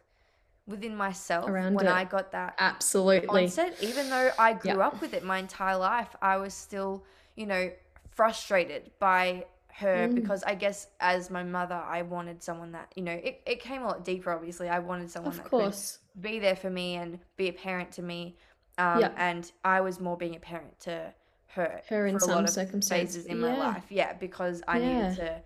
within 0.65 0.95
myself 0.95 1.49
Around 1.49 1.75
when 1.75 1.87
it. 1.87 1.91
I 1.91 2.03
got 2.03 2.31
that 2.33 2.55
absolutely 2.59 3.43
onset. 3.43 3.75
Even 3.81 4.09
though 4.09 4.31
I 4.37 4.53
grew 4.53 4.71
yep. 4.71 4.79
up 4.79 5.01
with 5.01 5.13
it 5.13 5.23
my 5.23 5.37
entire 5.37 5.77
life, 5.77 6.15
I 6.21 6.37
was 6.37 6.53
still, 6.53 7.05
you 7.35 7.45
know, 7.45 7.71
frustrated 8.11 8.91
by 8.99 9.45
her 9.77 10.07
mm. 10.07 10.15
because 10.15 10.43
I 10.43 10.55
guess 10.55 10.87
as 10.99 11.29
my 11.29 11.43
mother, 11.43 11.75
I 11.75 12.01
wanted 12.01 12.43
someone 12.43 12.71
that, 12.73 12.91
you 12.95 13.03
know, 13.03 13.13
it, 13.13 13.41
it 13.45 13.61
came 13.61 13.83
a 13.83 13.87
lot 13.87 14.03
deeper, 14.03 14.31
obviously. 14.31 14.69
I 14.69 14.79
wanted 14.79 15.09
someone 15.09 15.31
of 15.31 15.37
that 15.37 15.45
course. 15.45 15.99
could 16.13 16.21
be 16.23 16.39
there 16.39 16.55
for 16.55 16.69
me 16.69 16.95
and 16.95 17.19
be 17.37 17.47
a 17.47 17.53
parent 17.53 17.91
to 17.93 18.01
me. 18.01 18.35
Um, 18.77 18.99
yep. 19.01 19.15
And 19.17 19.49
I 19.63 19.81
was 19.81 19.99
more 19.99 20.17
being 20.17 20.35
a 20.35 20.39
parent 20.39 20.79
to 20.81 21.13
her. 21.57 21.81
Her 21.89 22.07
in 22.07 22.19
some 22.19 22.47
circumstances. 22.47 23.25
in 23.25 23.41
yeah. 23.41 23.47
my 23.47 23.57
life. 23.57 23.83
Yeah, 23.89 24.13
because 24.13 24.63
I 24.67 24.79
yeah. 24.79 25.09
needed 25.09 25.15
to 25.17 25.41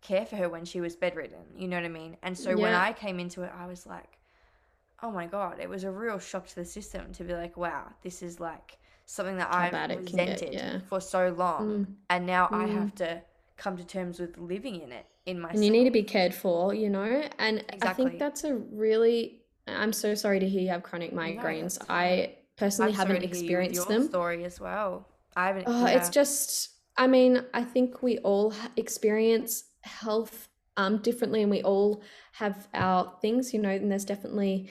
care 0.00 0.26
for 0.26 0.36
her 0.36 0.48
when 0.48 0.64
she 0.64 0.80
was 0.80 0.96
bedridden. 0.96 1.44
You 1.56 1.68
know 1.68 1.76
what 1.76 1.84
I 1.84 1.88
mean? 1.88 2.16
And 2.22 2.36
so 2.36 2.50
yeah. 2.50 2.56
when 2.56 2.74
I 2.74 2.92
came 2.92 3.18
into 3.18 3.42
it, 3.42 3.52
I 3.56 3.66
was 3.66 3.86
like, 3.86 4.18
oh 5.02 5.10
my 5.10 5.26
god, 5.26 5.58
it 5.60 5.68
was 5.68 5.84
a 5.84 5.90
real 5.90 6.18
shock 6.18 6.46
to 6.48 6.54
the 6.56 6.64
system 6.64 7.12
to 7.14 7.24
be 7.24 7.34
like, 7.34 7.56
wow, 7.56 7.84
this 8.02 8.22
is 8.22 8.40
like 8.40 8.78
something 9.06 9.36
that 9.36 9.52
I've 9.52 9.96
resented 9.96 10.52
yeah. 10.52 10.80
for 10.88 11.00
so 11.00 11.34
long, 11.36 11.68
mm. 11.68 11.86
and 12.10 12.26
now 12.26 12.46
mm. 12.46 12.64
I 12.64 12.66
have 12.66 12.94
to 12.96 13.22
come 13.56 13.76
to 13.76 13.84
terms 13.84 14.20
with 14.20 14.38
living 14.38 14.80
in 14.80 14.92
it 14.92 15.06
in 15.26 15.40
myself. 15.40 15.56
And 15.56 15.64
you 15.64 15.70
need 15.70 15.84
to 15.84 15.90
be 15.90 16.02
cared 16.02 16.34
for, 16.34 16.74
you 16.74 16.90
know. 16.90 17.22
And 17.38 17.64
exactly. 17.72 17.88
I 17.88 18.08
think 18.08 18.18
that's 18.18 18.44
a 18.44 18.54
really. 18.54 19.42
I'm 19.66 19.92
so 19.92 20.14
sorry 20.14 20.40
to 20.40 20.48
hear 20.48 20.62
you 20.62 20.68
have 20.68 20.82
chronic 20.82 21.12
migraines. 21.12 21.78
No, 21.80 21.94
I 21.94 22.36
personally 22.56 22.92
I'm 22.92 22.96
haven't 22.96 23.22
experienced 23.22 23.86
them. 23.88 24.08
Story 24.08 24.44
as 24.44 24.58
well. 24.58 25.06
I 25.36 25.46
haven't. 25.48 25.64
Oh, 25.66 25.86
yeah. 25.86 25.98
it's 25.98 26.08
just. 26.08 26.70
I 26.96 27.06
mean, 27.06 27.44
I 27.54 27.62
think 27.62 28.02
we 28.02 28.18
all 28.18 28.52
experience 28.76 29.64
health 29.82 30.48
um, 30.76 30.98
differently, 30.98 31.42
and 31.42 31.50
we 31.50 31.62
all 31.62 32.02
have 32.32 32.68
our 32.74 33.14
things, 33.20 33.54
you 33.54 33.60
know. 33.60 33.70
And 33.70 33.90
there's 33.90 34.04
definitely 34.04 34.70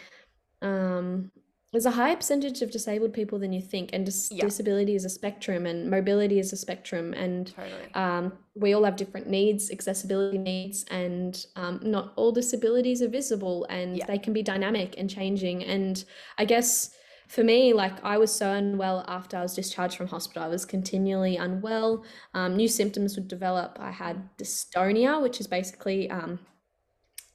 um, 0.61 1.31
there's 1.73 1.85
a 1.85 1.91
higher 1.91 2.15
percentage 2.15 2.61
of 2.61 2.71
disabled 2.71 3.13
people 3.13 3.37
than 3.39 3.51
you 3.51 3.61
think, 3.61 3.89
and 3.91 4.05
dis- 4.05 4.29
yeah. 4.31 4.45
disability 4.45 4.95
is 4.95 5.03
a 5.03 5.09
spectrum, 5.09 5.65
and 5.65 5.89
mobility 5.89 6.39
is 6.39 6.53
a 6.53 6.57
spectrum, 6.57 7.13
and 7.13 7.53
totally. 7.55 7.93
um, 7.93 8.33
we 8.55 8.73
all 8.73 8.83
have 8.85 8.95
different 8.95 9.27
needs, 9.27 9.69
accessibility 9.69 10.37
needs, 10.37 10.85
and 10.89 11.45
um, 11.57 11.79
not 11.83 12.13
all 12.15 12.31
disabilities 12.31 13.01
are 13.01 13.09
visible, 13.09 13.65
and 13.69 13.97
yeah. 13.97 14.05
they 14.05 14.17
can 14.17 14.31
be 14.31 14.41
dynamic 14.41 14.95
and 14.97 15.09
changing. 15.09 15.63
And 15.65 16.03
I 16.37 16.45
guess 16.45 16.91
for 17.27 17.43
me, 17.43 17.73
like 17.73 18.03
I 18.03 18.17
was 18.17 18.33
so 18.33 18.51
unwell 18.51 19.03
after 19.07 19.37
I 19.37 19.41
was 19.41 19.55
discharged 19.55 19.97
from 19.97 20.07
hospital. 20.07 20.43
I 20.43 20.47
was 20.47 20.65
continually 20.65 21.35
unwell. 21.35 22.03
Um, 22.33 22.55
new 22.55 22.67
symptoms 22.67 23.15
would 23.15 23.27
develop. 23.27 23.77
I 23.79 23.91
had 23.91 24.29
dystonia, 24.37 25.21
which 25.21 25.39
is 25.39 25.47
basically 25.47 26.09
um, 26.09 26.39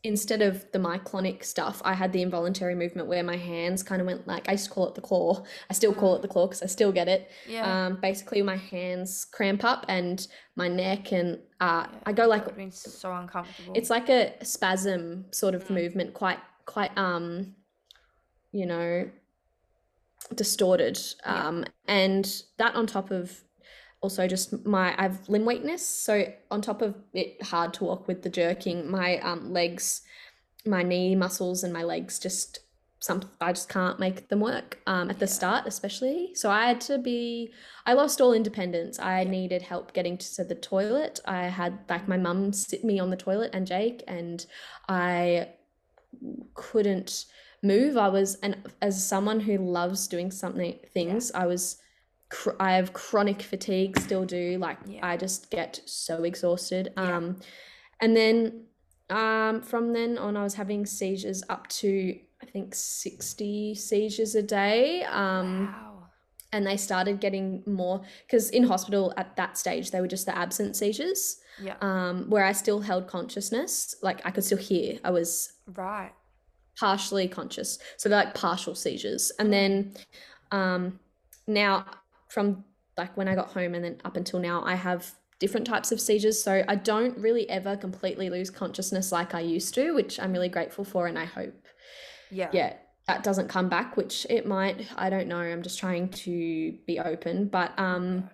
instead 0.05 0.43
of 0.43 0.65
the 0.73 0.79
myoclonic 0.79 1.45
stuff, 1.45 1.81
I 1.85 1.95
had 1.95 2.13
the 2.13 2.23
involuntary 2.23 2.75
movement 2.75 3.07
where 3.07 3.23
my 3.23 3.37
hands 3.37 3.83
kind 3.83 4.01
of 4.01 4.07
went 4.07 4.27
like 4.27 4.49
I 4.49 4.53
used 4.53 4.65
to 4.65 4.71
call 4.71 4.89
it 4.89 4.95
the 4.95 5.01
claw. 5.01 5.45
I 5.71 5.75
still 5.75 5.95
call 5.95 6.17
it 6.17 6.23
the 6.23 6.29
claw 6.29 6.47
because 6.47 6.63
I 6.63 6.67
still 6.67 6.91
get 6.91 7.09
it. 7.09 7.31
Yeah. 7.47 7.87
Um, 7.87 7.99
basically, 8.01 8.43
my 8.43 8.57
hands 8.57 9.25
cramp 9.25 9.65
up 9.65 9.85
and 9.89 10.27
my 10.57 10.69
neck 10.69 11.13
and 11.13 11.39
uh, 11.61 11.87
yeah, 11.91 11.99
I 12.07 12.13
go 12.13 12.27
like 12.27 12.47
it's 12.57 12.99
so 12.99 13.13
uncomfortable. 13.13 13.73
It's 13.77 13.91
like 13.91 14.09
a 14.09 14.45
spasm 14.45 15.27
sort 15.33 15.55
of 15.55 15.65
mm. 15.65 15.75
movement, 15.75 16.15
quite 16.15 16.41
quite 16.67 16.97
um, 16.99 17.55
you 18.53 18.67
know, 18.67 19.09
distorted. 20.35 20.99
Um, 21.25 21.61
yeah. 21.61 21.65
and 21.89 22.43
that 22.59 22.75
on 22.75 22.87
top 22.87 23.11
of 23.11 23.43
also 24.01 24.27
just 24.27 24.65
my 24.67 24.95
I 24.99 25.03
have 25.03 25.29
limb 25.29 25.45
weakness. 25.45 25.87
So 25.87 26.33
on 26.51 26.61
top 26.61 26.83
of 26.83 26.95
it 27.15 27.43
hard 27.43 27.73
to 27.75 27.85
walk 27.85 28.09
with 28.09 28.23
the 28.23 28.31
jerking, 28.31 28.91
my 28.91 29.19
um, 29.19 29.53
legs, 29.53 30.03
my 30.67 30.83
knee 30.83 31.15
muscles 31.15 31.65
and 31.65 31.73
my 31.73 31.83
legs 31.85 32.19
just 32.19 32.59
some 33.03 33.21
I 33.41 33.53
just 33.53 33.69
can't 33.69 33.99
make 33.99 34.29
them 34.29 34.39
work 34.39 34.79
um, 34.87 35.11
at 35.11 35.19
the 35.19 35.27
yeah. 35.27 35.33
start, 35.33 35.67
especially. 35.67 36.31
So 36.35 36.51
I 36.51 36.67
had 36.67 36.81
to 36.83 36.99
be. 36.99 37.53
I 37.85 37.95
lost 37.95 38.21
all 38.21 38.33
independence. 38.33 38.99
I 38.99 39.23
yeah. 39.23 39.31
needed 39.31 39.63
help 39.63 39.93
getting 39.93 40.17
to 40.19 40.45
the 40.45 40.55
toilet. 40.55 41.21
I 41.25 41.45
had 41.49 41.81
like 41.89 42.07
my 42.07 42.17
mum 42.17 42.53
sit 42.53 42.85
me 42.85 43.01
on 43.01 43.11
the 43.11 43.17
toilet 43.17 43.51
and 43.53 43.67
Jake, 43.67 44.05
and 44.07 44.47
I 44.89 45.49
couldn't 46.55 47.27
move. 47.63 47.97
I 47.97 48.09
was 48.09 48.37
and 48.37 48.57
as 48.81 49.05
someone 49.05 49.41
who 49.41 49.59
loves 49.59 50.09
doing 50.09 50.31
something 50.31 50.79
things, 50.93 51.31
yeah. 51.33 51.43
I 51.43 51.47
was 51.47 51.79
cr- 52.29 52.57
I 52.59 52.73
have 52.73 52.93
chronic 52.93 53.43
fatigue, 53.43 53.99
still 53.99 54.25
do. 54.25 54.59
Like 54.59 54.79
yeah. 54.87 55.07
I 55.07 55.17
just 55.17 55.51
get 55.51 55.81
so 55.87 56.25
exhausted. 56.25 56.93
Yeah. 56.97 57.17
Um, 57.17 57.37
and 58.01 58.17
then 58.17 58.65
um, 59.11 59.63
from 59.63 59.93
then 59.93 60.19
on, 60.19 60.37
I 60.37 60.43
was 60.43 60.55
having 60.55 60.87
seizures 60.87 61.43
up 61.49 61.69
to 61.69 62.19
I 62.43 62.47
think 62.47 62.75
sixty 62.75 63.75
seizures 63.75 64.35
a 64.35 64.43
day. 64.43 65.05
Um, 65.05 65.67
wow. 65.67 66.09
and 66.53 66.67
they 66.67 66.77
started 66.77 67.21
getting 67.21 67.63
more 67.67 68.03
because 68.27 68.51
in 68.51 68.65
hospital 68.65 69.15
at 69.17 69.37
that 69.37 69.57
stage 69.57 69.91
they 69.91 70.01
were 70.01 70.09
just 70.09 70.27
the 70.27 70.37
absent 70.37 70.77
seizures 70.77 71.39
yeah 71.63 71.77
um 71.81 72.29
where 72.29 72.45
i 72.45 72.53
still 72.53 72.81
held 72.81 73.07
consciousness 73.07 73.95
like 74.03 74.21
i 74.27 74.31
could 74.31 74.45
still 74.45 74.59
hear 74.59 74.99
i 75.05 75.11
was 75.11 75.53
right 75.75 76.13
partially 76.79 77.29
conscious 77.29 77.79
so 77.97 78.09
they're 78.09 78.25
like 78.25 78.35
partial 78.35 78.75
seizures 78.75 79.31
and 79.39 79.53
then 79.53 79.93
um 80.51 80.99
now 81.47 81.85
from 82.29 82.65
like 82.97 83.17
when 83.17 83.29
i 83.29 83.35
got 83.35 83.51
home 83.53 83.75
and 83.75 83.85
then 83.85 84.01
up 84.05 84.17
until 84.17 84.41
now 84.41 84.63
i 84.65 84.75
have 84.75 85.13
different 85.39 85.67
types 85.67 85.91
of 85.93 86.01
seizures 86.01 86.43
so 86.43 86.65
i 86.69 86.75
don't 86.75 87.17
really 87.19 87.49
ever 87.51 87.77
completely 87.77 88.31
lose 88.31 88.49
consciousness 88.49 89.13
like 89.13 89.35
i 89.35 89.41
used 89.41 89.75
to 89.75 89.93
which 89.93 90.19
i'm 90.21 90.33
really 90.33 90.49
grateful 90.49 90.85
for 90.85 91.07
and 91.07 91.19
i 91.19 91.25
hope 91.25 91.67
yeah 92.31 92.49
yeah 92.53 92.75
that 93.09 93.23
doesn't 93.25 93.49
come 93.49 93.69
back, 93.69 93.97
which 93.97 94.27
it 94.31 94.47
might. 94.47 94.87
I 94.97 95.11
don't 95.11 95.27
know. 95.27 95.41
I'm 95.41 95.63
just 95.63 95.79
trying 95.79 96.09
to 96.11 96.73
be 96.87 97.01
open. 97.01 97.49
But 97.49 97.77
um, 97.79 98.31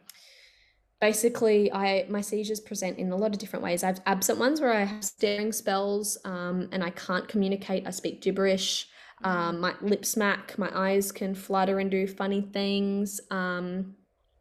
basically, 1.01 1.73
I 1.73 2.07
my 2.09 2.21
seizures 2.21 2.61
present 2.61 2.99
in 2.99 3.13
a 3.13 3.17
lot 3.17 3.33
of 3.33 3.39
different 3.39 3.65
ways. 3.65 3.83
I 3.83 3.89
have 3.89 4.01
absent 4.07 4.39
ones 4.39 4.61
where 4.61 4.73
I 4.73 4.85
have 4.85 5.05
staring 5.05 5.53
spells 5.53 6.19
um, 6.25 6.69
and 6.73 6.83
I 6.83 6.91
can't 6.91 7.29
communicate. 7.29 7.87
I 7.87 7.91
speak 7.91 8.23
gibberish. 8.23 8.89
Um, 9.25 9.61
my 9.61 9.75
lips 9.81 10.11
smack. 10.11 10.57
My 10.59 10.71
eyes 10.73 11.11
can 11.11 11.35
flutter 11.35 11.81
and 11.81 11.91
do 11.91 12.07
funny 12.07 12.41
things. 12.41 13.21
Um, 13.31 13.97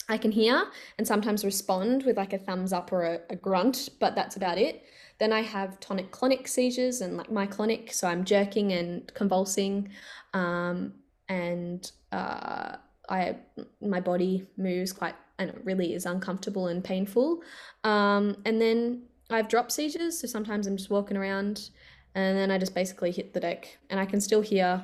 I 0.09 0.17
can 0.17 0.31
hear 0.31 0.67
and 0.97 1.05
sometimes 1.05 1.43
respond 1.43 2.03
with 2.03 2.17
like 2.17 2.33
a 2.33 2.37
thumbs 2.37 2.71
up 2.71 2.91
or 2.91 3.03
a, 3.03 3.19
a 3.31 3.35
grunt, 3.35 3.89
but 3.99 4.15
that's 4.15 4.35
about 4.35 4.57
it. 4.57 4.83
Then 5.19 5.33
I 5.33 5.41
have 5.41 5.79
tonic 5.79 6.11
clonic 6.11 6.47
seizures 6.47 7.01
and 7.01 7.17
like 7.17 7.29
myoclonic, 7.29 7.91
so 7.91 8.07
I'm 8.07 8.23
jerking 8.23 8.71
and 8.73 9.11
convulsing, 9.15 9.89
um, 10.33 10.93
and 11.27 11.91
uh, 12.11 12.75
I 13.09 13.37
my 13.81 13.99
body 13.99 14.45
moves 14.57 14.93
quite 14.93 15.15
and 15.39 15.49
it 15.49 15.61
really 15.63 15.93
is 15.93 16.05
uncomfortable 16.05 16.67
and 16.67 16.83
painful. 16.83 17.41
Um, 17.83 18.37
and 18.45 18.61
then 18.61 19.03
I 19.29 19.37
have 19.37 19.49
drop 19.49 19.71
seizures, 19.71 20.19
so 20.19 20.27
sometimes 20.27 20.67
I'm 20.67 20.77
just 20.77 20.89
walking 20.89 21.17
around, 21.17 21.69
and 22.15 22.37
then 22.37 22.51
I 22.51 22.57
just 22.57 22.73
basically 22.73 23.11
hit 23.11 23.33
the 23.33 23.39
deck, 23.39 23.77
and 23.89 23.99
I 23.99 24.05
can 24.05 24.21
still 24.21 24.41
hear. 24.41 24.83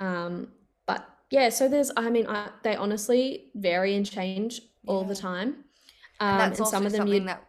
Um, 0.00 0.48
but 0.86 1.08
yeah, 1.30 1.48
so 1.48 1.68
there's 1.68 1.90
I 1.96 2.10
mean 2.10 2.26
I, 2.26 2.48
they 2.62 2.76
honestly 2.76 3.50
vary 3.54 3.94
and 3.94 4.08
change 4.08 4.60
all 4.86 5.02
yeah. 5.02 5.08
the 5.08 5.16
time. 5.16 5.48
Um, 6.20 6.28
and 6.28 6.40
that's 6.40 6.60
and 6.60 6.68
some 6.68 6.86
of 6.86 6.92
them 6.92 7.00
something 7.00 7.22
you, 7.22 7.26
that 7.26 7.44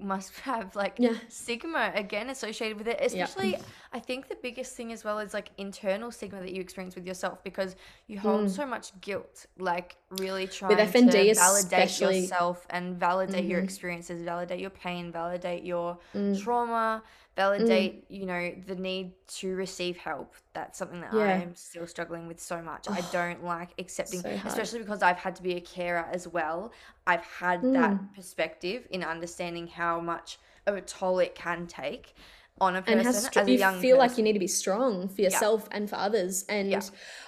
must 0.00 0.38
have 0.40 0.74
like 0.76 0.94
yeah. 0.98 1.14
stigma 1.28 1.92
again 1.94 2.30
associated 2.30 2.78
with 2.78 2.88
it 2.88 2.98
especially 3.00 3.52
yeah. 3.52 3.60
i 3.92 3.98
think 3.98 4.28
the 4.28 4.36
biggest 4.42 4.76
thing 4.76 4.92
as 4.92 5.04
well 5.04 5.18
is 5.18 5.34
like 5.34 5.50
internal 5.58 6.10
stigma 6.10 6.40
that 6.40 6.52
you 6.52 6.60
experience 6.60 6.94
with 6.94 7.06
yourself 7.06 7.42
because 7.44 7.76
you 8.06 8.18
hold 8.18 8.46
mm. 8.46 8.50
so 8.50 8.66
much 8.66 8.98
guilt 9.00 9.46
like 9.58 9.96
really 10.10 10.46
trying 10.46 10.76
with 10.76 10.94
FND 10.94 11.10
to 11.10 11.34
validate 11.34 11.72
especially. 11.72 12.20
yourself 12.20 12.66
and 12.70 12.98
validate 12.98 13.42
mm-hmm. 13.42 13.50
your 13.50 13.60
experiences 13.60 14.22
validate 14.22 14.60
your 14.60 14.70
pain 14.70 15.12
validate 15.12 15.64
your 15.64 15.98
mm. 16.14 16.40
trauma 16.42 17.02
validate 17.36 18.08
mm. 18.10 18.18
you 18.18 18.24
know 18.24 18.50
the 18.66 18.74
need 18.74 19.12
to 19.28 19.54
receive 19.54 19.96
help 19.98 20.34
that's 20.54 20.78
something 20.78 21.02
that 21.02 21.12
yeah. 21.12 21.20
i 21.20 21.32
am 21.32 21.54
still 21.54 21.86
struggling 21.86 22.26
with 22.26 22.40
so 22.40 22.62
much 22.62 22.86
i 22.90 23.00
don't 23.12 23.44
like 23.44 23.70
accepting 23.78 24.20
so 24.20 24.30
especially 24.46 24.78
because 24.78 25.02
i've 25.02 25.18
had 25.18 25.36
to 25.36 25.42
be 25.42 25.54
a 25.56 25.60
carer 25.60 26.08
as 26.10 26.26
well 26.26 26.72
i've 27.06 27.24
had 27.24 27.60
mm. 27.60 27.74
that 27.74 28.14
perspective 28.14 28.88
in 28.90 29.04
understanding 29.04 29.66
how 29.66 30.00
much 30.00 30.38
of 30.66 30.76
a 30.76 30.80
toll 30.80 31.18
it 31.18 31.34
can 31.34 31.66
take 31.66 32.14
on 32.58 32.76
a 32.76 32.80
person 32.80 32.98
and 32.98 33.06
has 33.06 33.26
as 33.26 33.46
a 33.46 33.50
you 33.50 33.58
young 33.58 33.80
feel 33.80 33.96
person. 33.96 34.08
like 34.08 34.18
you 34.18 34.24
need 34.24 34.32
to 34.32 34.38
be 34.38 34.46
strong 34.46 35.06
for 35.06 35.20
yourself 35.20 35.68
yeah. 35.70 35.76
and 35.76 35.90
for 35.90 35.96
others 35.96 36.44
and 36.48 36.70
yeah. 36.70 36.80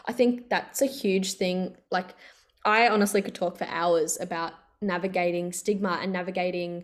i 0.06 0.12
think 0.12 0.48
that's 0.48 0.80
a 0.80 0.86
huge 0.86 1.34
thing 1.34 1.76
like 1.90 2.14
i 2.64 2.88
honestly 2.88 3.20
could 3.20 3.34
talk 3.34 3.59
for 3.59 3.66
hours 3.66 4.16
about 4.20 4.54
navigating 4.80 5.52
stigma 5.52 5.98
and 6.00 6.12
navigating 6.12 6.82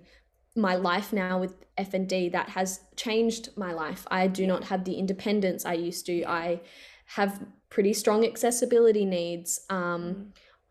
my 0.56 0.76
life 0.76 1.12
now 1.12 1.38
with 1.38 1.54
FND 1.76 2.30
that 2.32 2.50
has 2.50 2.80
changed 2.96 3.50
my 3.56 3.72
life. 3.72 4.06
I 4.10 4.26
do 4.28 4.46
not 4.46 4.64
have 4.64 4.84
the 4.84 4.94
independence 4.94 5.64
I 5.64 5.74
used 5.74 6.06
to. 6.06 6.24
I 6.24 6.60
have 7.06 7.44
pretty 7.70 7.92
strong 7.92 8.24
accessibility 8.24 9.04
needs. 9.04 9.60
Um, 9.68 10.14
mm. 10.14 10.26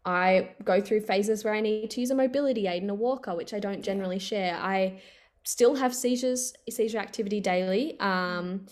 I 0.06 0.50
go 0.64 0.82
through 0.82 1.02
phases 1.02 1.44
where 1.44 1.54
I 1.54 1.62
need 1.62 1.90
to 1.92 2.02
use 2.02 2.12
a 2.12 2.16
mobility 2.16 2.68
aid 2.68 2.82
and 2.82 2.92
a 2.92 2.96
walker, 2.96 3.36
which 3.36 3.54
I 3.54 3.60
don't 3.60 3.82
generally 3.82 4.20
share. 4.20 4.56
I 4.56 5.02
still 5.44 5.76
have 5.76 5.94
seizures, 5.94 6.54
seizure 6.70 7.00
activity 7.00 7.40
daily. 7.40 8.00
Um, 8.00 8.66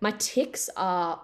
my 0.00 0.12
tics 0.18 0.70
are 0.76 1.20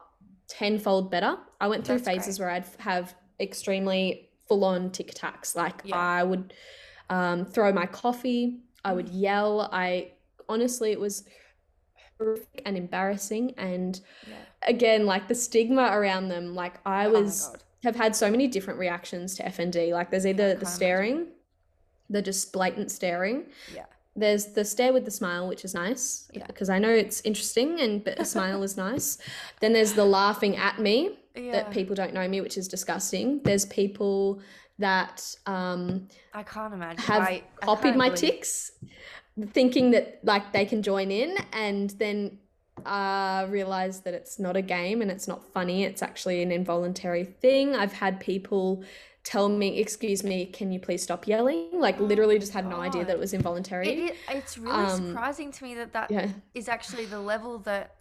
tenfold 0.49 1.11
better. 1.11 1.37
I 1.61 1.69
went 1.69 1.85
through 1.85 1.99
That's 1.99 2.09
phases 2.09 2.39
great. 2.39 2.47
where 2.47 2.55
I'd 2.55 2.67
have 2.79 3.15
extremely 3.41 4.31
full 4.49 4.65
on 4.65 4.91
tic 4.91 5.11
attacks. 5.11 5.55
Like 5.55 5.83
yeah. 5.85 5.97
I 5.97 6.23
would 6.23 6.55
um, 7.09 7.45
throw 7.45 7.73
my 7.73 7.87
coffee 7.87 8.61
I 8.85 8.93
would 8.93 9.09
yell. 9.09 9.69
I 9.73 10.13
honestly, 10.49 10.93
it 10.93 11.01
was 11.01 11.25
horrific 12.19 12.63
and 12.67 12.77
embarrassing. 12.77 13.55
And 13.57 14.01
yeah. 14.29 14.35
again, 14.67 15.07
like 15.07 15.29
the 15.29 15.35
stigma 15.35 15.91
around 15.93 16.29
them, 16.29 16.55
like 16.55 16.75
I 16.87 17.07
oh 17.07 17.23
was, 17.23 17.57
have 17.83 17.97
had 17.97 18.15
so 18.15 18.31
many 18.31 18.47
different 18.47 18.79
reactions 18.79 19.35
to 19.37 19.45
FND. 19.45 19.93
Like 19.93 20.11
there's 20.11 20.27
either 20.27 20.55
the 20.55 20.67
staring, 20.67 21.13
imagine. 21.13 21.33
the 22.11 22.23
just 22.23 22.53
blatant 22.53 22.91
staring. 22.91 23.45
Yeah. 23.75 23.87
There's 24.17 24.47
the 24.47 24.65
stare 24.65 24.93
with 24.93 25.05
the 25.05 25.11
smile, 25.11 25.49
which 25.49 25.65
is 25.65 25.73
nice 25.73 26.29
yeah. 26.35 26.47
because 26.47 26.69
I 26.69 26.79
know 26.79 26.91
it's 26.91 27.21
interesting 27.23 27.81
and 27.81 28.05
but 28.05 28.19
a 28.19 28.25
smile 28.25 28.63
is 28.63 28.77
nice. 28.77 29.19
Then 29.61 29.73
there's 29.73 29.95
the 29.95 30.05
laughing 30.05 30.57
at 30.57 30.81
me 30.81 31.17
yeah. 31.37 31.53
that 31.53 31.71
people 31.71 31.95
don't 31.95 32.13
know 32.13 32.27
me, 32.29 32.41
which 32.41 32.59
is 32.59 32.67
disgusting. 32.69 33.41
There's 33.45 33.65
people 33.67 34.41
that 34.81 35.35
um, 35.47 36.09
I 36.35 36.43
can't 36.43 36.75
imagine 36.75 37.03
have 37.05 37.23
I, 37.23 37.43
copied 37.63 37.97
my 37.97 38.09
believe... 38.09 38.21
tics, 38.21 38.73
thinking 39.53 39.93
that 39.93 40.21
like 40.25 40.53
they 40.53 40.65
can 40.65 40.83
join 40.83 41.11
in, 41.11 41.37
and 41.53 41.91
then 41.91 42.39
uh, 42.85 43.47
realize 43.49 44.01
that 44.01 44.15
it's 44.15 44.39
not 44.39 44.57
a 44.57 44.63
game 44.63 45.03
and 45.03 45.11
it's 45.11 45.29
not 45.29 45.45
funny. 45.53 45.85
It's 45.85 46.03
actually 46.03 46.43
an 46.43 46.51
involuntary 46.53 47.25
thing. 47.25 47.75
I've 47.75 47.93
had 47.93 48.21
people 48.21 48.85
tell 49.23 49.49
me, 49.49 49.79
"Excuse 49.79 50.25
me, 50.25 50.47
can 50.47 50.73
you 50.73 50.81
please 50.81 51.03
stop 51.03 51.27
yelling?" 51.27 51.69
Like 51.73 52.01
literally, 52.01 52.39
just 52.39 52.53
had 52.53 52.67
no 52.67 52.81
idea 52.81 53.05
that 53.05 53.13
it 53.13 53.19
was 53.19 53.33
involuntary. 53.33 53.89
It, 53.89 53.99
it, 53.99 54.17
it's 54.31 54.59
really 54.59 54.73
um, 54.73 55.09
surprising 55.09 55.53
to 55.53 55.65
me 55.65 55.75
that 55.75 55.93
that 55.93 56.11
yeah. 56.11 56.29
is 56.55 56.69
actually 56.69 57.07
the 57.07 57.21
level 57.21 57.59
that. 57.61 57.97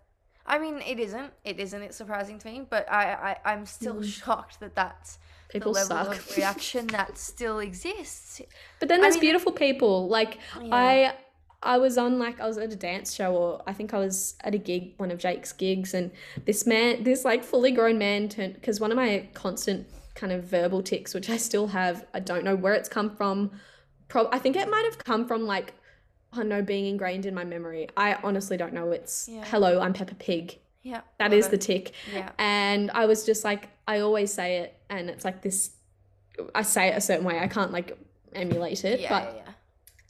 I 0.47 0.57
mean, 0.57 0.82
it 0.82 0.99
isn't. 0.99 1.32
It 1.43 1.59
isn't. 1.59 1.82
It's 1.82 1.97
surprising 1.97 2.39
to 2.39 2.47
me, 2.47 2.65
but 2.67 2.91
I, 2.91 3.38
I 3.45 3.53
I'm 3.53 3.65
still 3.65 3.95
mm. 3.95 4.05
shocked 4.23 4.59
that 4.61 4.75
that's 4.75 5.19
people 5.50 5.74
the 5.74 5.80
level 5.80 6.14
suck. 6.14 6.18
of 6.18 6.38
reaction 6.38 6.88
that 6.88 7.18
still 7.30 7.60
exists. 7.60 8.41
But 8.80 8.88
then 8.88 9.02
there's 9.02 9.16
I 9.16 9.18
mean, 9.18 9.22
beautiful 9.22 9.52
people. 9.52 10.08
Like 10.08 10.38
yeah. 10.62 10.76
I 10.76 11.14
I 11.62 11.78
was 11.78 11.97
on 11.97 12.20
like 12.20 12.39
I 12.39 12.47
was 12.47 12.58
at 12.58 12.72
a 12.72 12.76
dance 12.76 13.14
show 13.14 13.36
or 13.36 13.62
I 13.68 13.74
think 13.74 13.93
I 13.93 14.00
was 14.00 14.36
at 14.41 14.56
a 14.56 14.58
gig, 14.58 14.93
one 14.97 15.12
of 15.12 15.20
Jake's 15.20 15.52
gigs, 15.52 15.93
and 15.93 16.12
this 16.45 16.66
man, 16.66 17.04
this 17.04 17.26
like 17.26 17.43
fully 17.43 17.72
grown 17.72 17.97
man 17.97 18.30
turned 18.30 18.54
because 18.54 18.80
one 18.80 18.91
of 18.91 18.95
my 18.95 19.28
constant 19.34 19.88
kind 20.16 20.32
of 20.32 20.43
verbal 20.43 20.82
tics, 20.82 21.14
which 21.14 21.30
I 21.30 21.38
still 21.38 21.68
have, 21.68 22.06
I 22.14 22.20
don't 22.20 22.43
know 22.43 22.56
where 22.56 22.74
it's 22.74 22.89
come 22.89 23.16
from. 23.16 23.52
Pro- 24.08 24.30
I 24.32 24.39
think 24.39 24.56
it 24.56 24.70
might 24.70 24.86
have 24.86 24.97
come 25.04 25.28
from 25.28 25.45
like 25.45 25.74
I 26.32 26.43
know 26.43 26.62
being 26.62 26.86
ingrained 26.86 27.26
in 27.26 27.34
my 27.34 27.43
memory. 27.43 27.89
I 27.97 28.16
honestly 28.24 28.56
don't 28.56 28.74
know. 28.74 28.91
It's 28.91 29.28
yeah. 29.30 29.43
hello, 29.45 29.82
I'm 29.82 29.93
Peppa 29.93 30.16
Pig. 30.16 30.60
Yeah. 30.84 31.01
That 31.17 31.34
is 31.34 31.47
it. 31.47 31.51
the 31.51 31.57
tic. 31.57 31.93
Yeah. 32.13 32.32
And 32.38 32.91
I 32.91 33.05
was 33.05 33.25
just 33.25 33.43
like, 33.43 33.69
I 33.88 33.99
always 33.99 34.34
say 34.34 34.59
it, 34.59 34.80
and 34.89 35.09
it's 35.09 35.25
like 35.25 35.41
this. 35.41 35.71
I 36.55 36.61
say 36.61 36.89
it 36.89 36.97
a 36.97 37.01
certain 37.01 37.25
way. 37.25 37.39
I 37.39 37.47
can't 37.47 37.71
like 37.71 37.97
emulate 38.34 38.86
it. 38.86 38.99
Yeah, 38.99 39.09
but, 39.09 39.36
yeah. 39.36 39.53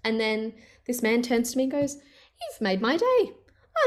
And 0.03 0.19
then 0.19 0.53
this 0.85 1.01
man 1.01 1.21
turns 1.21 1.51
to 1.51 1.57
me 1.57 1.63
and 1.63 1.71
goes, 1.71 1.95
"You've 1.95 2.61
made 2.61 2.81
my 2.81 2.97
day. 2.97 3.31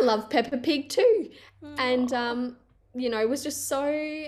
I 0.00 0.04
love 0.04 0.30
Peppa 0.30 0.58
Pig 0.58 0.88
too." 0.88 1.30
Aww. 1.62 1.78
And 1.78 2.12
um, 2.12 2.56
you 2.94 3.10
know, 3.10 3.20
it 3.20 3.28
was 3.28 3.42
just 3.42 3.68
so, 3.68 4.26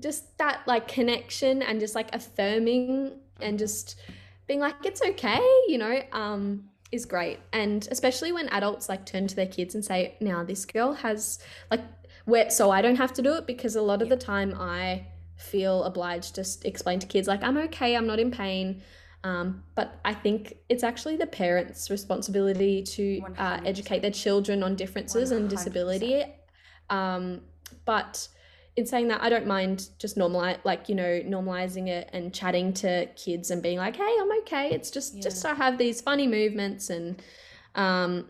just 0.00 0.36
that 0.38 0.60
like 0.66 0.88
connection 0.88 1.62
and 1.62 1.80
just 1.80 1.94
like 1.94 2.14
affirming 2.14 3.18
and 3.40 3.58
just 3.58 3.96
being 4.46 4.60
like, 4.60 4.76
"It's 4.84 5.02
okay," 5.02 5.40
you 5.66 5.78
know. 5.78 6.00
Um, 6.12 6.70
is 6.90 7.04
great. 7.04 7.38
And 7.52 7.86
especially 7.90 8.32
when 8.32 8.48
adults 8.48 8.88
like 8.88 9.04
turn 9.04 9.26
to 9.28 9.36
their 9.36 9.46
kids 9.46 9.74
and 9.74 9.84
say, 9.84 10.16
now 10.20 10.44
this 10.44 10.64
girl 10.64 10.94
has 10.94 11.38
like 11.70 11.82
where 12.24 12.50
so 12.50 12.70
I 12.70 12.82
don't 12.82 12.96
have 12.96 13.12
to 13.14 13.22
do 13.22 13.34
it 13.34 13.46
because 13.46 13.76
a 13.76 13.82
lot 13.82 14.02
of 14.02 14.08
the 14.08 14.16
time 14.16 14.54
I 14.58 15.06
feel 15.36 15.84
obliged 15.84 16.34
to 16.34 16.44
explain 16.64 16.98
to 16.98 17.06
kids 17.06 17.28
like 17.28 17.42
I'm 17.42 17.56
okay, 17.56 17.96
I'm 17.96 18.06
not 18.06 18.18
in 18.18 18.30
pain. 18.30 18.82
Um, 19.24 19.64
but 19.74 19.98
I 20.04 20.14
think 20.14 20.58
it's 20.68 20.84
actually 20.84 21.16
the 21.16 21.26
parents' 21.26 21.90
responsibility 21.90 22.82
to 22.82 23.22
uh, 23.36 23.60
educate 23.64 24.00
their 24.00 24.12
children 24.12 24.62
on 24.62 24.76
differences 24.76 25.32
100%. 25.32 25.36
and 25.36 25.50
disability. 25.50 26.24
Um, 26.88 27.40
but 27.84 28.28
in 28.78 28.86
saying 28.86 29.08
that, 29.08 29.22
I 29.22 29.28
don't 29.28 29.46
mind 29.46 29.88
just 29.98 30.16
normalize, 30.16 30.58
like 30.64 30.88
you 30.88 30.94
know, 30.94 31.20
normalizing 31.20 31.88
it 31.88 32.08
and 32.12 32.32
chatting 32.32 32.72
to 32.74 33.06
kids 33.16 33.50
and 33.50 33.62
being 33.62 33.78
like, 33.78 33.96
"Hey, 33.96 34.16
I'm 34.20 34.32
okay. 34.40 34.70
It's 34.70 34.90
just 34.90 35.16
yeah. 35.16 35.22
just 35.22 35.44
I 35.44 35.54
have 35.54 35.76
these 35.76 36.00
funny 36.00 36.26
movements 36.26 36.88
and, 36.90 37.22
um, 37.74 38.26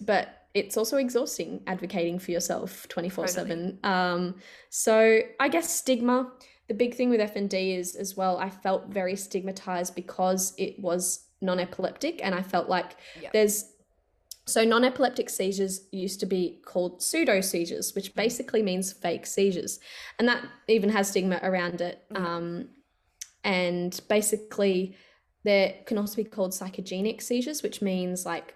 but 0.00 0.46
it's 0.52 0.76
also 0.76 0.96
exhausting 0.96 1.62
advocating 1.68 2.18
for 2.18 2.32
yourself 2.32 2.88
twenty 2.88 3.08
four 3.08 3.28
seven. 3.28 3.78
um 3.84 4.34
so 4.68 5.20
i 5.38 5.46
guess 5.48 5.72
stigma 5.72 6.28
the 6.70 6.74
big 6.74 6.94
thing 6.94 7.10
with 7.10 7.18
FND 7.18 7.76
is 7.76 7.96
as 7.96 8.16
well, 8.16 8.38
I 8.38 8.48
felt 8.48 8.90
very 8.90 9.16
stigmatized 9.16 9.96
because 9.96 10.54
it 10.56 10.78
was 10.78 11.26
non-epileptic 11.40 12.20
and 12.22 12.32
I 12.32 12.42
felt 12.42 12.68
like 12.68 12.94
yeah. 13.20 13.30
there's 13.32 13.69
so 14.50 14.64
non-epileptic 14.64 15.30
seizures 15.30 15.82
used 15.92 16.20
to 16.20 16.26
be 16.26 16.60
called 16.64 17.02
pseudo 17.02 17.40
seizures, 17.40 17.94
which 17.94 18.14
basically 18.14 18.62
means 18.62 18.92
fake 18.92 19.26
seizures, 19.26 19.80
and 20.18 20.28
that 20.28 20.44
even 20.68 20.90
has 20.90 21.08
stigma 21.08 21.40
around 21.42 21.80
it. 21.80 22.04
Mm-hmm. 22.12 22.24
Um, 22.24 22.68
and 23.44 23.98
basically, 24.08 24.96
there 25.44 25.74
can 25.86 25.98
also 25.98 26.16
be 26.16 26.24
called 26.24 26.52
psychogenic 26.52 27.22
seizures, 27.22 27.62
which 27.62 27.80
means 27.80 28.26
like 28.26 28.54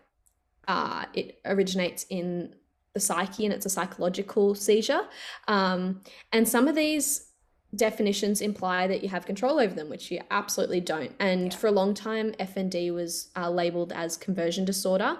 uh, 0.68 1.06
it 1.14 1.40
originates 1.44 2.06
in 2.10 2.54
the 2.92 3.00
psyche 3.00 3.44
and 3.44 3.54
it's 3.54 3.66
a 3.66 3.70
psychological 3.70 4.54
seizure. 4.54 5.02
Um, 5.48 6.02
and 6.32 6.48
some 6.48 6.68
of 6.68 6.74
these 6.74 7.28
definitions 7.74 8.40
imply 8.40 8.86
that 8.86 9.02
you 9.02 9.08
have 9.08 9.26
control 9.26 9.58
over 9.58 9.74
them, 9.74 9.88
which 9.88 10.10
you 10.10 10.20
absolutely 10.30 10.80
don't. 10.80 11.12
And 11.18 11.52
yeah. 11.52 11.58
for 11.58 11.66
a 11.66 11.72
long 11.72 11.94
time, 11.94 12.32
FND 12.32 12.92
was 12.94 13.30
uh, 13.36 13.50
labeled 13.50 13.92
as 13.92 14.16
conversion 14.16 14.64
disorder, 14.64 15.16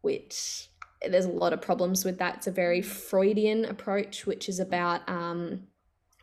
which 0.00 0.70
there's 1.08 1.24
a 1.24 1.30
lot 1.30 1.52
of 1.52 1.62
problems 1.62 2.04
with 2.04 2.18
that. 2.18 2.36
It's 2.36 2.46
a 2.46 2.52
very 2.52 2.82
Freudian 2.82 3.64
approach, 3.64 4.26
which 4.26 4.48
is 4.48 4.60
about 4.60 5.08
um, 5.08 5.68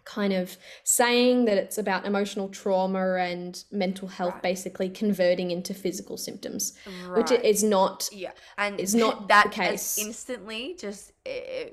kind 0.08 0.32
of 0.32 0.56
saying 0.86 1.44
that 1.44 1.58
it's 1.58 1.78
about 1.78 2.06
emotional 2.06 2.48
trauma 2.48 3.16
and 3.16 3.66
mental 3.72 4.08
health 4.08 4.34
right. 4.36 4.44
basically 4.44 4.90
converting 4.90 5.52
into 5.52 5.74
physical 5.74 6.16
symptoms 6.16 6.74
right. 7.08 7.18
which 7.18 7.32
is 7.44 7.62
not 7.62 8.10
yeah 8.14 8.32
and 8.58 8.80
it's 8.80 8.94
not 8.94 9.28
that 9.34 9.44
the 9.44 9.50
case 9.50 9.98
instantly 9.98 10.76
just 10.80 11.12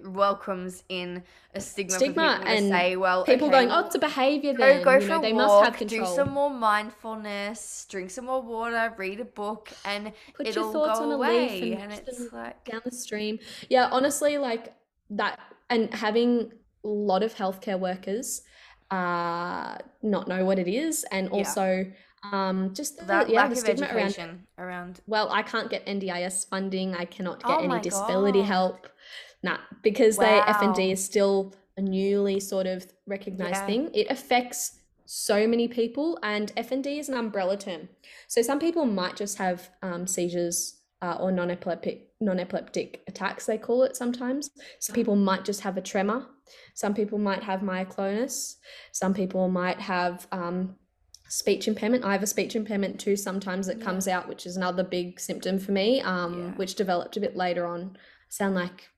welcomes 0.03 0.82
in 0.89 1.22
a 1.55 1.61
stigma, 1.61 1.97
stigma 1.97 2.43
and 2.45 2.70
say 2.70 2.97
well 2.97 3.24
people 3.24 3.47
okay, 3.47 3.66
going 3.66 3.70
oh 3.70 3.87
it's 3.87 3.95
a 3.95 4.01
behavior 4.01 4.53
then 4.53 4.82
go, 4.82 4.99
go 4.99 5.01
for 5.01 5.09
know, 5.11 5.18
a 5.18 5.22
they 5.22 5.32
walk, 5.32 5.47
must 5.47 5.64
have 5.64 5.76
control 5.76 6.11
do 6.11 6.16
some 6.16 6.30
more 6.30 6.51
mindfulness 6.51 7.87
drink 7.89 8.11
some 8.11 8.24
more 8.24 8.43
water 8.43 8.93
read 8.97 9.20
a 9.20 9.24
book 9.24 9.70
and 9.85 10.12
put 10.35 10.53
your 10.53 10.72
thoughts 10.72 10.99
on 10.99 11.12
a 11.12 11.16
leaf 11.16 11.62
and, 11.62 11.82
and 11.82 11.93
it's 11.93 12.32
like 12.32 12.64
down 12.64 12.80
the 12.85 12.91
stream 12.91 13.39
yeah 13.68 13.89
honestly 13.93 14.39
like 14.39 14.74
that 15.09 15.39
and 15.70 15.95
having 15.95 16.51
lot 16.89 17.22
of 17.22 17.35
healthcare 17.35 17.78
workers 17.78 18.43
uh, 18.91 19.76
not 20.03 20.28
know 20.28 20.45
what 20.45 20.59
it 20.59 20.68
is, 20.68 21.05
and 21.11 21.28
also 21.30 21.87
yeah. 21.87 22.49
um, 22.49 22.74
just 22.74 22.99
the, 22.99 23.05
that 23.05 23.28
yeah, 23.28 23.43
lack 23.43 23.55
the 23.55 23.61
of 23.61 23.68
education 23.68 24.45
around, 24.57 24.68
around. 24.68 25.01
Well, 25.07 25.28
I 25.32 25.43
can't 25.43 25.70
get 25.70 25.87
NDIS 25.87 26.49
funding. 26.49 26.95
I 26.95 27.05
cannot 27.05 27.43
get 27.43 27.51
oh 27.51 27.59
any 27.59 27.80
disability 27.80 28.41
God. 28.41 28.47
help. 28.47 28.89
Nah, 29.43 29.59
because 29.82 30.16
wow. 30.16 30.24
they 30.24 30.53
FND 30.53 30.93
is 30.93 31.05
still 31.05 31.55
a 31.76 31.82
newly 31.82 32.41
sort 32.41 32.66
of 32.66 32.87
recognized 33.07 33.55
yeah. 33.55 33.66
thing. 33.66 33.91
It 33.93 34.07
affects 34.11 34.78
so 35.07 35.47
many 35.47 35.68
people, 35.68 36.18
and 36.22 36.55
FND 36.57 36.99
is 36.99 37.09
an 37.09 37.16
umbrella 37.16 37.57
term. 37.57 37.89
So 38.28 38.43
some 38.43 38.59
people 38.59 38.87
might 38.87 39.16
just 39.16 39.39
have 39.39 39.70
um, 39.82 40.07
seizures 40.07 40.76
uh, 41.05 41.17
or 41.21 41.31
non-epileptic 41.31 42.09
non-epileptic 42.21 43.03
attacks 43.07 43.45
they 43.45 43.59
call 43.59 43.83
it 43.83 43.95
sometimes 43.95 44.51
some 44.81 44.95
people 44.95 45.15
might 45.15 45.45
just 45.45 45.61
have 45.61 45.77
a 45.77 45.83
tremor 45.83 46.27
some 46.73 46.95
people 46.95 47.19
might 47.19 47.43
have 47.43 47.61
myoclonus 47.61 48.55
some 48.93 49.13
people 49.13 49.49
might 49.49 49.79
have 49.79 50.27
um, 50.33 50.77
speech 51.29 51.69
impairment 51.69 52.05
i 52.05 52.13
have 52.13 52.23
a 52.23 52.27
speech 52.27 52.57
impairment 52.57 52.99
too 52.99 53.17
sometimes 53.17 53.69
it 53.69 53.79
yeah. 53.79 53.85
comes 53.85 54.09
out 54.09 54.29
which 54.29 54.47
is 54.47 54.57
another 54.57 54.83
big 54.83 55.21
symptom 55.21 55.59
for 55.59 55.73
me 55.73 56.01
um, 56.01 56.33
yeah. 56.39 56.51
which 56.53 56.75
developed 56.75 57.17
a 57.19 57.21
bit 57.21 57.37
later 57.37 57.67
on 57.67 57.97
sound 58.31 58.55
like 58.55 58.89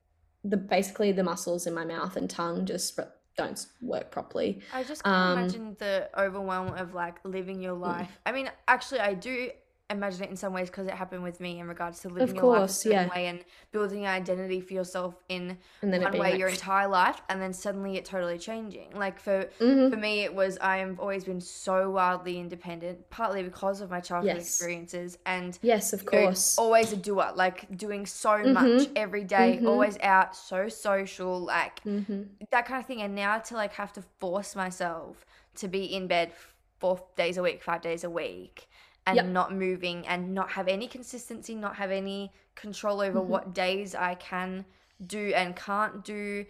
the 0.45 0.55
basically 0.55 1.11
the 1.11 1.23
muscles 1.23 1.67
in 1.67 1.73
my 1.73 1.83
mouth 1.83 2.15
and 2.15 2.29
tongue 2.29 2.65
just 2.65 2.97
don't 3.35 3.65
work 3.81 4.11
properly 4.11 4.61
i 4.73 4.81
just 4.81 5.03
can't 5.03 5.15
um, 5.15 5.39
imagine 5.39 5.75
the 5.79 6.09
overwhelm 6.17 6.73
of 6.75 6.93
like 6.93 7.17
living 7.25 7.61
your 7.61 7.75
mm. 7.75 7.81
life 7.81 8.07
mm. 8.07 8.21
i 8.25 8.31
mean 8.31 8.49
actually 8.67 9.01
i 9.01 9.13
do 9.13 9.49
imagine 9.89 10.23
it 10.23 10.29
in 10.29 10.35
some 10.35 10.51
ways 10.51 10.69
because 10.69 10.87
it 10.87 10.93
happened 10.93 11.23
with 11.23 11.39
me 11.39 11.59
in 11.59 11.67
regards 11.67 12.01
to 12.01 12.09
living 12.09 12.35
of 12.37 12.43
your 12.43 12.59
life 12.59 12.69
a 12.69 12.73
certain 12.73 13.07
yeah. 13.07 13.15
way 13.15 13.27
and 13.27 13.39
building 13.71 14.05
an 14.05 14.11
identity 14.11 14.59
for 14.59 14.73
yourself 14.73 15.15
in 15.29 15.57
one 15.81 16.01
way 16.11 16.19
like... 16.19 16.37
your 16.37 16.49
entire 16.49 16.87
life 16.87 17.21
and 17.29 17.41
then 17.41 17.53
suddenly 17.53 17.95
it 17.95 18.03
totally 18.03 18.37
changing 18.37 18.91
like 18.93 19.17
for 19.19 19.45
mm-hmm. 19.61 19.89
for 19.89 19.95
me 19.95 20.23
it 20.23 20.33
was 20.33 20.57
i've 20.57 20.99
always 20.99 21.23
been 21.23 21.39
so 21.39 21.89
wildly 21.89 22.37
independent 22.37 23.09
partly 23.09 23.43
because 23.43 23.79
of 23.79 23.89
my 23.89 24.01
childhood 24.01 24.35
yes. 24.35 24.45
experiences 24.45 25.17
and 25.25 25.57
yes 25.61 25.93
of 25.93 26.05
course 26.05 26.57
know, 26.57 26.63
always 26.65 26.91
a 26.91 26.97
doer 26.97 27.31
like 27.35 27.77
doing 27.77 28.05
so 28.05 28.31
mm-hmm. 28.31 28.53
much 28.53 28.89
every 28.95 29.23
day, 29.23 29.57
mm-hmm. 29.57 29.67
always 29.67 29.97
out 30.01 30.35
so 30.35 30.67
social 30.67 31.39
like 31.39 31.81
mm-hmm. 31.83 32.23
that 32.51 32.65
kind 32.65 32.81
of 32.81 32.85
thing 32.85 33.01
and 33.01 33.15
now 33.15 33.37
to 33.37 33.53
like 33.55 33.73
have 33.73 33.93
to 33.93 34.01
force 34.19 34.55
myself 34.55 35.25
to 35.55 35.67
be 35.67 35.85
in 35.85 36.07
bed 36.07 36.31
four 36.79 37.01
days 37.15 37.37
a 37.37 37.43
week 37.43 37.63
five 37.63 37.81
days 37.81 38.03
a 38.03 38.09
week 38.09 38.67
and 39.07 39.15
yep. 39.15 39.25
not 39.25 39.53
moving 39.53 40.05
and 40.05 40.33
not 40.33 40.51
have 40.51 40.67
any 40.67 40.87
consistency, 40.87 41.55
not 41.55 41.75
have 41.77 41.89
any 41.91 42.31
control 42.55 43.01
over 43.01 43.19
mm-hmm. 43.19 43.29
what 43.29 43.55
days 43.55 43.95
I 43.95 44.15
can 44.15 44.65
do 45.05 45.31
and 45.33 45.55
can't 45.55 46.03
do. 46.03 46.45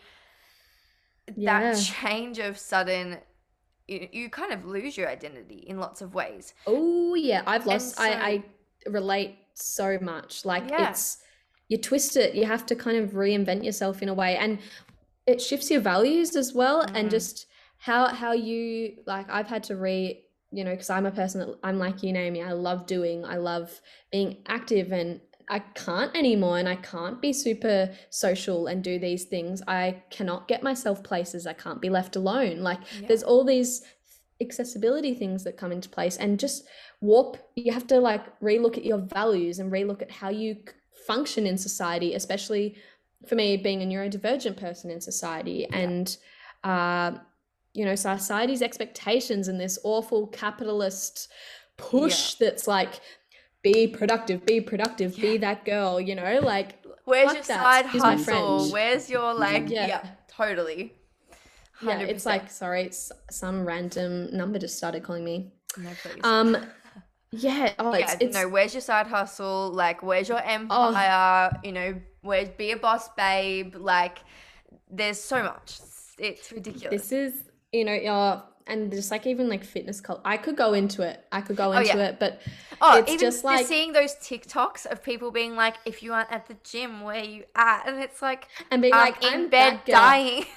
Yeah. 1.36 1.74
That 1.74 1.80
change 1.80 2.40
of 2.40 2.58
sudden 2.58 3.20
you, 3.88 4.08
you 4.12 4.30
kind 4.30 4.52
of 4.52 4.66
lose 4.66 4.98
your 4.98 5.08
identity 5.08 5.64
in 5.68 5.80
lots 5.80 6.02
of 6.02 6.14
ways. 6.14 6.54
Oh 6.66 7.16
yeah, 7.16 7.44
I've 7.46 7.66
lost 7.66 7.96
so, 7.96 8.04
I, 8.04 8.10
I 8.10 8.44
relate 8.90 9.38
so 9.54 9.98
much. 10.02 10.44
Like 10.44 10.70
yeah. 10.70 10.90
it's 10.90 11.20
you 11.68 11.78
twist 11.78 12.18
it, 12.18 12.36
you 12.36 12.46
have 12.46 12.66
to 12.68 12.76
kind 12.76 12.98
of 12.98 13.12
reinvent 13.12 13.64
yourself 13.64 14.02
in 14.02 14.10
a 14.10 14.14
way 14.14 14.38
and 14.38 14.60
it 15.26 15.42
shifts 15.42 15.70
your 15.70 15.82
values 15.82 16.36
as 16.36 16.54
well 16.54 16.84
mm-hmm. 16.84 16.96
and 16.96 17.12
just 17.12 17.46
how 17.78 18.08
how 18.08 18.32
you 18.32 18.98
like 19.06 19.30
I've 19.30 19.48
had 19.48 19.64
to 19.66 19.76
re 19.76 20.24
you 20.52 20.64
know, 20.64 20.72
because 20.72 20.90
I'm 20.90 21.06
a 21.06 21.12
person 21.12 21.42
that 21.42 21.58
I'm 21.64 21.78
like 21.78 22.04
you, 22.04 22.14
Naomi. 22.14 22.42
I 22.42 22.54
love 22.54 22.86
doing, 22.86 23.26
I 23.26 23.38
love 23.38 23.82
being 24.12 24.38
active, 24.48 24.92
and 24.92 25.20
I 25.50 25.60
can't 25.60 26.16
anymore. 26.16 26.58
And 26.58 26.70
I 26.70 26.76
can't 26.76 27.22
be 27.22 27.34
super 27.34 27.92
social 28.10 28.68
and 28.68 28.84
do 28.84 29.00
these 29.00 29.26
things. 29.26 29.62
I 29.68 30.04
cannot 30.10 30.48
get 30.48 30.64
myself 30.64 31.04
places. 31.04 31.48
I 31.48 31.54
can't 31.54 31.82
be 31.82 31.90
left 31.90 32.16
alone. 32.16 32.60
Like, 32.60 32.80
yeah. 33.00 33.08
there's 33.08 33.24
all 33.24 33.44
these 33.44 33.84
accessibility 34.40 35.14
things 35.16 35.44
that 35.44 35.58
come 35.58 35.72
into 35.72 35.90
place, 35.90 36.18
and 36.18 36.40
just 36.40 36.64
warp. 37.02 37.38
You 37.56 37.74
have 37.74 37.88
to 37.88 38.00
like 38.00 38.40
relook 38.40 38.78
at 38.78 38.86
your 38.86 39.00
values 39.00 39.60
and 39.60 39.72
relook 39.72 40.02
at 40.02 40.12
how 40.12 40.30
you 40.30 40.58
function 41.06 41.46
in 41.46 41.58
society, 41.58 42.14
especially 42.14 42.78
for 43.28 43.36
me 43.36 43.58
being 43.58 43.82
a 43.82 43.86
neurodivergent 43.86 44.58
person 44.58 44.92
in 44.92 45.02
society. 45.02 45.66
Yeah. 45.70 45.78
And, 45.78 46.18
uh, 46.64 47.12
you 47.78 47.86
know 47.86 47.96
society's 47.96 48.64
expectations 48.64 49.48
and 49.48 49.60
this 49.60 49.78
awful 49.84 50.28
capitalist 50.28 51.30
push 51.78 52.36
yeah. 52.40 52.48
that's 52.50 52.68
like 52.68 53.00
be 53.62 53.88
productive 53.88 54.44
be 54.46 54.60
productive 54.60 55.16
yeah. 55.18 55.22
be 55.22 55.38
that 55.38 55.64
girl 55.64 56.02
you 56.02 56.16
know 56.16 56.40
like 56.42 56.84
where's 57.06 57.34
your 57.34 57.44
side 57.44 57.86
hustle? 57.86 58.70
where's 58.72 59.10
your 59.10 59.34
like 59.34 59.70
yeah, 59.70 59.88
yeah. 59.88 60.08
totally. 60.28 60.94
100%. 61.82 61.88
yeah 61.88 62.00
it's 62.00 62.26
like 62.26 62.50
sorry 62.50 62.84
it's 62.84 63.12
some 63.30 63.66
random 63.66 64.36
number 64.36 64.60
just 64.60 64.78
started 64.78 65.04
calling 65.04 65.24
me. 65.24 65.52
No 65.78 65.90
please. 66.02 66.20
Um 66.24 66.58
yeah 67.32 67.74
oh 67.80 67.96
yeah, 67.96 68.16
it's, 68.20 68.36
no 68.36 68.48
where's 68.50 68.74
your 68.74 68.82
side 68.82 69.08
hustle? 69.08 69.72
Like 69.72 70.02
where's 70.02 70.28
your 70.28 70.40
oh. 70.40 70.50
empire? 70.50 71.52
Oh. 71.54 71.60
you 71.64 71.72
know 71.72 72.02
where's 72.22 72.50
be 72.50 72.72
a 72.72 72.78
boss 72.78 73.10
babe? 73.10 73.76
Like 73.76 74.18
there's 74.90 75.20
so 75.20 75.44
much. 75.44 75.80
It's 76.18 76.52
ridiculous. 76.52 76.90
this 76.90 77.12
is 77.12 77.44
you 77.72 77.86
know, 77.86 77.94
your 77.94 78.44
and 78.68 78.92
just 78.92 79.12
like 79.12 79.26
even 79.26 79.48
like 79.50 79.64
fitness 79.64 80.02
cult 80.02 80.22
I 80.26 80.38
could 80.38 80.56
go 80.56 80.74
into 80.74 81.02
it. 81.02 81.26
I 81.32 81.42
could 81.42 81.56
go 81.56 81.74
oh, 81.74 81.78
into 81.78 81.98
yeah. 81.98 82.08
it, 82.08 82.20
but 82.20 82.42
oh, 82.82 83.00
it's 83.00 83.10
even 83.10 83.20
just 83.20 83.44
like 83.44 83.66
seeing 83.66 83.94
those 83.94 84.16
TikToks 84.16 84.86
of 84.86 85.04
people 85.04 85.32
being 85.32 85.56
like, 85.56 85.76
if 85.86 86.04
you 86.04 86.14
aren't 86.14 86.32
at 86.32 86.48
the 86.48 86.58
gym, 86.64 87.02
where 87.02 87.24
you 87.24 87.44
at? 87.56 87.88
And 87.88 88.00
it's 88.02 88.22
like 88.22 88.48
and 88.72 88.82
being 88.82 88.94
like, 88.94 89.24
in 89.24 89.34
I'm 89.34 89.50
bed 89.50 89.82
dying. 89.86 90.46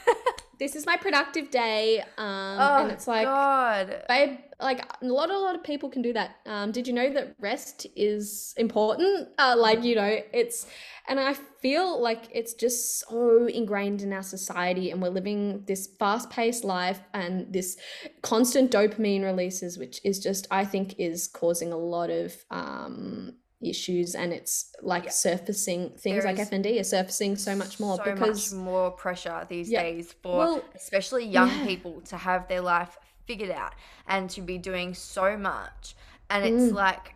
this 0.61 0.77
is 0.77 0.87
my 0.87 0.97
productive 0.97 1.51
day. 1.51 2.01
Um, 2.19 2.59
oh, 2.61 2.83
and 2.83 2.93
it's 2.93 3.09
like, 3.09 3.25
God. 3.25 4.05
babe, 4.09 4.39
like 4.61 4.85
a 5.03 5.07
lot, 5.07 5.31
a 5.31 5.39
lot 5.39 5.57
of 5.57 5.65
people 5.65 5.89
can 5.89 6.03
do 6.03 6.13
that. 6.13 6.37
Um, 6.47 6.71
did 6.71 6.87
you 6.87 6.93
know 6.93 7.11
that 7.15 7.35
rest 7.41 7.87
is 7.97 8.55
important? 8.59 9.31
Uh, 9.39 9.57
like, 9.59 9.83
you 9.83 9.97
know, 9.97 10.19
it's, 10.35 10.67
and 11.09 11.19
I 11.19 11.33
feel 11.63 12.01
like 12.01 12.29
it's 12.31 12.53
just 12.53 13.01
so 13.01 13.47
ingrained 13.47 14.03
in 14.03 14.13
our 14.13 14.23
society, 14.23 14.91
and 14.91 15.01
we're 15.01 15.09
living 15.09 15.65
this 15.67 15.89
fast 15.99 16.29
paced 16.29 16.63
life 16.63 17.01
and 17.15 17.51
this 17.53 17.79
constant 18.23 18.71
dopamine 18.71 19.25
releases, 19.25 19.79
which 19.79 20.01
is 20.05 20.21
just, 20.21 20.47
I 20.51 20.67
think, 20.67 20.95
is 20.99 21.27
causing 21.27 21.73
a 21.73 21.79
lot 21.79 22.11
of 22.11 22.37
and 22.51 23.35
issues 23.63 24.15
and 24.15 24.33
it's 24.33 24.73
like 24.81 25.05
yeah. 25.05 25.11
surfacing 25.11 25.91
things 25.91 26.25
there 26.25 26.35
like 26.35 26.49
FND 26.49 26.81
are 26.81 26.85
surfacing 26.85 27.37
so 27.37 27.55
much 27.55 27.79
more 27.79 27.97
so 27.97 28.05
because 28.05 28.53
much 28.55 28.61
more 28.65 28.91
pressure 28.91 29.47
these 29.49 29.71
yeah. 29.71 29.83
days 29.83 30.15
for 30.23 30.39
well, 30.39 30.65
especially 30.75 31.27
young 31.27 31.49
yeah. 31.49 31.67
people 31.67 32.01
to 32.01 32.17
have 32.17 32.49
their 32.49 32.63
life 32.63 32.97
figured 33.27 33.51
out 33.51 33.75
and 34.09 34.31
to 34.31 34.41
be 34.41 34.57
doing 34.57 34.95
so 34.95 35.37
much 35.37 35.95
and 36.31 36.45
it's 36.45 36.73
mm. 36.73 36.75
like 36.75 37.15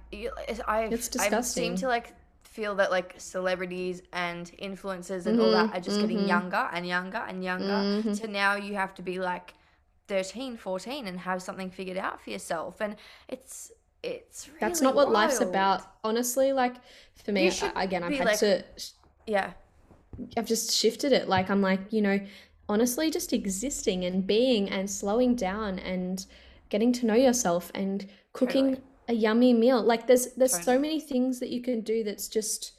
I. 0.67 0.91
I 1.19 1.41
seem 1.41 1.77
to 1.77 1.89
like 1.89 2.13
feel 2.43 2.75
that 2.77 2.91
like 2.91 3.15
celebrities 3.19 4.03
and 4.13 4.51
influencers 4.63 5.27
and 5.27 5.39
mm-hmm. 5.39 5.41
all 5.41 5.51
that 5.53 5.75
are 5.75 5.81
just 5.81 5.99
mm-hmm. 5.99 6.09
getting 6.09 6.29
younger 6.29 6.69
and 6.73 6.87
younger 6.87 7.19
and 7.19 7.43
younger 7.43 7.67
mm-hmm. 7.67 8.13
to 8.13 8.29
now 8.29 8.55
you 8.55 8.75
have 8.75 8.95
to 8.95 9.03
be 9.03 9.19
like 9.19 9.55
13 10.07 10.57
14 10.57 11.07
and 11.07 11.19
have 11.21 11.43
something 11.43 11.71
figured 11.71 11.97
out 11.97 12.21
for 12.23 12.31
yourself 12.31 12.81
and 12.81 12.97
it's 13.29 13.73
it's 14.05 14.49
really 14.49 14.61
that's 14.61 14.81
not 14.81 14.95
what 14.95 15.07
wild. 15.07 15.15
life's 15.15 15.41
about 15.41 15.83
honestly 16.03 16.53
like 16.53 16.77
for 17.25 17.33
me 17.33 17.51
again 17.77 18.03
i've 18.03 18.13
had 18.13 18.27
like, 18.27 18.39
to 18.39 18.63
yeah 19.27 19.53
i've 20.37 20.47
just 20.47 20.73
shifted 20.73 21.13
it 21.13 21.29
like 21.29 21.51
i'm 21.51 21.63
like 21.63 21.81
you 21.91 22.03
know 22.03 22.19
honestly 22.69 23.11
just 23.11 23.33
existing 23.33 24.05
and 24.05 24.27
being 24.27 24.69
and 24.71 24.91
slowing 24.91 25.35
down 25.35 25.79
and 25.81 26.27
getting 26.69 26.93
to 26.93 27.07
know 27.07 27.15
yourself 27.15 27.71
and 27.75 28.09
cooking 28.33 28.75
totally. 28.75 28.83
a 29.09 29.13
yummy 29.13 29.53
meal 29.53 29.83
like 29.83 30.07
there's 30.07 30.33
there's 30.35 30.53
totally. 30.53 30.77
so 30.77 30.79
many 30.79 31.01
things 31.01 31.41
that 31.41 31.51
you 31.51 31.63
can 31.63 31.81
do 31.81 32.05
that's 32.05 32.29
just 32.29 32.73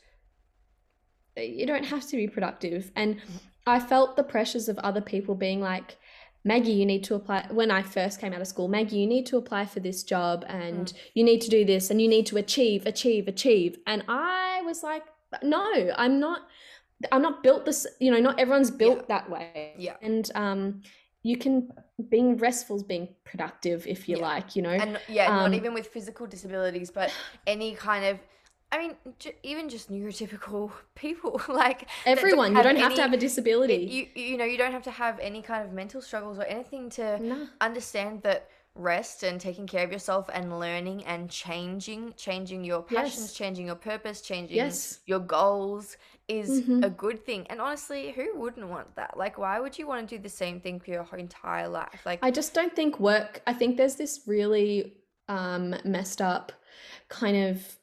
you 1.38 1.65
don't 1.65 1.86
have 1.86 2.07
to 2.07 2.15
be 2.15 2.28
productive 2.28 2.91
and 2.95 3.17
mm-hmm. 3.17 3.38
i 3.67 3.80
felt 3.80 4.15
the 4.15 4.23
pressures 4.23 4.69
of 4.69 4.78
other 4.80 5.01
people 5.01 5.36
being 5.36 5.61
like 5.61 5.97
Maggie, 6.45 6.73
you 6.73 6.85
need 6.85 7.03
to 7.05 7.15
apply. 7.15 7.47
When 7.49 7.71
I 7.71 7.81
first 7.81 8.21
came 8.21 8.31
out 8.31 8.39
of 8.39 8.47
school, 8.47 8.67
Maggie, 8.67 8.97
you 8.97 9.07
need 9.07 9.25
to 9.25 9.37
apply 9.37 9.65
for 9.65 9.79
this 9.79 10.03
job 10.03 10.45
and 10.47 10.85
mm. 10.85 10.93
you 11.15 11.23
need 11.23 11.41
to 11.41 11.49
do 11.49 11.65
this 11.65 11.89
and 11.89 11.99
you 11.99 12.07
need 12.07 12.27
to 12.27 12.37
achieve, 12.37 12.85
achieve, 12.85 13.27
achieve. 13.27 13.79
And 13.87 14.03
I 14.07 14.61
was 14.63 14.83
like, 14.83 15.03
no, 15.41 15.91
I'm 15.97 16.19
not. 16.19 16.41
I'm 17.11 17.21
not 17.21 17.43
built 17.43 17.65
this. 17.65 17.85
You 17.99 18.11
know, 18.11 18.19
not 18.19 18.39
everyone's 18.39 18.71
built 18.71 18.99
yeah. 18.99 19.05
that 19.09 19.29
way. 19.29 19.73
Yeah. 19.77 19.95
And 20.01 20.31
um, 20.35 20.81
you 21.23 21.35
can 21.35 21.71
being 22.09 22.37
restful 22.37 22.77
is 22.77 22.83
being 22.83 23.09
productive 23.25 23.85
if 23.87 24.07
you 24.07 24.17
yeah. 24.17 24.23
like. 24.23 24.55
You 24.55 24.61
know. 24.61 24.69
And 24.69 24.99
yeah, 25.09 25.25
um, 25.25 25.51
not 25.51 25.53
even 25.55 25.73
with 25.73 25.87
physical 25.87 26.27
disabilities, 26.27 26.91
but 26.91 27.11
any 27.47 27.73
kind 27.73 28.05
of 28.05 28.19
I 28.76 28.78
mean, 28.78 28.95
j- 29.19 29.36
even 29.43 29.69
just 29.69 29.89
neurotypical 29.89 30.69
people, 30.95 31.41
like 31.47 31.88
everyone, 32.05 32.55
you 32.55 32.61
don't 32.61 32.76
have 32.76 32.95
to 32.95 33.01
have 33.01 33.13
a 33.13 33.17
disability. 33.17 34.09
You 34.15 34.23
you 34.23 34.38
know, 34.38 34.45
you 34.45 34.57
don't 34.57 34.73
have 34.73 34.84
to 34.84 34.91
have 34.91 35.17
any 35.19 35.41
kind 35.41 35.63
of 35.65 35.71
mental 35.71 36.01
struggles 36.01 36.38
or 36.38 36.43
anything 36.43 36.89
to 36.91 37.19
no. 37.19 37.47
understand 37.61 38.21
that 38.23 38.49
rest 38.78 39.23
and 39.23 39.39
taking 39.39 39.65
care 39.65 39.86
of 39.86 39.91
yourself 39.93 40.30
and 40.34 40.59
learning 40.59 41.05
and 41.05 41.30
changing, 41.30 42.13
changing 42.17 42.65
your 42.65 42.82
passions, 42.82 43.28
yes. 43.28 43.34
changing 43.34 43.67
your 43.67 43.76
purpose, 43.76 44.19
changing 44.19 44.57
yes. 44.57 44.99
your 45.05 45.19
goals 45.19 45.95
is 46.28 46.49
mm-hmm. 46.49 46.84
a 46.84 46.89
good 46.89 47.26
thing. 47.26 47.47
And 47.49 47.61
honestly, 47.61 48.11
who 48.11 48.38
wouldn't 48.38 48.67
want 48.67 48.93
that? 48.97 49.15
Like, 49.15 49.38
why 49.38 49.61
would 49.61 49.78
you 49.80 49.88
want 49.88 50.09
to 50.09 50.17
do 50.17 50.21
the 50.21 50.28
same 50.28 50.59
thing 50.59 50.82
for 50.82 50.91
your 50.91 51.07
entire 51.17 51.69
life? 51.69 52.01
Like, 52.05 52.19
I 52.21 52.32
just 52.32 52.53
don't 52.53 52.76
think 52.76 52.99
work. 52.99 53.41
I 53.47 53.53
think 53.53 53.78
there's 53.78 53.95
this 53.95 54.21
really 54.28 54.97
um 55.30 55.73
messed 55.86 56.21
up 56.21 56.51
kind 57.07 57.38
of 57.49 57.78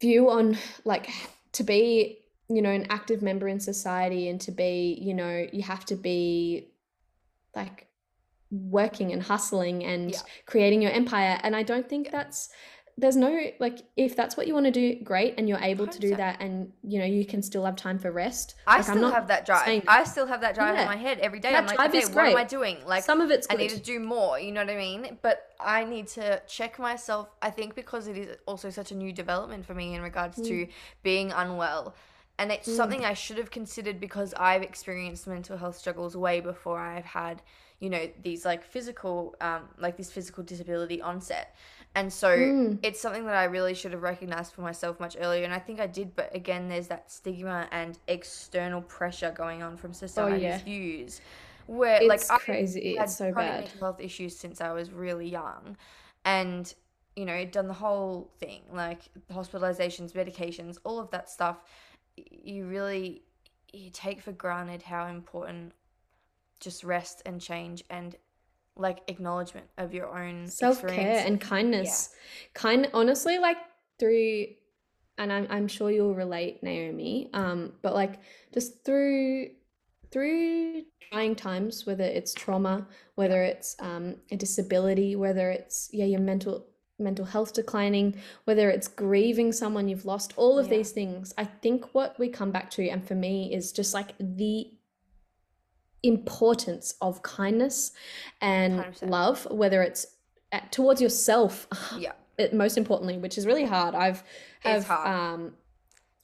view 0.00 0.30
on 0.30 0.56
like 0.84 1.10
to 1.52 1.64
be 1.64 2.18
you 2.48 2.62
know 2.62 2.70
an 2.70 2.86
active 2.90 3.22
member 3.22 3.48
in 3.48 3.58
society 3.58 4.28
and 4.28 4.40
to 4.40 4.52
be 4.52 4.98
you 5.00 5.14
know 5.14 5.46
you 5.52 5.62
have 5.62 5.84
to 5.84 5.96
be 5.96 6.68
like 7.54 7.86
working 8.50 9.12
and 9.12 9.22
hustling 9.22 9.84
and 9.84 10.12
yeah. 10.12 10.18
creating 10.46 10.80
your 10.80 10.92
empire 10.92 11.38
and 11.42 11.56
i 11.56 11.62
don't 11.62 11.88
think 11.88 12.10
that's 12.12 12.50
there's 12.98 13.16
no 13.16 13.50
like 13.58 13.80
if 13.96 14.16
that's 14.16 14.36
what 14.36 14.46
you 14.46 14.54
want 14.54 14.64
to 14.64 14.72
do 14.72 14.94
great 15.04 15.34
and 15.36 15.48
you're 15.48 15.58
able 15.58 15.86
100%. 15.86 15.90
to 15.90 15.98
do 15.98 16.16
that 16.16 16.40
and 16.40 16.72
you 16.82 16.98
know 16.98 17.04
you 17.04 17.26
can 17.26 17.42
still 17.42 17.64
have 17.64 17.76
time 17.76 17.98
for 17.98 18.10
rest 18.10 18.54
i 18.66 18.76
like, 18.76 18.84
still 18.84 19.10
have 19.10 19.28
that 19.28 19.44
drive 19.44 19.64
saying, 19.64 19.82
i 19.86 20.02
still 20.04 20.26
have 20.26 20.40
that 20.40 20.54
drive 20.54 20.74
yeah. 20.74 20.82
in 20.82 20.86
my 20.86 20.96
head 20.96 21.18
every 21.18 21.38
day 21.38 21.52
that 21.52 21.62
i'm 21.62 21.66
like 21.66 21.78
okay, 21.78 22.06
what 22.06 22.26
am 22.26 22.36
i 22.36 22.44
doing 22.44 22.78
like 22.86 23.04
some 23.04 23.20
of 23.20 23.30
it's 23.30 23.46
good. 23.46 23.58
i 23.58 23.62
need 23.62 23.70
to 23.70 23.80
do 23.80 24.00
more 24.00 24.38
you 24.38 24.50
know 24.50 24.62
what 24.62 24.70
i 24.70 24.76
mean 24.76 25.18
but 25.20 25.50
i 25.60 25.84
need 25.84 26.06
to 26.06 26.40
check 26.46 26.78
myself 26.78 27.28
i 27.42 27.50
think 27.50 27.74
because 27.74 28.06
it 28.06 28.16
is 28.16 28.36
also 28.46 28.70
such 28.70 28.90
a 28.92 28.94
new 28.94 29.12
development 29.12 29.64
for 29.64 29.74
me 29.74 29.94
in 29.94 30.00
regards 30.00 30.38
mm. 30.38 30.46
to 30.46 30.66
being 31.02 31.32
unwell 31.32 31.94
and 32.38 32.50
it's 32.50 32.68
mm. 32.68 32.76
something 32.76 33.04
i 33.04 33.12
should 33.12 33.36
have 33.36 33.50
considered 33.50 34.00
because 34.00 34.32
i've 34.38 34.62
experienced 34.62 35.26
mental 35.26 35.58
health 35.58 35.76
struggles 35.76 36.16
way 36.16 36.40
before 36.40 36.78
i've 36.78 37.04
had 37.04 37.42
you 37.78 37.90
know 37.90 38.08
these 38.22 38.44
like 38.46 38.64
physical 38.64 39.34
um 39.42 39.62
like 39.78 39.98
this 39.98 40.10
physical 40.10 40.42
disability 40.42 41.02
onset 41.02 41.54
and 41.96 42.12
so 42.12 42.28
mm. 42.28 42.78
it's 42.82 43.00
something 43.00 43.24
that 43.24 43.34
I 43.34 43.44
really 43.44 43.72
should 43.72 43.92
have 43.92 44.02
recognized 44.02 44.52
for 44.52 44.60
myself 44.60 45.00
much 45.00 45.16
earlier. 45.18 45.44
And 45.44 45.54
I 45.54 45.58
think 45.58 45.80
I 45.80 45.86
did, 45.86 46.14
but 46.14 46.32
again, 46.36 46.68
there's 46.68 46.88
that 46.88 47.10
stigma 47.10 47.68
and 47.72 47.98
external 48.06 48.82
pressure 48.82 49.32
going 49.34 49.62
on 49.62 49.78
from 49.78 49.94
society's 49.94 50.44
oh, 50.44 50.46
yeah. 50.46 50.58
views. 50.58 51.22
Where 51.66 52.02
it's 52.02 52.28
like 52.28 52.40
crazy, 52.40 52.98
I 52.98 53.04
it's 53.04 53.16
so 53.16 53.32
bad. 53.32 53.62
Mental 53.62 53.80
health 53.80 54.00
issues 54.00 54.36
since 54.36 54.60
I 54.60 54.72
was 54.72 54.92
really 54.92 55.28
young, 55.28 55.78
and 56.24 56.72
you 57.16 57.24
know, 57.24 57.44
done 57.46 57.66
the 57.66 57.74
whole 57.74 58.30
thing 58.38 58.60
like 58.70 59.00
hospitalizations, 59.32 60.12
medications, 60.12 60.78
all 60.84 61.00
of 61.00 61.10
that 61.10 61.30
stuff. 61.30 61.56
You 62.16 62.66
really 62.66 63.22
you 63.72 63.90
take 63.90 64.20
for 64.20 64.32
granted 64.32 64.82
how 64.82 65.06
important 65.06 65.72
just 66.60 66.84
rest 66.84 67.22
and 67.26 67.40
change 67.40 67.82
and 67.90 68.14
like 68.76 69.00
acknowledgement 69.08 69.66
of 69.78 69.94
your 69.94 70.06
own 70.16 70.46
self-care 70.46 71.24
and 71.26 71.40
kindness 71.40 72.10
yeah. 72.12 72.48
kind 72.54 72.90
honestly 72.92 73.38
like 73.38 73.56
through 73.98 74.46
and 75.18 75.32
I'm, 75.32 75.46
I'm 75.48 75.68
sure 75.68 75.90
you'll 75.90 76.14
relate 76.14 76.62
naomi 76.62 77.30
um 77.32 77.72
but 77.82 77.94
like 77.94 78.20
just 78.52 78.84
through 78.84 79.48
through 80.10 80.82
trying 81.10 81.34
times 81.34 81.86
whether 81.86 82.04
it's 82.04 82.34
trauma 82.34 82.86
whether 83.14 83.42
it's 83.42 83.76
um 83.80 84.16
a 84.30 84.36
disability 84.36 85.16
whether 85.16 85.50
it's 85.50 85.88
yeah 85.92 86.04
your 86.04 86.20
mental 86.20 86.66
mental 86.98 87.24
health 87.24 87.52
declining 87.52 88.14
whether 88.44 88.70
it's 88.70 88.88
grieving 88.88 89.52
someone 89.52 89.88
you've 89.88 90.06
lost 90.06 90.32
all 90.36 90.58
of 90.58 90.66
yeah. 90.66 90.78
these 90.78 90.92
things 90.92 91.32
i 91.36 91.44
think 91.44 91.94
what 91.94 92.18
we 92.18 92.28
come 92.28 92.50
back 92.50 92.70
to 92.70 92.88
and 92.88 93.06
for 93.06 93.14
me 93.14 93.52
is 93.52 93.72
just 93.72 93.92
like 93.92 94.12
the 94.18 94.70
importance 96.08 96.94
of 97.00 97.22
kindness 97.22 97.92
and 98.40 98.80
100%. 98.80 99.10
love, 99.10 99.46
whether 99.50 99.82
it's 99.82 100.06
at, 100.52 100.72
towards 100.72 101.00
yourself. 101.00 101.66
Yeah. 101.98 102.12
It, 102.38 102.52
most 102.52 102.76
importantly, 102.76 103.16
which 103.16 103.38
is 103.38 103.46
really 103.46 103.64
hard. 103.64 103.94
I've 103.94 104.22
have 104.60 104.86
hard. 104.86 105.08
um 105.08 105.52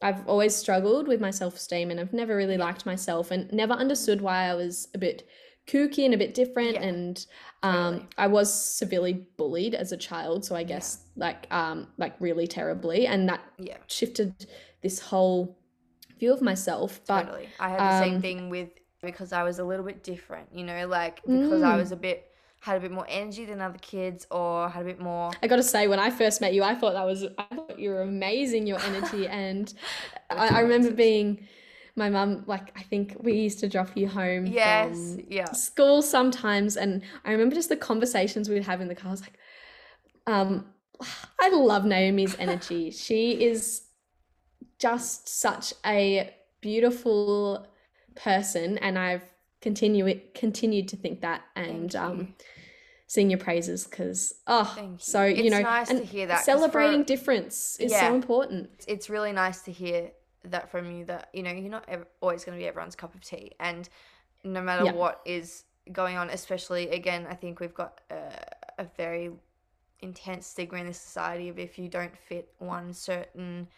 I've 0.03 0.26
always 0.28 0.55
struggled 0.55 1.09
with 1.09 1.20
my 1.20 1.30
self-esteem 1.30 1.91
and 1.91 1.99
I've 1.99 2.12
never 2.12 2.37
really 2.37 2.59
liked 2.59 2.85
myself 2.85 3.30
and 3.30 3.51
never 3.53 3.72
understood 3.72 4.20
why 4.20 4.45
I 4.45 4.55
was 4.55 4.89
a 4.95 4.99
bit 4.99 5.26
kooky 5.66 6.05
and 6.05 6.12
a 6.12 6.18
bit 6.18 6.35
different 6.35 6.74
yeah. 6.74 6.83
and 6.83 7.26
um 7.62 7.95
totally. 7.95 8.09
I 8.18 8.26
was 8.26 8.53
severely 8.53 9.26
bullied 9.37 9.74
as 9.74 9.93
a 9.93 9.97
child 9.97 10.45
so 10.45 10.57
I 10.57 10.64
guess 10.64 11.05
yeah. 11.16 11.24
like 11.26 11.47
um 11.51 11.87
like 11.97 12.14
really 12.20 12.47
terribly 12.47 13.07
and 13.07 13.28
that 13.28 13.41
yeah. 13.59 13.78
shifted 13.87 14.47
this 14.83 14.99
whole 14.99 15.57
view 16.18 16.33
of 16.33 16.43
myself 16.43 17.01
but 17.07 17.22
totally. 17.22 17.49
I 17.61 17.68
had 17.70 17.78
the 17.78 17.95
um, 17.95 18.03
same 18.03 18.20
thing 18.20 18.51
with 18.51 18.68
because 19.03 19.32
I 19.32 19.42
was 19.42 19.59
a 19.59 19.64
little 19.64 19.84
bit 19.84 20.03
different, 20.03 20.48
you 20.55 20.64
know, 20.64 20.86
like 20.86 21.22
because 21.22 21.62
mm. 21.62 21.64
I 21.64 21.76
was 21.76 21.92
a 21.92 21.96
bit 21.96 22.28
had 22.61 22.76
a 22.76 22.80
bit 22.80 22.92
more 22.92 23.05
energy 23.09 23.44
than 23.44 23.61
other 23.61 23.78
kids 23.78 24.24
or 24.30 24.68
had 24.68 24.82
a 24.82 24.84
bit 24.84 25.00
more 25.00 25.32
I 25.42 25.48
gotta 25.48 25.64
say 25.64 25.88
when 25.88 25.98
I 25.98 26.11
first 26.11 26.40
met 26.40 26.55
you 26.55 26.62
I 26.62 26.76
thought 26.76 26.92
that 26.92 27.05
was 27.05 27.24
I 27.36 27.57
thought 27.57 27.76
you 27.76 27.90
were 27.90 28.03
amazing 28.03 28.68
your 28.68 28.78
energy 28.82 29.26
and 29.46 29.74
I, 30.30 30.59
I, 30.59 30.61
remember 30.61 30.92
being 30.92 31.48
my 31.96 32.09
mum 32.09 32.44
like 32.46 32.72
I 32.78 32.82
think 32.84 33.16
we 33.20 33.32
used 33.32 33.59
to 33.61 33.68
drop 33.68 33.96
you 33.96 34.07
home 34.07 34.46
yes 34.46 35.16
yeah. 35.28 35.50
school 35.50 36.03
sometimes 36.03 36.76
and 36.76 37.03
I 37.24 37.32
remember 37.32 37.57
just 37.57 37.68
the 37.68 37.76
conversations 37.76 38.48
we'd 38.48 38.62
have 38.62 38.80
in 38.80 38.86
the 38.86 38.94
car. 38.94 39.09
I 39.09 39.11
was 39.11 39.22
like 39.22 39.38
um 40.28 40.66
I 41.40 41.50
love 41.50 41.84
Naomi's 41.84 42.36
energy. 42.38 42.92
She 42.92 43.42
is 43.42 43.82
just 44.78 45.28
such 45.28 45.74
a 45.84 46.32
beautiful 46.61 47.66
person 48.15 48.79
and 48.79 48.99
I've 48.99 49.25
continued 49.61 50.35
continued 50.35 50.89
to 50.89 50.97
think 50.97 51.21
that 51.21 51.43
and 51.55 51.95
um 51.95 52.35
sing 53.07 53.31
your 53.31 53.39
praises 53.39 53.85
because 53.85 54.35
oh 54.47 54.75
you. 54.77 54.97
so 54.99 55.25
you 55.25 55.45
it's 55.45 55.51
know 55.51 55.61
nice 55.61 55.89
to 55.89 56.03
hear 56.03 56.27
that 56.27 56.45
celebrating 56.45 57.03
for, 57.03 57.07
difference 57.09 57.77
is 57.79 57.93
yeah, 57.93 58.09
so 58.09 58.15
important 58.15 58.71
it's 58.89 59.09
really 59.11 59.33
nice 59.33 59.61
to 59.63 59.71
hear 59.71 60.11
that 60.45 60.71
from 60.71 60.91
you 60.91 61.05
that 61.05 61.29
you 61.33 61.43
know 61.43 61.53
you're 61.53 61.71
not 61.71 61.85
ever, 61.89 62.07
always 62.21 62.45
going 62.45 62.59
to 62.59 62.63
be 62.63 62.67
everyone's 62.67 62.97
cup 62.97 63.15
of 63.15 63.23
tea 63.23 63.53
and 63.61 63.89
no 64.45 64.61
matter 64.61 64.87
yeah. 64.87 64.93
what 64.93 65.21
is 65.25 65.65
going 65.93 66.17
on 66.17 66.31
especially 66.31 66.89
again 66.89 67.27
i 67.29 67.35
think 67.35 67.61
we've 67.61 67.75
got 67.75 68.01
a, 68.11 68.83
a 68.83 68.87
very 68.97 69.31
intense 70.01 70.47
stigma 70.47 70.79
in 70.79 70.87
this 70.87 70.99
society 70.99 71.49
of 71.49 71.59
if 71.59 71.79
you 71.79 71.89
don't 71.89 72.17
fit 72.17 72.49
one 72.59 72.93
certain 72.93 73.69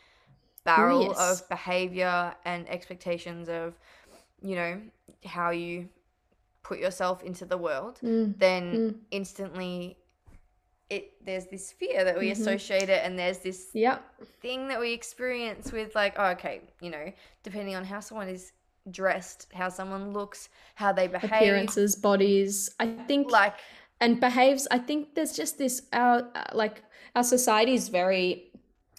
barrel 0.64 1.06
yes. 1.06 1.18
of 1.18 1.48
behavior 1.48 2.34
and 2.44 2.68
expectations 2.68 3.48
of 3.48 3.74
you 4.42 4.56
know, 4.56 4.80
how 5.24 5.50
you 5.50 5.88
put 6.62 6.78
yourself 6.78 7.22
into 7.22 7.44
the 7.44 7.56
world, 7.56 7.98
mm. 8.02 8.38
then 8.38 8.72
mm. 8.72 8.94
instantly 9.10 9.96
it 10.90 11.12
there's 11.24 11.46
this 11.46 11.72
fear 11.72 12.04
that 12.04 12.18
we 12.18 12.30
mm-hmm. 12.30 12.42
associate 12.42 12.90
it 12.90 13.00
and 13.04 13.18
there's 13.18 13.38
this 13.38 13.68
yep. 13.72 14.04
thing 14.42 14.68
that 14.68 14.78
we 14.78 14.92
experience 14.92 15.72
with 15.72 15.94
like, 15.94 16.14
oh, 16.18 16.26
okay, 16.26 16.60
you 16.80 16.90
know, 16.90 17.12
depending 17.42 17.74
on 17.74 17.84
how 17.84 18.00
someone 18.00 18.28
is 18.28 18.52
dressed, 18.90 19.46
how 19.54 19.68
someone 19.68 20.12
looks, 20.12 20.50
how 20.74 20.92
they 20.92 21.06
behave. 21.06 21.32
Appearances, 21.32 21.96
bodies. 21.96 22.70
I 22.78 22.86
think 23.06 23.30
like 23.30 23.54
and 24.00 24.20
behaves. 24.20 24.68
I 24.70 24.78
think 24.78 25.14
there's 25.14 25.34
just 25.34 25.58
this 25.58 25.82
our 25.92 26.28
like 26.52 26.82
our 27.14 27.24
society 27.24 27.74
is 27.74 27.88
very 27.88 28.50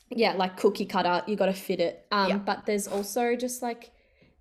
yeah, 0.09 0.33
like 0.33 0.57
cookie 0.57 0.85
cutter, 0.85 1.23
you 1.27 1.35
got 1.35 1.47
to 1.47 1.53
fit 1.53 1.79
it. 1.79 2.05
Um, 2.11 2.29
yeah. 2.29 2.37
but 2.37 2.65
there's 2.65 2.87
also 2.87 3.35
just 3.35 3.61
like 3.61 3.91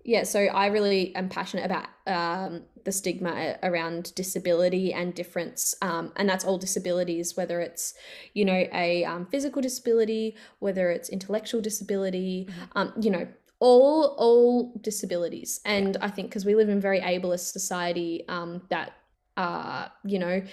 yeah, 0.05 0.21
so 0.21 0.39
I 0.39 0.67
really 0.67 1.15
am 1.15 1.29
passionate 1.29 1.65
about 1.65 1.87
um, 2.05 2.61
the 2.83 2.91
stigma 2.91 3.57
around 3.63 4.13
disability 4.13 4.93
and 4.93 5.15
difference, 5.15 5.73
um, 5.81 6.11
and 6.15 6.29
that's 6.29 6.45
all 6.45 6.59
disabilities, 6.59 7.35
whether 7.35 7.59
it's 7.59 7.95
you 8.35 8.45
know 8.45 8.67
a 8.71 9.03
um, 9.03 9.25
physical 9.25 9.63
disability, 9.63 10.35
whether 10.59 10.91
it's 10.91 11.09
intellectual 11.09 11.59
disability, 11.59 12.47
mm-hmm. 12.47 12.77
Um, 12.77 12.93
you 13.01 13.09
know 13.09 13.27
all 13.59 14.15
all 14.19 14.73
disabilities, 14.79 15.59
and 15.65 15.97
I 15.97 16.09
think 16.09 16.29
because 16.29 16.45
we 16.45 16.53
live 16.53 16.69
in 16.69 16.77
a 16.77 16.81
very 16.81 17.01
ableist 17.01 17.51
society 17.51 18.25
um, 18.29 18.61
that 18.69 18.93
uh, 19.37 19.87
you 20.03 20.19
know 20.19 20.43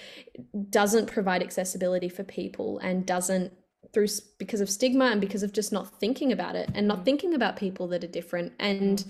doesn't 0.71 1.05
provide 1.05 1.43
accessibility 1.43 2.09
for 2.09 2.23
people 2.23 2.79
and 2.79 3.05
doesn't 3.05 3.53
through 3.93 4.07
because 4.39 4.59
of 4.59 4.69
stigma 4.69 5.05
and 5.05 5.21
because 5.21 5.43
of 5.43 5.53
just 5.53 5.71
not 5.71 5.99
thinking 5.99 6.31
about 6.31 6.55
it 6.55 6.69
and 6.73 6.87
not 6.87 7.01
mm. 7.01 7.05
thinking 7.05 7.35
about 7.35 7.55
people 7.55 7.87
that 7.87 8.03
are 8.03 8.07
different 8.07 8.51
and 8.59 9.05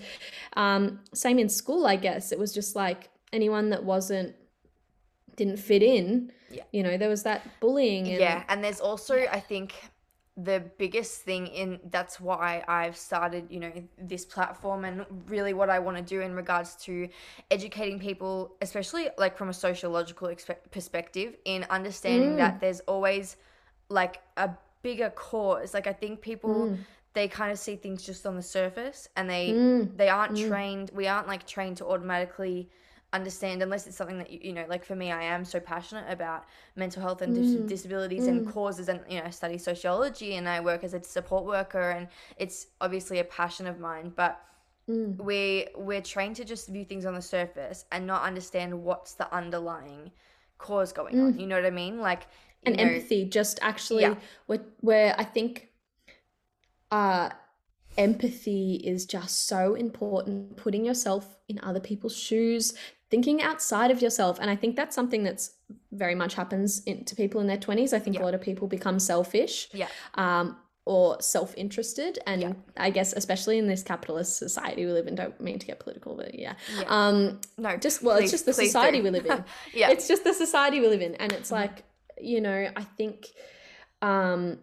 mm. 0.56 0.60
um, 0.60 1.00
same 1.12 1.38
in 1.38 1.48
school 1.48 1.86
i 1.86 1.96
guess 1.96 2.32
it 2.32 2.38
was 2.38 2.52
just 2.52 2.76
like 2.76 3.10
anyone 3.32 3.70
that 3.70 3.82
wasn't 3.82 4.34
didn't 5.36 5.58
fit 5.58 5.82
in 5.82 6.30
yeah. 6.50 6.62
you 6.70 6.82
know 6.82 6.96
there 6.96 7.08
was 7.08 7.22
that 7.22 7.42
bullying 7.60 8.06
and, 8.08 8.20
yeah 8.20 8.44
and 8.48 8.62
there's 8.62 8.80
also 8.80 9.16
i 9.32 9.40
think 9.40 9.74
the 10.36 10.62
biggest 10.78 11.22
thing 11.22 11.46
in 11.46 11.78
that's 11.90 12.18
why 12.18 12.64
I've 12.66 12.96
started, 12.96 13.46
you 13.50 13.60
know, 13.60 13.70
this 13.96 14.24
platform 14.24 14.84
and 14.84 15.06
really 15.28 15.54
what 15.54 15.70
I 15.70 15.78
want 15.78 15.96
to 15.96 16.02
do 16.02 16.22
in 16.22 16.34
regards 16.34 16.74
to 16.86 17.08
educating 17.52 18.00
people, 18.00 18.56
especially 18.60 19.10
like 19.16 19.38
from 19.38 19.48
a 19.48 19.52
sociological 19.52 20.26
expe- 20.26 20.56
perspective, 20.72 21.36
in 21.44 21.64
understanding 21.70 22.32
mm. 22.32 22.38
that 22.38 22.58
there's 22.58 22.80
always 22.80 23.36
like 23.88 24.22
a 24.36 24.50
bigger 24.84 25.10
cause. 25.10 25.74
Like 25.74 25.88
I 25.88 25.92
think 25.92 26.20
people 26.20 26.68
mm. 26.68 26.78
they 27.14 27.26
kind 27.26 27.50
of 27.50 27.58
see 27.58 27.74
things 27.74 28.04
just 28.04 28.24
on 28.24 28.36
the 28.36 28.42
surface 28.42 29.08
and 29.16 29.28
they 29.28 29.50
mm. 29.50 29.96
they 29.96 30.08
aren't 30.08 30.34
mm. 30.36 30.46
trained. 30.48 30.92
We 30.94 31.08
aren't 31.08 31.26
like 31.26 31.44
trained 31.44 31.78
to 31.78 31.86
automatically 31.86 32.70
understand 33.14 33.62
unless 33.62 33.86
it's 33.86 33.96
something 33.96 34.18
that 34.18 34.28
you, 34.28 34.40
you 34.42 34.52
know 34.52 34.66
like 34.68 34.84
for 34.84 34.96
me 34.96 35.12
I 35.12 35.22
am 35.22 35.44
so 35.44 35.60
passionate 35.60 36.06
about 36.10 36.44
mental 36.74 37.00
health 37.00 37.22
and 37.22 37.32
dis- 37.32 37.54
mm. 37.54 37.68
disabilities 37.68 38.26
and 38.26 38.44
mm. 38.44 38.52
causes 38.52 38.88
and 38.88 39.00
you 39.08 39.18
know 39.18 39.26
I 39.26 39.30
study 39.30 39.56
sociology 39.56 40.34
and 40.34 40.48
I 40.48 40.58
work 40.60 40.82
as 40.82 40.94
a 40.94 41.02
support 41.02 41.44
worker 41.44 41.90
and 41.90 42.08
it's 42.38 42.66
obviously 42.80 43.20
a 43.20 43.24
passion 43.24 43.68
of 43.68 43.78
mine 43.78 44.12
but 44.16 44.40
mm. 44.90 45.16
we 45.16 45.68
we're 45.76 46.02
trained 46.02 46.34
to 46.36 46.44
just 46.44 46.66
view 46.68 46.84
things 46.84 47.06
on 47.06 47.14
the 47.14 47.22
surface 47.22 47.84
and 47.92 48.04
not 48.04 48.22
understand 48.22 48.82
what's 48.82 49.14
the 49.14 49.32
underlying 49.32 50.10
cause 50.58 50.92
going 50.92 51.20
on 51.20 51.38
you 51.38 51.46
know 51.46 51.54
what 51.54 51.66
I 51.66 51.70
mean 51.70 52.00
like 52.00 52.26
and 52.66 52.76
know, 52.76 52.82
empathy 52.82 53.24
just 53.24 53.58
actually 53.62 54.02
yeah. 54.02 54.14
where, 54.46 54.60
where 54.80 55.14
i 55.18 55.24
think 55.24 55.68
uh 56.90 57.30
empathy 57.96 58.76
is 58.84 59.06
just 59.06 59.46
so 59.46 59.74
important 59.74 60.56
putting 60.56 60.84
yourself 60.84 61.36
in 61.48 61.60
other 61.62 61.80
people's 61.80 62.16
shoes 62.16 62.74
thinking 63.10 63.42
outside 63.42 63.90
of 63.90 64.02
yourself 64.02 64.38
and 64.40 64.50
i 64.50 64.56
think 64.56 64.74
that's 64.74 64.94
something 64.94 65.22
that's 65.22 65.52
very 65.92 66.14
much 66.14 66.34
happens 66.34 66.82
in, 66.84 67.04
to 67.04 67.14
people 67.14 67.40
in 67.40 67.46
their 67.46 67.56
20s 67.58 67.92
i 67.92 67.98
think 67.98 68.16
yeah. 68.16 68.22
a 68.22 68.24
lot 68.24 68.34
of 68.34 68.40
people 68.40 68.66
become 68.66 68.98
selfish 68.98 69.68
yeah 69.72 69.88
um 70.14 70.56
or 70.86 71.20
self-interested 71.20 72.18
and 72.26 72.42
yeah. 72.42 72.52
i 72.76 72.90
guess 72.90 73.12
especially 73.14 73.58
in 73.58 73.66
this 73.66 73.82
capitalist 73.82 74.36
society 74.36 74.84
we 74.84 74.92
live 74.92 75.06
in 75.06 75.14
don't 75.14 75.40
mean 75.40 75.58
to 75.58 75.66
get 75.66 75.80
political 75.80 76.14
but 76.14 76.34
yeah, 76.34 76.54
yeah. 76.78 76.84
um 76.88 77.40
no 77.56 77.76
just 77.76 78.02
well 78.02 78.16
please, 78.18 78.24
it's 78.24 78.32
just 78.32 78.46
the 78.46 78.52
society 78.52 78.98
do. 78.98 79.04
we 79.04 79.10
live 79.10 79.26
in 79.26 79.44
yeah 79.74 79.90
it's 79.90 80.06
just 80.06 80.24
the 80.24 80.34
society 80.34 80.80
we 80.80 80.88
live 80.88 81.00
in 81.00 81.14
and 81.16 81.32
it's 81.32 81.50
mm-hmm. 81.50 81.62
like 81.62 81.84
you 82.18 82.40
know, 82.40 82.68
I 82.76 82.82
think 82.82 83.26
um 84.02 84.58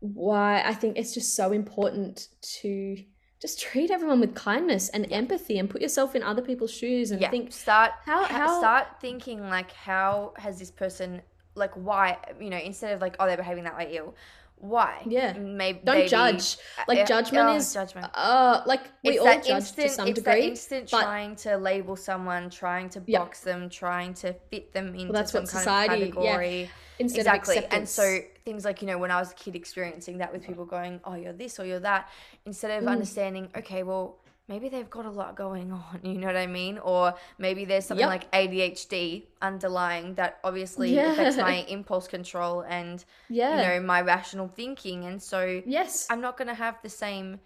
why 0.00 0.62
I 0.62 0.74
think 0.74 0.98
it's 0.98 1.14
just 1.14 1.34
so 1.34 1.52
important 1.52 2.28
to 2.60 2.96
just 3.40 3.60
treat 3.60 3.90
everyone 3.90 4.20
with 4.20 4.34
kindness 4.34 4.88
and 4.88 5.06
yeah. 5.08 5.16
empathy 5.16 5.58
and 5.58 5.68
put 5.68 5.82
yourself 5.82 6.14
in 6.14 6.22
other 6.22 6.42
people's 6.42 6.72
shoes 6.72 7.10
and 7.10 7.20
yeah. 7.20 7.30
think 7.30 7.52
start 7.52 7.92
how, 8.04 8.24
how 8.24 8.58
start 8.58 8.86
thinking 9.00 9.40
like 9.48 9.72
how 9.72 10.32
has 10.36 10.58
this 10.58 10.70
person 10.70 11.20
like 11.54 11.72
why 11.74 12.16
you 12.40 12.50
know 12.50 12.58
instead 12.58 12.94
of 12.94 13.00
like 13.00 13.16
oh 13.20 13.26
they're 13.26 13.36
behaving 13.36 13.64
that 13.64 13.76
way 13.76 13.94
ill 13.96 14.14
why? 14.58 15.02
Yeah. 15.06 15.34
Maybe 15.34 15.80
don't 15.84 15.96
maybe, 15.96 16.08
judge. 16.08 16.56
like 16.88 17.00
uh, 17.00 17.04
judgment 17.04 17.48
oh, 17.50 17.56
is 17.56 17.74
judgment. 17.74 18.06
uh 18.14 18.62
like 18.66 18.82
we 19.04 19.10
it's 19.10 19.20
all 19.20 19.26
judge 19.26 19.48
instant, 19.48 19.88
to 19.88 19.94
some 19.94 20.08
it's 20.08 20.18
degree 20.18 20.40
that 20.40 20.48
instant 20.48 20.90
but, 20.90 21.02
trying 21.02 21.36
to 21.36 21.56
label 21.58 21.94
someone 21.94 22.48
trying 22.48 22.88
to 22.88 23.00
box 23.00 23.42
yeah. 23.44 23.52
them 23.52 23.68
trying 23.68 24.14
to 24.14 24.32
fit 24.50 24.72
them 24.72 24.88
into 24.94 25.04
well, 25.04 25.12
that's 25.12 25.32
some 25.32 25.42
what 25.42 25.50
kind 25.50 25.62
society, 25.62 26.02
of 26.08 26.14
category. 26.14 26.60
yeah. 26.62 26.68
Instead 26.98 27.18
exactly. 27.20 27.66
And 27.70 27.86
so 27.86 28.20
things 28.46 28.64
like 28.64 28.80
you 28.80 28.86
know 28.86 28.96
when 28.96 29.10
i 29.10 29.18
was 29.18 29.32
a 29.32 29.34
kid 29.34 29.56
experiencing 29.56 30.18
that 30.18 30.32
with 30.32 30.46
people 30.46 30.64
going 30.64 31.00
oh 31.04 31.14
you're 31.14 31.32
this 31.32 31.58
or 31.58 31.66
you're 31.66 31.80
that 31.80 32.08
instead 32.46 32.70
of 32.70 32.84
mm. 32.84 32.92
understanding 32.92 33.48
okay 33.56 33.82
well 33.82 34.16
maybe 34.48 34.68
they've 34.68 34.88
got 34.88 35.06
a 35.06 35.10
lot 35.10 35.36
going 35.36 35.72
on, 35.72 36.00
you 36.04 36.14
know 36.14 36.26
what 36.26 36.36
I 36.36 36.46
mean? 36.46 36.78
Or 36.78 37.14
maybe 37.38 37.64
there's 37.64 37.86
something 37.86 38.06
yep. 38.08 38.30
like 38.30 38.32
ADHD 38.32 39.24
underlying 39.42 40.14
that 40.14 40.38
obviously 40.44 40.94
yeah. 40.94 41.12
affects 41.12 41.36
my 41.36 41.54
impulse 41.68 42.08
control 42.08 42.62
and 42.62 43.04
yeah. 43.28 43.56
you 43.56 43.68
know 43.68 43.86
my 43.86 44.00
rational 44.00 44.48
thinking 44.48 45.04
and 45.04 45.22
so 45.22 45.62
yes 45.66 46.06
I'm 46.10 46.20
not 46.20 46.36
going 46.36 46.48
to 46.48 46.54
have 46.54 46.78
the 46.82 46.88
same 46.88 47.40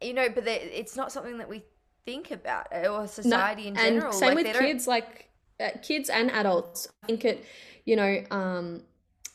you 0.00 0.14
know 0.14 0.28
but 0.28 0.46
it's 0.46 0.96
not 0.96 1.12
something 1.12 1.38
that 1.38 1.48
we 1.48 1.62
think 2.06 2.30
about 2.30 2.68
uh, 2.72 2.88
or 2.88 3.06
society 3.06 3.64
no, 3.64 3.68
in 3.68 3.74
general 3.74 4.06
and 4.06 4.14
same 4.14 4.34
like, 4.34 4.46
with 4.46 4.56
kids 4.56 4.86
like 4.86 5.28
uh, 5.58 5.70
kids 5.82 6.08
and 6.08 6.30
adults 6.30 6.88
I 7.02 7.06
think 7.06 7.24
it 7.24 7.44
you 7.84 7.96
know 7.96 8.24
um 8.30 8.82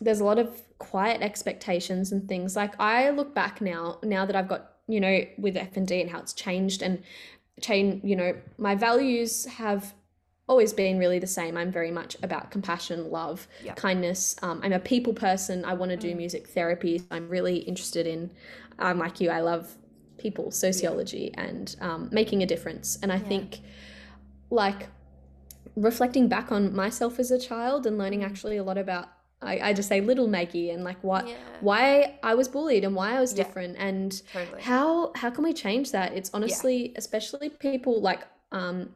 there's 0.01 0.19
a 0.19 0.25
lot 0.25 0.39
of 0.39 0.61
quiet 0.77 1.21
expectations 1.21 2.11
and 2.11 2.27
things 2.27 2.55
like 2.55 2.79
I 2.79 3.09
look 3.11 3.35
back 3.35 3.61
now 3.61 3.99
now 4.01 4.25
that 4.25 4.35
I've 4.35 4.47
got 4.47 4.74
you 4.87 4.99
know, 4.99 5.25
with 5.37 5.55
FND 5.55 6.01
and 6.01 6.09
how 6.09 6.19
it's 6.19 6.33
changed 6.33 6.81
and 6.81 7.03
change, 7.61 8.03
you 8.03 8.15
know, 8.15 8.35
my 8.57 8.75
values 8.75 9.45
have 9.45 9.93
always 10.47 10.73
been 10.73 10.99
really 10.99 11.19
the 11.19 11.27
same. 11.27 11.57
I'm 11.57 11.71
very 11.71 11.91
much 11.91 12.15
about 12.21 12.51
compassion, 12.51 13.09
love, 13.09 13.47
yeah. 13.63 13.73
kindness. 13.73 14.35
Um, 14.41 14.61
I'm 14.63 14.73
a 14.73 14.79
people 14.79 15.13
person. 15.13 15.65
I 15.65 15.73
want 15.73 15.89
to 15.91 15.97
do 15.97 16.11
mm. 16.13 16.17
music 16.17 16.47
therapy. 16.47 17.01
I'm 17.09 17.29
really 17.29 17.57
interested 17.57 18.05
in, 18.05 18.29
I'm 18.77 18.99
like 18.99 19.19
you, 19.19 19.29
I 19.29 19.41
love 19.41 19.75
people, 20.17 20.51
sociology, 20.51 21.31
yeah. 21.33 21.43
and 21.43 21.75
um, 21.81 22.09
making 22.11 22.43
a 22.43 22.45
difference. 22.45 22.99
And 23.01 23.11
I 23.11 23.15
yeah. 23.15 23.23
think, 23.23 23.59
like, 24.51 24.87
reflecting 25.75 26.27
back 26.27 26.51
on 26.51 26.75
myself 26.75 27.19
as 27.19 27.31
a 27.31 27.39
child 27.39 27.85
and 27.87 27.97
learning 27.97 28.21
mm. 28.21 28.25
actually 28.25 28.57
a 28.57 28.63
lot 28.63 28.77
about 28.77 29.09
I, 29.45 29.69
I 29.69 29.73
just 29.73 29.89
say 29.89 30.01
little 30.01 30.27
Maggie 30.27 30.71
and 30.71 30.83
like 30.83 31.01
what 31.03 31.27
yeah. 31.27 31.35
why 31.61 32.17
I 32.23 32.35
was 32.35 32.47
bullied 32.47 32.83
and 32.83 32.95
why 32.95 33.15
I 33.15 33.19
was 33.19 33.33
yeah. 33.33 33.43
different 33.43 33.77
and 33.77 34.21
totally. 34.33 34.61
how 34.61 35.11
how 35.15 35.29
can 35.29 35.43
we 35.43 35.53
change 35.53 35.91
that? 35.91 36.13
It's 36.13 36.31
honestly 36.33 36.89
yeah. 36.89 36.97
especially 36.97 37.49
people 37.49 38.01
like 38.01 38.23
um 38.51 38.89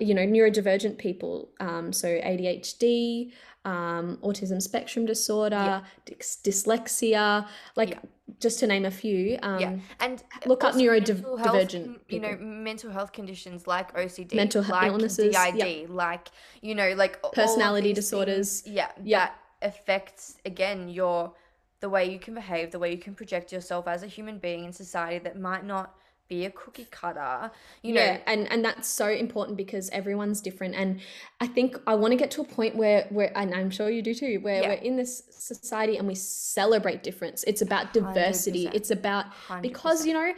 you 0.00 0.14
know 0.14 0.22
neurodivergent 0.22 0.98
people 0.98 1.50
um 1.60 1.92
so 1.92 2.08
ADHD 2.08 3.32
um, 3.66 4.18
autism 4.22 4.62
spectrum 4.62 5.06
disorder, 5.06 5.82
dys- 6.06 6.40
dyslexia, 6.42 7.48
like 7.74 7.98
just 8.38 8.60
to 8.60 8.66
name 8.68 8.84
a 8.84 8.90
few. 8.92 9.38
Um, 9.42 9.58
yeah, 9.58 9.76
and 9.98 10.22
look 10.46 10.62
up 10.62 10.76
neurodivergent. 10.76 11.98
you 12.08 12.20
know, 12.20 12.36
mental 12.38 12.92
health 12.92 13.12
conditions 13.12 13.66
like 13.66 13.92
OCD, 13.96 14.34
mental 14.34 14.62
health 14.62 14.82
like 14.82 14.92
illnesses, 14.92 15.34
DID, 15.34 15.90
like 15.90 16.28
you 16.62 16.76
know, 16.76 16.94
like 16.94 17.20
personality 17.32 17.92
disorders. 17.92 18.60
Things, 18.60 18.76
yeah, 18.76 18.90
yeah 19.02 19.30
affects 19.66 20.36
again 20.44 20.88
your 20.88 21.32
the 21.80 21.88
way 21.90 22.10
you 22.10 22.18
can 22.18 22.34
behave, 22.34 22.70
the 22.70 22.78
way 22.78 22.90
you 22.90 22.98
can 22.98 23.14
project 23.14 23.52
yourself 23.52 23.86
as 23.86 24.02
a 24.02 24.06
human 24.06 24.38
being 24.38 24.64
in 24.64 24.72
society 24.72 25.18
that 25.18 25.38
might 25.38 25.64
not 25.64 25.94
be 26.28 26.44
a 26.44 26.50
cookie 26.50 26.88
cutter 26.90 27.50
you 27.82 27.94
know 27.94 28.02
yeah, 28.02 28.18
and 28.26 28.50
and 28.50 28.64
that's 28.64 28.88
so 28.88 29.08
important 29.08 29.56
because 29.56 29.88
everyone's 29.90 30.40
different 30.40 30.74
and 30.74 31.00
i 31.40 31.46
think 31.46 31.76
i 31.86 31.94
want 31.94 32.10
to 32.10 32.16
get 32.16 32.32
to 32.32 32.40
a 32.40 32.44
point 32.44 32.74
where 32.74 33.06
where 33.10 33.30
and 33.38 33.54
i'm 33.54 33.70
sure 33.70 33.88
you 33.88 34.02
do 34.02 34.12
too 34.12 34.40
where 34.42 34.60
yeah. 34.60 34.68
we're 34.70 34.74
in 34.74 34.96
this 34.96 35.22
society 35.30 35.96
and 35.96 36.08
we 36.08 36.16
celebrate 36.16 37.04
difference 37.04 37.44
it's 37.44 37.62
about 37.62 37.92
diversity 37.92 38.66
100%. 38.66 38.74
it's 38.74 38.90
about 38.90 39.26
100%. 39.48 39.62
because 39.62 40.04
you 40.04 40.14
know 40.14 40.32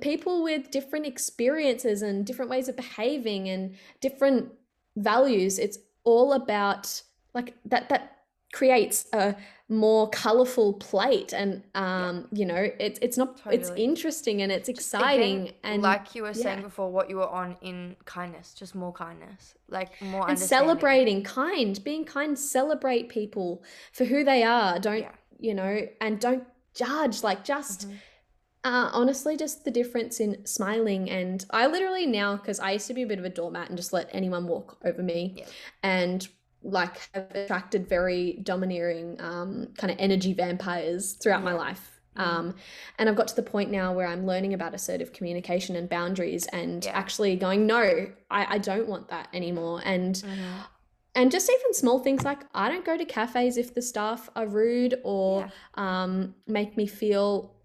people 0.00 0.44
with 0.44 0.70
different 0.70 1.06
experiences 1.06 2.02
and 2.02 2.24
different 2.24 2.48
ways 2.48 2.68
of 2.68 2.76
behaving 2.76 3.48
and 3.48 3.74
different 4.00 4.52
values 4.96 5.58
it's 5.58 5.78
all 6.04 6.34
about 6.34 7.02
like 7.34 7.54
that 7.64 7.88
that 7.88 8.15
creates 8.52 9.06
a 9.12 9.34
more 9.68 10.08
colorful 10.10 10.74
plate 10.74 11.32
and 11.32 11.62
um 11.74 12.28
yeah. 12.30 12.38
you 12.38 12.46
know 12.46 12.68
it's 12.78 13.00
it's 13.02 13.18
not 13.18 13.36
totally. 13.36 13.56
it's 13.56 13.70
interesting 13.70 14.40
and 14.40 14.52
it's 14.52 14.68
exciting 14.68 15.42
Again, 15.42 15.54
and 15.64 15.82
like 15.82 16.14
you 16.14 16.22
were 16.22 16.28
yeah. 16.28 16.42
saying 16.42 16.62
before 16.62 16.92
what 16.92 17.10
you 17.10 17.16
were 17.16 17.28
on 17.28 17.56
in 17.62 17.96
kindness 18.04 18.54
just 18.54 18.76
more 18.76 18.92
kindness 18.92 19.54
like 19.68 20.00
more 20.00 20.28
and 20.28 20.38
celebrating 20.38 21.24
kind 21.24 21.82
being 21.82 22.04
kind 22.04 22.38
celebrate 22.38 23.08
people 23.08 23.64
for 23.92 24.04
who 24.04 24.22
they 24.22 24.44
are 24.44 24.78
don't 24.78 25.00
yeah. 25.00 25.10
you 25.40 25.52
know 25.52 25.80
and 26.00 26.20
don't 26.20 26.44
judge 26.72 27.24
like 27.24 27.44
just 27.44 27.88
mm-hmm. 27.88 27.96
Uh, 28.64 28.90
honestly, 28.92 29.36
just 29.36 29.64
the 29.64 29.70
difference 29.70 30.18
in 30.18 30.44
smiling. 30.44 31.08
And 31.08 31.44
I 31.50 31.68
literally 31.68 32.04
now, 32.04 32.34
because 32.34 32.58
I 32.58 32.72
used 32.72 32.88
to 32.88 32.94
be 32.94 33.02
a 33.02 33.06
bit 33.06 33.20
of 33.20 33.24
a 33.24 33.28
doormat 33.28 33.68
and 33.68 33.78
just 33.78 33.92
let 33.92 34.10
anyone 34.12 34.48
walk 34.48 34.78
over 34.84 35.04
me. 35.04 35.34
Yeah. 35.36 35.44
And 35.84 36.26
like 36.66 37.08
have 37.14 37.30
attracted 37.34 37.88
very 37.88 38.40
domineering 38.42 39.20
um, 39.20 39.68
kind 39.78 39.90
of 39.90 39.96
energy 39.98 40.32
vampires 40.32 41.12
throughout 41.14 41.42
my 41.42 41.52
life 41.52 41.96
Mm. 42.16 42.22
Um, 42.22 42.54
and 42.98 43.08
I've 43.08 43.16
got 43.16 43.28
to 43.28 43.36
the 43.36 43.42
point 43.42 43.70
now 43.70 43.92
where 43.92 44.06
I'm 44.06 44.26
learning 44.26 44.54
about 44.54 44.74
assertive 44.74 45.12
communication 45.12 45.76
and 45.76 45.88
boundaries 45.88 46.46
and 46.46 46.84
yeah. 46.84 46.92
actually 46.92 47.36
going, 47.36 47.66
no, 47.66 48.06
I, 48.30 48.54
I 48.54 48.58
don't 48.58 48.88
want 48.88 49.08
that 49.08 49.28
anymore. 49.32 49.82
And 49.84 50.14
mm-hmm. 50.14 50.60
and 51.14 51.30
just 51.30 51.50
even 51.50 51.74
small 51.74 51.98
things 51.98 52.24
like 52.24 52.40
I 52.54 52.68
don't 52.68 52.84
go 52.84 52.96
to 52.96 53.04
cafes 53.04 53.56
if 53.56 53.74
the 53.74 53.82
staff 53.82 54.30
are 54.36 54.46
rude 54.46 54.96
or 55.04 55.42
yeah. 55.42 56.02
um, 56.02 56.34
make 56.46 56.76
me 56.76 56.86
feel 56.86 57.55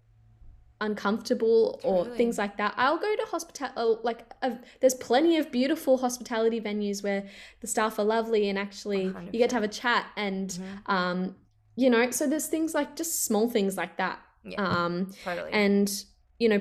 uncomfortable 0.82 1.80
or 1.84 2.04
things 2.04 2.36
like 2.36 2.56
that. 2.56 2.74
I'll 2.76 2.98
go 2.98 3.16
to 3.16 3.22
hospital 3.30 3.68
uh, 3.76 3.94
like 4.02 4.26
uh, 4.42 4.50
there's 4.80 4.94
plenty 4.94 5.38
of 5.38 5.50
beautiful 5.50 5.96
hospitality 5.96 6.60
venues 6.60 7.02
where 7.02 7.24
the 7.60 7.66
staff 7.66 7.98
are 7.98 8.04
lovely 8.04 8.48
and 8.48 8.58
actually 8.58 9.06
100%. 9.06 9.32
you 9.32 9.38
get 9.38 9.50
to 9.50 9.56
have 9.56 9.62
a 9.62 9.68
chat 9.68 10.06
and 10.16 10.50
mm-hmm. 10.50 10.92
um 10.92 11.36
you 11.76 11.88
know 11.88 12.10
so 12.10 12.28
there's 12.28 12.48
things 12.48 12.74
like 12.74 12.96
just 12.96 13.24
small 13.24 13.48
things 13.48 13.76
like 13.76 13.96
that. 13.96 14.18
Yeah, 14.44 14.60
um 14.60 15.12
totally. 15.24 15.52
and 15.52 16.04
you 16.38 16.48
know 16.48 16.60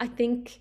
I 0.00 0.06
think 0.06 0.60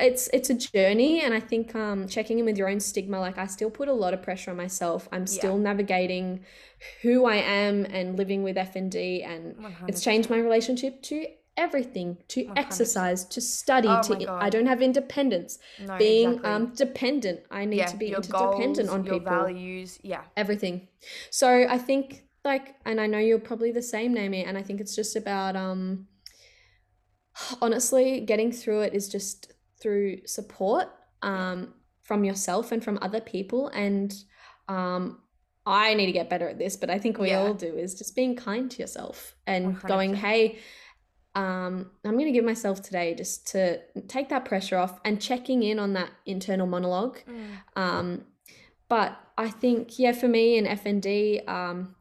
it's 0.00 0.28
it's 0.32 0.50
a 0.50 0.54
journey 0.54 1.20
and 1.22 1.32
I 1.32 1.40
think 1.40 1.74
um 1.74 2.08
checking 2.08 2.40
in 2.40 2.44
with 2.44 2.58
your 2.58 2.68
own 2.68 2.80
stigma 2.80 3.20
like 3.20 3.38
I 3.38 3.46
still 3.46 3.70
put 3.70 3.86
a 3.88 3.92
lot 3.92 4.12
of 4.12 4.22
pressure 4.22 4.50
on 4.50 4.56
myself. 4.56 5.08
I'm 5.12 5.26
still 5.26 5.56
yeah. 5.56 5.62
navigating 5.62 6.44
who 7.02 7.26
I 7.26 7.36
am 7.36 7.84
and 7.84 8.16
living 8.18 8.42
with 8.42 8.56
FND 8.56 9.24
and 9.24 9.54
100%. 9.56 9.88
it's 9.88 10.02
changed 10.02 10.30
my 10.30 10.38
relationship 10.38 11.00
to 11.02 11.26
everything 11.56 12.16
to 12.28 12.44
100%. 12.44 12.52
exercise 12.56 13.24
to 13.24 13.40
study 13.40 13.88
oh 13.88 14.02
to 14.02 14.30
i 14.30 14.48
don't 14.48 14.66
have 14.66 14.80
independence 14.80 15.58
no, 15.84 15.96
being 15.98 16.30
exactly. 16.30 16.50
um 16.50 16.72
dependent 16.74 17.40
i 17.50 17.64
need 17.64 17.78
yeah, 17.78 17.86
to 17.86 17.96
be 17.96 18.08
interdependent 18.08 18.88
goals, 18.88 18.88
on 18.88 19.04
your 19.04 19.18
people 19.18 19.30
values 19.30 19.98
yeah 20.02 20.22
everything 20.36 20.88
so 21.30 21.66
i 21.68 21.76
think 21.76 22.24
like 22.44 22.74
and 22.86 23.00
i 23.00 23.06
know 23.06 23.18
you're 23.18 23.38
probably 23.38 23.72
the 23.72 23.82
same 23.82 24.14
Naomi 24.14 24.44
and 24.44 24.56
i 24.56 24.62
think 24.62 24.80
it's 24.80 24.96
just 24.96 25.16
about 25.16 25.56
um 25.56 26.06
honestly 27.60 28.20
getting 28.20 28.52
through 28.52 28.80
it 28.80 28.94
is 28.94 29.08
just 29.08 29.52
through 29.80 30.18
support 30.26 30.88
um 31.22 31.74
from 32.02 32.24
yourself 32.24 32.72
and 32.72 32.82
from 32.82 32.98
other 33.02 33.20
people 33.20 33.68
and 33.68 34.14
um 34.68 35.18
I 35.66 35.94
need 35.94 36.06
to 36.06 36.12
get 36.12 36.30
better 36.30 36.48
at 36.48 36.58
this, 36.58 36.76
but 36.76 36.90
I 36.90 36.98
think 36.98 37.18
we 37.18 37.30
yeah. 37.30 37.40
all 37.40 37.54
do 37.54 37.76
is 37.76 37.94
just 37.94 38.16
being 38.16 38.34
kind 38.34 38.70
to 38.70 38.78
yourself 38.78 39.36
and 39.46 39.76
100%. 39.76 39.86
going, 39.86 40.14
hey, 40.14 40.58
um, 41.34 41.90
I'm 42.04 42.12
going 42.12 42.26
to 42.26 42.32
give 42.32 42.44
myself 42.44 42.82
today 42.82 43.14
just 43.14 43.46
to 43.48 43.80
take 44.08 44.28
that 44.30 44.44
pressure 44.44 44.76
off 44.76 44.98
and 45.04 45.20
checking 45.20 45.62
in 45.62 45.78
on 45.78 45.92
that 45.92 46.10
internal 46.26 46.66
monologue. 46.66 47.18
Mm. 47.28 47.80
Um, 47.80 48.24
but 48.88 49.16
I 49.38 49.48
think, 49.48 49.98
yeah, 49.98 50.12
for 50.12 50.26
me 50.26 50.58
in 50.58 50.66
FND, 50.66 51.48
um, 51.48 51.94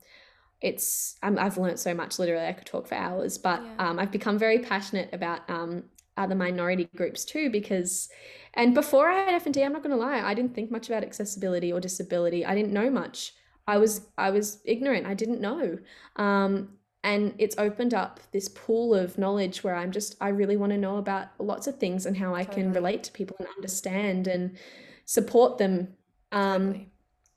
it's 0.61 1.15
um, 1.23 1.38
I've 1.39 1.57
learned 1.57 1.80
so 1.80 1.93
much. 1.93 2.19
Literally, 2.19 2.47
I 2.47 2.53
could 2.53 2.65
talk 2.65 2.88
for 2.88 2.95
hours, 2.95 3.38
but 3.38 3.61
yeah. 3.63 3.89
um, 3.89 3.99
I've 3.99 4.11
become 4.11 4.38
very 4.38 4.59
passionate 4.59 5.09
about 5.13 5.49
um, 5.49 5.84
other 6.17 6.36
minority 6.36 6.89
groups 6.95 7.23
too 7.23 7.49
because 7.49 8.09
and 8.55 8.73
before 8.73 9.09
I 9.09 9.32
had 9.32 9.41
FND, 9.41 9.63
I'm 9.63 9.71
not 9.71 9.84
going 9.84 9.95
to 9.95 10.01
lie, 10.01 10.19
I 10.19 10.34
didn't 10.34 10.53
think 10.53 10.71
much 10.71 10.89
about 10.89 11.03
accessibility 11.03 11.71
or 11.71 11.80
disability. 11.80 12.45
I 12.45 12.55
didn't 12.55 12.73
know 12.73 12.89
much. 12.89 13.34
I 13.67 13.77
was 13.77 14.07
I 14.17 14.32
was 14.32 14.61
ignorant. 14.65 15.05
I 15.05 15.13
didn't 15.13 15.39
know. 15.39 15.77
Um, 16.15 16.78
and 17.04 17.34
it's 17.38 17.58
opened 17.58 17.93
up 17.93 18.20
this 18.32 18.50
pool 18.50 18.93
of 18.93 19.18
knowledge 19.18 19.64
where 19.64 19.76
i'm 19.76 19.91
just 19.91 20.16
i 20.22 20.30
really 20.30 20.58
want 20.58 20.72
to 20.72 20.78
know 20.78 20.97
about 20.97 21.28
lots 21.39 21.68
of 21.68 21.78
things 21.78 22.06
and 22.06 22.18
how 22.18 22.34
i 22.34 22.43
totally. 22.43 22.64
can 22.64 22.74
relate 22.74 23.04
to 23.04 23.12
people 23.12 23.36
and 23.39 23.47
understand 23.56 24.28
and 24.28 24.58
support 25.06 25.58
them 25.58 25.88
um 26.32 26.86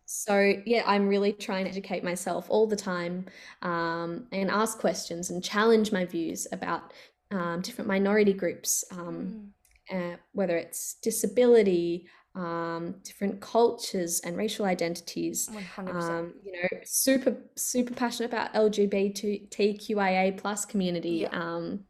so 0.05 0.55
yeah 0.67 0.83
i'm 0.87 1.09
really 1.09 1.33
trying 1.33 1.65
to 1.65 1.71
educate 1.71 2.03
myself 2.03 2.47
all 2.49 2.67
the 2.67 2.77
time 2.77 3.25
um, 3.63 4.27
and 4.33 4.51
ask 4.51 4.79
questions 4.79 5.31
and 5.31 5.43
challenge 5.43 5.93
my 5.93 6.05
views 6.05 6.47
about 6.53 6.93
um, 7.31 7.61
different 7.63 7.89
minority 7.89 8.33
groups 8.33 8.85
um, 8.91 9.53
mm. 9.91 10.15
uh, 10.15 10.17
whether 10.33 10.57
it's 10.57 10.95
disability 11.03 12.07
um, 12.35 12.95
different 13.03 13.41
cultures 13.41 14.21
and 14.21 14.37
racial 14.37 14.65
identities. 14.65 15.49
100%. 15.77 15.89
Um, 15.89 16.35
you 16.45 16.53
know, 16.53 16.69
super 16.85 17.37
super 17.57 17.95
passionate 17.95 18.33
about 18.33 18.53
LGBTQIA 18.55 20.37
plus 20.39 20.65
community. 20.65 21.27
Yeah. 21.31 21.39
Um, 21.39 21.81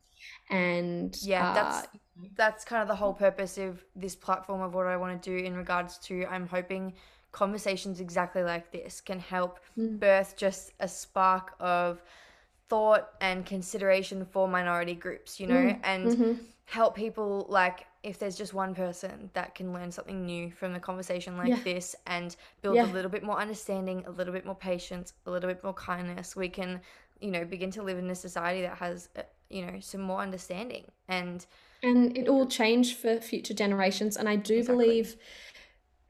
and 0.51 1.17
yeah, 1.23 1.51
uh, 1.51 1.55
that's 1.55 1.89
that's 2.37 2.65
kind 2.65 2.83
of 2.83 2.89
the 2.89 2.95
whole 2.95 3.15
purpose 3.15 3.59
of 3.59 3.85
this 3.97 4.15
platform 4.15 4.61
of 4.61 4.75
what 4.75 4.87
I 4.87 4.97
want 4.97 5.21
to 5.23 5.31
do 5.31 5.45
in 5.45 5.57
regards 5.57 5.99
to. 5.99 6.27
I'm 6.27 6.47
hoping 6.47 6.95
conversations 7.31 8.01
exactly 8.01 8.43
like 8.43 8.71
this 8.73 9.01
can 9.01 9.19
help 9.19 9.61
mm. 9.79 9.99
birth 9.99 10.37
just 10.37 10.73
a 10.81 10.89
spark 10.89 11.55
of 11.61 12.03
thought 12.69 13.11
and 13.21 13.47
consideration 13.47 14.25
for 14.25 14.49
minority 14.49 14.95
groups. 14.95 15.39
You 15.39 15.47
know, 15.47 15.55
mm. 15.55 15.81
and 15.85 16.07
mm-hmm. 16.07 16.33
Help 16.65 16.95
people 16.95 17.47
like 17.49 17.87
if 18.03 18.19
there's 18.19 18.37
just 18.37 18.53
one 18.53 18.75
person 18.75 19.31
that 19.33 19.55
can 19.55 19.73
learn 19.73 19.93
something 19.93 20.25
new 20.25 20.51
from 20.51 20.75
a 20.75 20.81
conversation 20.81 21.37
like 21.37 21.49
yeah. 21.49 21.59
this 21.63 21.95
and 22.07 22.35
build 22.61 22.75
yeah. 22.75 22.91
a 22.91 22.93
little 22.93 23.11
bit 23.11 23.23
more 23.23 23.39
understanding, 23.39 24.03
a 24.07 24.11
little 24.11 24.33
bit 24.33 24.45
more 24.45 24.57
patience, 24.57 25.13
a 25.27 25.31
little 25.31 25.49
bit 25.49 25.63
more 25.63 25.75
kindness, 25.75 26.35
we 26.35 26.49
can, 26.49 26.81
you 27.21 27.31
know, 27.31 27.45
begin 27.45 27.71
to 27.71 27.83
live 27.83 27.99
in 27.99 28.11
a 28.11 28.15
society 28.15 28.63
that 28.63 28.77
has, 28.77 29.09
uh, 29.17 29.23
you 29.51 29.65
know, 29.65 29.79
some 29.81 30.01
more 30.01 30.21
understanding 30.21 30.85
and 31.09 31.47
and 31.83 32.17
it 32.17 32.29
all 32.29 32.47
change 32.47 32.95
for 32.95 33.21
future 33.21 33.55
generations. 33.55 34.17
And 34.17 34.29
I 34.29 34.37
do 34.37 34.59
exactly. 34.59 34.87
believe 34.87 35.17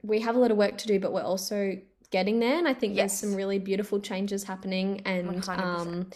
we 0.03 0.19
have 0.19 0.35
a 0.35 0.39
lot 0.39 0.51
of 0.51 0.57
work 0.57 0.77
to 0.79 0.87
do, 0.87 0.99
but 0.99 1.11
we're 1.11 1.21
also 1.21 1.77
getting 2.11 2.39
there. 2.39 2.57
And 2.57 2.67
I 2.67 2.73
think 2.73 2.95
yes. 2.95 3.19
there's 3.19 3.31
some 3.31 3.35
really 3.35 3.57
beautiful 3.57 3.99
changes 3.99 4.43
happening. 4.43 5.01
And 5.05 5.41
100%. 5.41 5.59
um, 5.59 6.09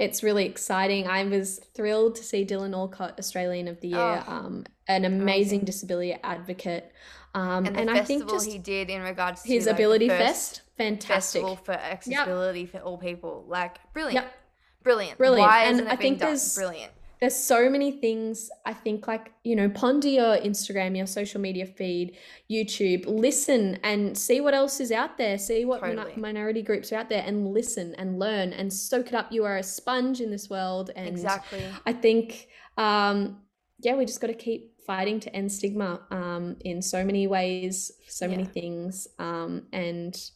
it's 0.00 0.22
really 0.22 0.46
exciting. 0.46 1.06
I 1.06 1.22
was 1.24 1.58
thrilled 1.74 2.16
to 2.16 2.24
see 2.24 2.46
Dylan 2.46 2.72
Alcott 2.72 3.16
Australian 3.18 3.68
of 3.68 3.80
the 3.80 3.88
Year, 3.88 4.24
oh, 4.26 4.32
um, 4.32 4.64
an 4.88 5.04
amazing, 5.04 5.22
amazing, 5.22 5.60
disability 5.60 6.16
advocate. 6.24 6.90
Um, 7.34 7.66
and, 7.66 7.76
and 7.78 7.90
I 7.90 8.02
think 8.02 8.28
just 8.28 8.50
he 8.50 8.58
did 8.58 8.88
in 8.88 9.02
regards 9.02 9.42
to 9.42 9.48
his 9.48 9.66
like, 9.66 9.74
Ability 9.74 10.08
Fest, 10.08 10.62
fantastic 10.78 11.42
festival 11.42 11.56
for 11.56 11.72
accessibility 11.72 12.62
yep. 12.62 12.70
for 12.70 12.78
all 12.78 12.96
people, 12.96 13.44
like 13.46 13.78
brilliant, 13.92 14.24
yep. 14.24 14.34
brilliant, 14.82 15.18
brilliant. 15.18 15.46
Why 15.46 15.64
and 15.64 15.86
I 15.86 15.96
think 15.96 16.18
there's 16.18 16.56
brilliant 16.56 16.92
there's 17.20 17.36
so 17.36 17.68
many 17.68 17.92
things 17.92 18.50
i 18.66 18.72
think 18.72 19.06
like 19.06 19.32
you 19.44 19.54
know 19.54 19.68
ponder 19.68 20.08
your 20.08 20.36
instagram 20.38 20.96
your 20.96 21.06
social 21.06 21.40
media 21.40 21.66
feed 21.66 22.16
youtube 22.50 23.04
listen 23.06 23.78
and 23.84 24.16
see 24.16 24.40
what 24.40 24.54
else 24.54 24.80
is 24.80 24.90
out 24.90 25.16
there 25.18 25.38
see 25.38 25.64
what 25.64 25.80
totally. 25.80 26.12
minority 26.16 26.62
groups 26.62 26.92
are 26.92 26.96
out 26.96 27.08
there 27.08 27.22
and 27.26 27.48
listen 27.48 27.94
and 27.98 28.18
learn 28.18 28.52
and 28.52 28.72
soak 28.72 29.08
it 29.08 29.14
up 29.14 29.30
you 29.30 29.44
are 29.44 29.58
a 29.58 29.62
sponge 29.62 30.20
in 30.20 30.30
this 30.30 30.48
world 30.48 30.90
and 30.96 31.08
exactly 31.08 31.64
i 31.86 31.92
think 31.92 32.48
um 32.78 33.38
yeah 33.80 33.94
we 33.94 34.04
just 34.04 34.20
got 34.20 34.28
to 34.28 34.34
keep 34.34 34.80
fighting 34.86 35.20
to 35.20 35.34
end 35.36 35.50
stigma 35.50 36.00
um 36.10 36.56
in 36.60 36.80
so 36.80 37.04
many 37.04 37.26
ways 37.26 37.92
so 38.08 38.24
yeah. 38.24 38.30
many 38.30 38.44
things 38.44 39.06
um 39.18 39.62
and 39.72 40.30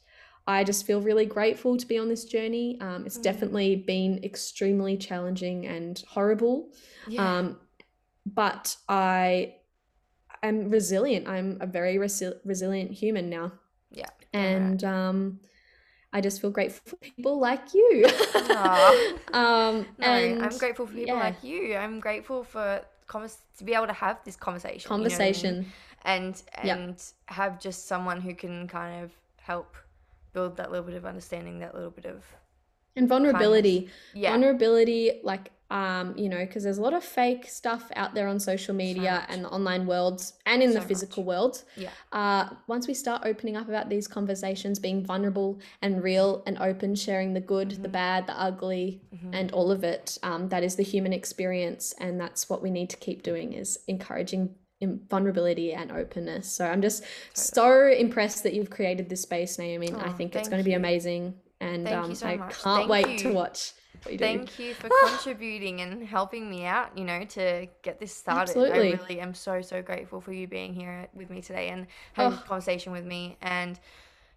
I 0.46 0.64
just 0.64 0.86
feel 0.86 1.00
really 1.00 1.26
grateful 1.26 1.76
to 1.76 1.86
be 1.86 1.98
on 1.98 2.08
this 2.08 2.24
journey. 2.24 2.78
Um, 2.80 3.06
it's 3.06 3.18
mm. 3.18 3.22
definitely 3.22 3.76
been 3.76 4.22
extremely 4.22 4.96
challenging 4.96 5.66
and 5.66 6.02
horrible. 6.06 6.70
Yeah. 7.08 7.38
Um, 7.38 7.58
but 8.26 8.76
I 8.88 9.56
am 10.42 10.70
resilient. 10.70 11.28
I'm 11.28 11.58
a 11.60 11.66
very 11.66 11.96
resi- 11.96 12.38
resilient 12.44 12.90
human 12.90 13.30
now. 13.30 13.52
Yeah. 13.90 14.08
And 14.32 14.82
um, 14.84 15.40
I 16.12 16.20
just 16.20 16.40
feel 16.40 16.50
grateful 16.50 16.82
for 16.90 16.96
people 16.96 17.38
like 17.38 17.72
you. 17.72 18.04
um, 19.32 19.86
no, 19.98 20.06
and 20.06 20.42
I'm 20.44 20.58
grateful 20.58 20.86
for 20.86 20.92
people 20.92 21.16
yeah. 21.16 21.22
like 21.22 21.42
you. 21.42 21.74
I'm 21.74 22.00
grateful 22.00 22.44
for 22.44 22.82
to 23.58 23.64
be 23.64 23.74
able 23.74 23.86
to 23.86 23.92
have 23.92 24.18
this 24.24 24.36
conversation. 24.36 24.88
Conversation. 24.88 25.54
You 25.54 25.60
know 25.60 25.66
And 26.04 26.42
and 26.54 26.88
yep. 26.88 27.00
have 27.26 27.60
just 27.60 27.86
someone 27.86 28.20
who 28.20 28.34
can 28.34 28.68
kind 28.68 29.04
of 29.04 29.12
help 29.36 29.74
build 30.34 30.58
that 30.58 30.70
little 30.70 30.86
bit 30.86 30.96
of 30.96 31.06
understanding, 31.06 31.60
that 31.60 31.74
little 31.74 31.90
bit 31.90 32.04
of 32.04 32.22
and 32.96 33.08
vulnerability. 33.08 33.88
Yeah. 34.14 34.30
Vulnerability, 34.30 35.20
like 35.22 35.50
um, 35.70 36.16
you 36.16 36.28
know, 36.28 36.38
because 36.38 36.62
there's 36.62 36.78
a 36.78 36.82
lot 36.82 36.92
of 36.92 37.02
fake 37.02 37.48
stuff 37.48 37.90
out 37.96 38.14
there 38.14 38.28
on 38.28 38.38
social 38.38 38.74
media 38.74 39.24
so 39.26 39.34
and 39.34 39.44
the 39.44 39.48
online 39.48 39.86
worlds 39.86 40.34
and 40.46 40.62
in 40.62 40.72
so 40.72 40.78
the 40.78 40.86
physical 40.86 41.24
much. 41.24 41.28
world. 41.28 41.64
Yeah. 41.76 41.88
Uh, 42.12 42.50
once 42.68 42.86
we 42.86 42.94
start 42.94 43.22
opening 43.24 43.56
up 43.56 43.68
about 43.68 43.88
these 43.88 44.06
conversations, 44.06 44.78
being 44.78 45.04
vulnerable 45.04 45.58
and 45.82 46.02
real 46.02 46.44
and 46.46 46.58
open, 46.58 46.94
sharing 46.94 47.32
the 47.32 47.40
good, 47.40 47.70
mm-hmm. 47.70 47.82
the 47.82 47.88
bad, 47.88 48.26
the 48.26 48.38
ugly, 48.38 49.00
mm-hmm. 49.12 49.34
and 49.34 49.50
all 49.52 49.72
of 49.72 49.82
it, 49.82 50.18
um, 50.22 50.48
that 50.50 50.62
is 50.62 50.76
the 50.76 50.84
human 50.84 51.12
experience, 51.12 51.94
and 51.98 52.20
that's 52.20 52.48
what 52.48 52.62
we 52.62 52.70
need 52.70 52.90
to 52.90 52.96
keep 52.98 53.22
doing 53.22 53.52
is 53.52 53.78
encouraging 53.88 54.54
vulnerability 54.86 55.72
and 55.72 55.92
openness. 55.92 56.50
So 56.50 56.66
I'm 56.66 56.82
just 56.82 57.04
totally. 57.34 57.94
so 57.94 57.98
impressed 57.98 58.42
that 58.42 58.54
you've 58.54 58.70
created 58.70 59.08
this 59.08 59.22
space, 59.22 59.58
Naomi. 59.58 59.92
Oh, 59.92 59.98
I 59.98 60.12
think 60.12 60.34
it's 60.34 60.48
going 60.48 60.62
to 60.62 60.68
be 60.68 60.74
amazing, 60.74 61.34
and 61.60 61.88
um, 61.88 62.14
so 62.14 62.26
I 62.26 62.36
much. 62.36 62.62
can't 62.62 62.88
thank 62.88 62.90
wait 62.90 63.08
you. 63.08 63.30
to 63.30 63.32
watch. 63.32 63.72
You 64.10 64.18
Thank 64.18 64.58
you 64.58 64.74
for 64.74 64.90
contributing 65.06 65.80
and 65.80 66.06
helping 66.06 66.50
me 66.50 66.66
out, 66.66 66.96
you 66.96 67.04
know, 67.04 67.24
to 67.24 67.66
get 67.82 67.98
this 68.00 68.14
started. 68.14 68.50
Absolutely. 68.50 68.92
I 68.92 68.96
really 68.96 69.20
am 69.20 69.32
so, 69.32 69.62
so 69.62 69.80
grateful 69.80 70.20
for 70.20 70.32
you 70.32 70.46
being 70.46 70.74
here 70.74 71.08
with 71.14 71.30
me 71.30 71.40
today 71.40 71.68
and 71.68 71.86
having 72.12 72.38
oh. 72.38 72.42
a 72.42 72.46
conversation 72.46 72.92
with 72.92 73.06
me. 73.06 73.38
And 73.40 73.80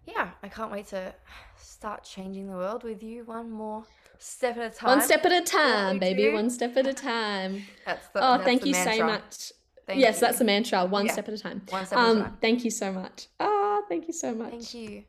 yeah, 0.06 0.30
I 0.42 0.48
can't 0.48 0.72
wait 0.72 0.86
to 0.88 1.14
start 1.58 2.04
changing 2.04 2.48
the 2.48 2.56
world 2.56 2.82
with 2.82 3.02
you 3.02 3.24
one 3.24 3.50
more 3.50 3.84
step 4.18 4.56
at 4.56 4.72
a 4.72 4.74
time. 4.74 4.98
One 4.98 5.02
step 5.02 5.24
at 5.24 5.32
a 5.32 5.44
time, 5.44 5.98
baby. 5.98 6.24
Do. 6.24 6.32
One 6.32 6.50
step 6.50 6.76
at 6.76 6.86
a 6.86 6.94
time. 6.94 7.62
that's 7.84 8.08
the, 8.08 8.20
oh, 8.20 8.32
that's 8.32 8.44
thank 8.44 8.64
you 8.64 8.72
mantra. 8.72 8.96
so 8.96 9.06
much. 9.06 9.52
Thank 9.88 10.00
yes, 10.00 10.16
you. 10.16 10.20
that's 10.20 10.38
the 10.38 10.44
mantra. 10.44 10.84
One 10.84 11.06
yeah. 11.06 11.12
step 11.12 11.28
at 11.28 11.34
a 11.34 11.38
time. 11.38 11.62
One 11.70 11.86
step 11.86 11.98
um, 11.98 12.04
at 12.04 12.08
a 12.08 12.10
um, 12.10 12.22
time. 12.24 12.38
Thank 12.42 12.64
you 12.64 12.70
so 12.70 12.92
much. 12.92 13.28
Ah, 13.40 13.80
thank 13.88 14.06
you 14.06 14.12
so 14.12 14.34
much. 14.34 14.50
Thank 14.50 14.74
you. 14.74 15.04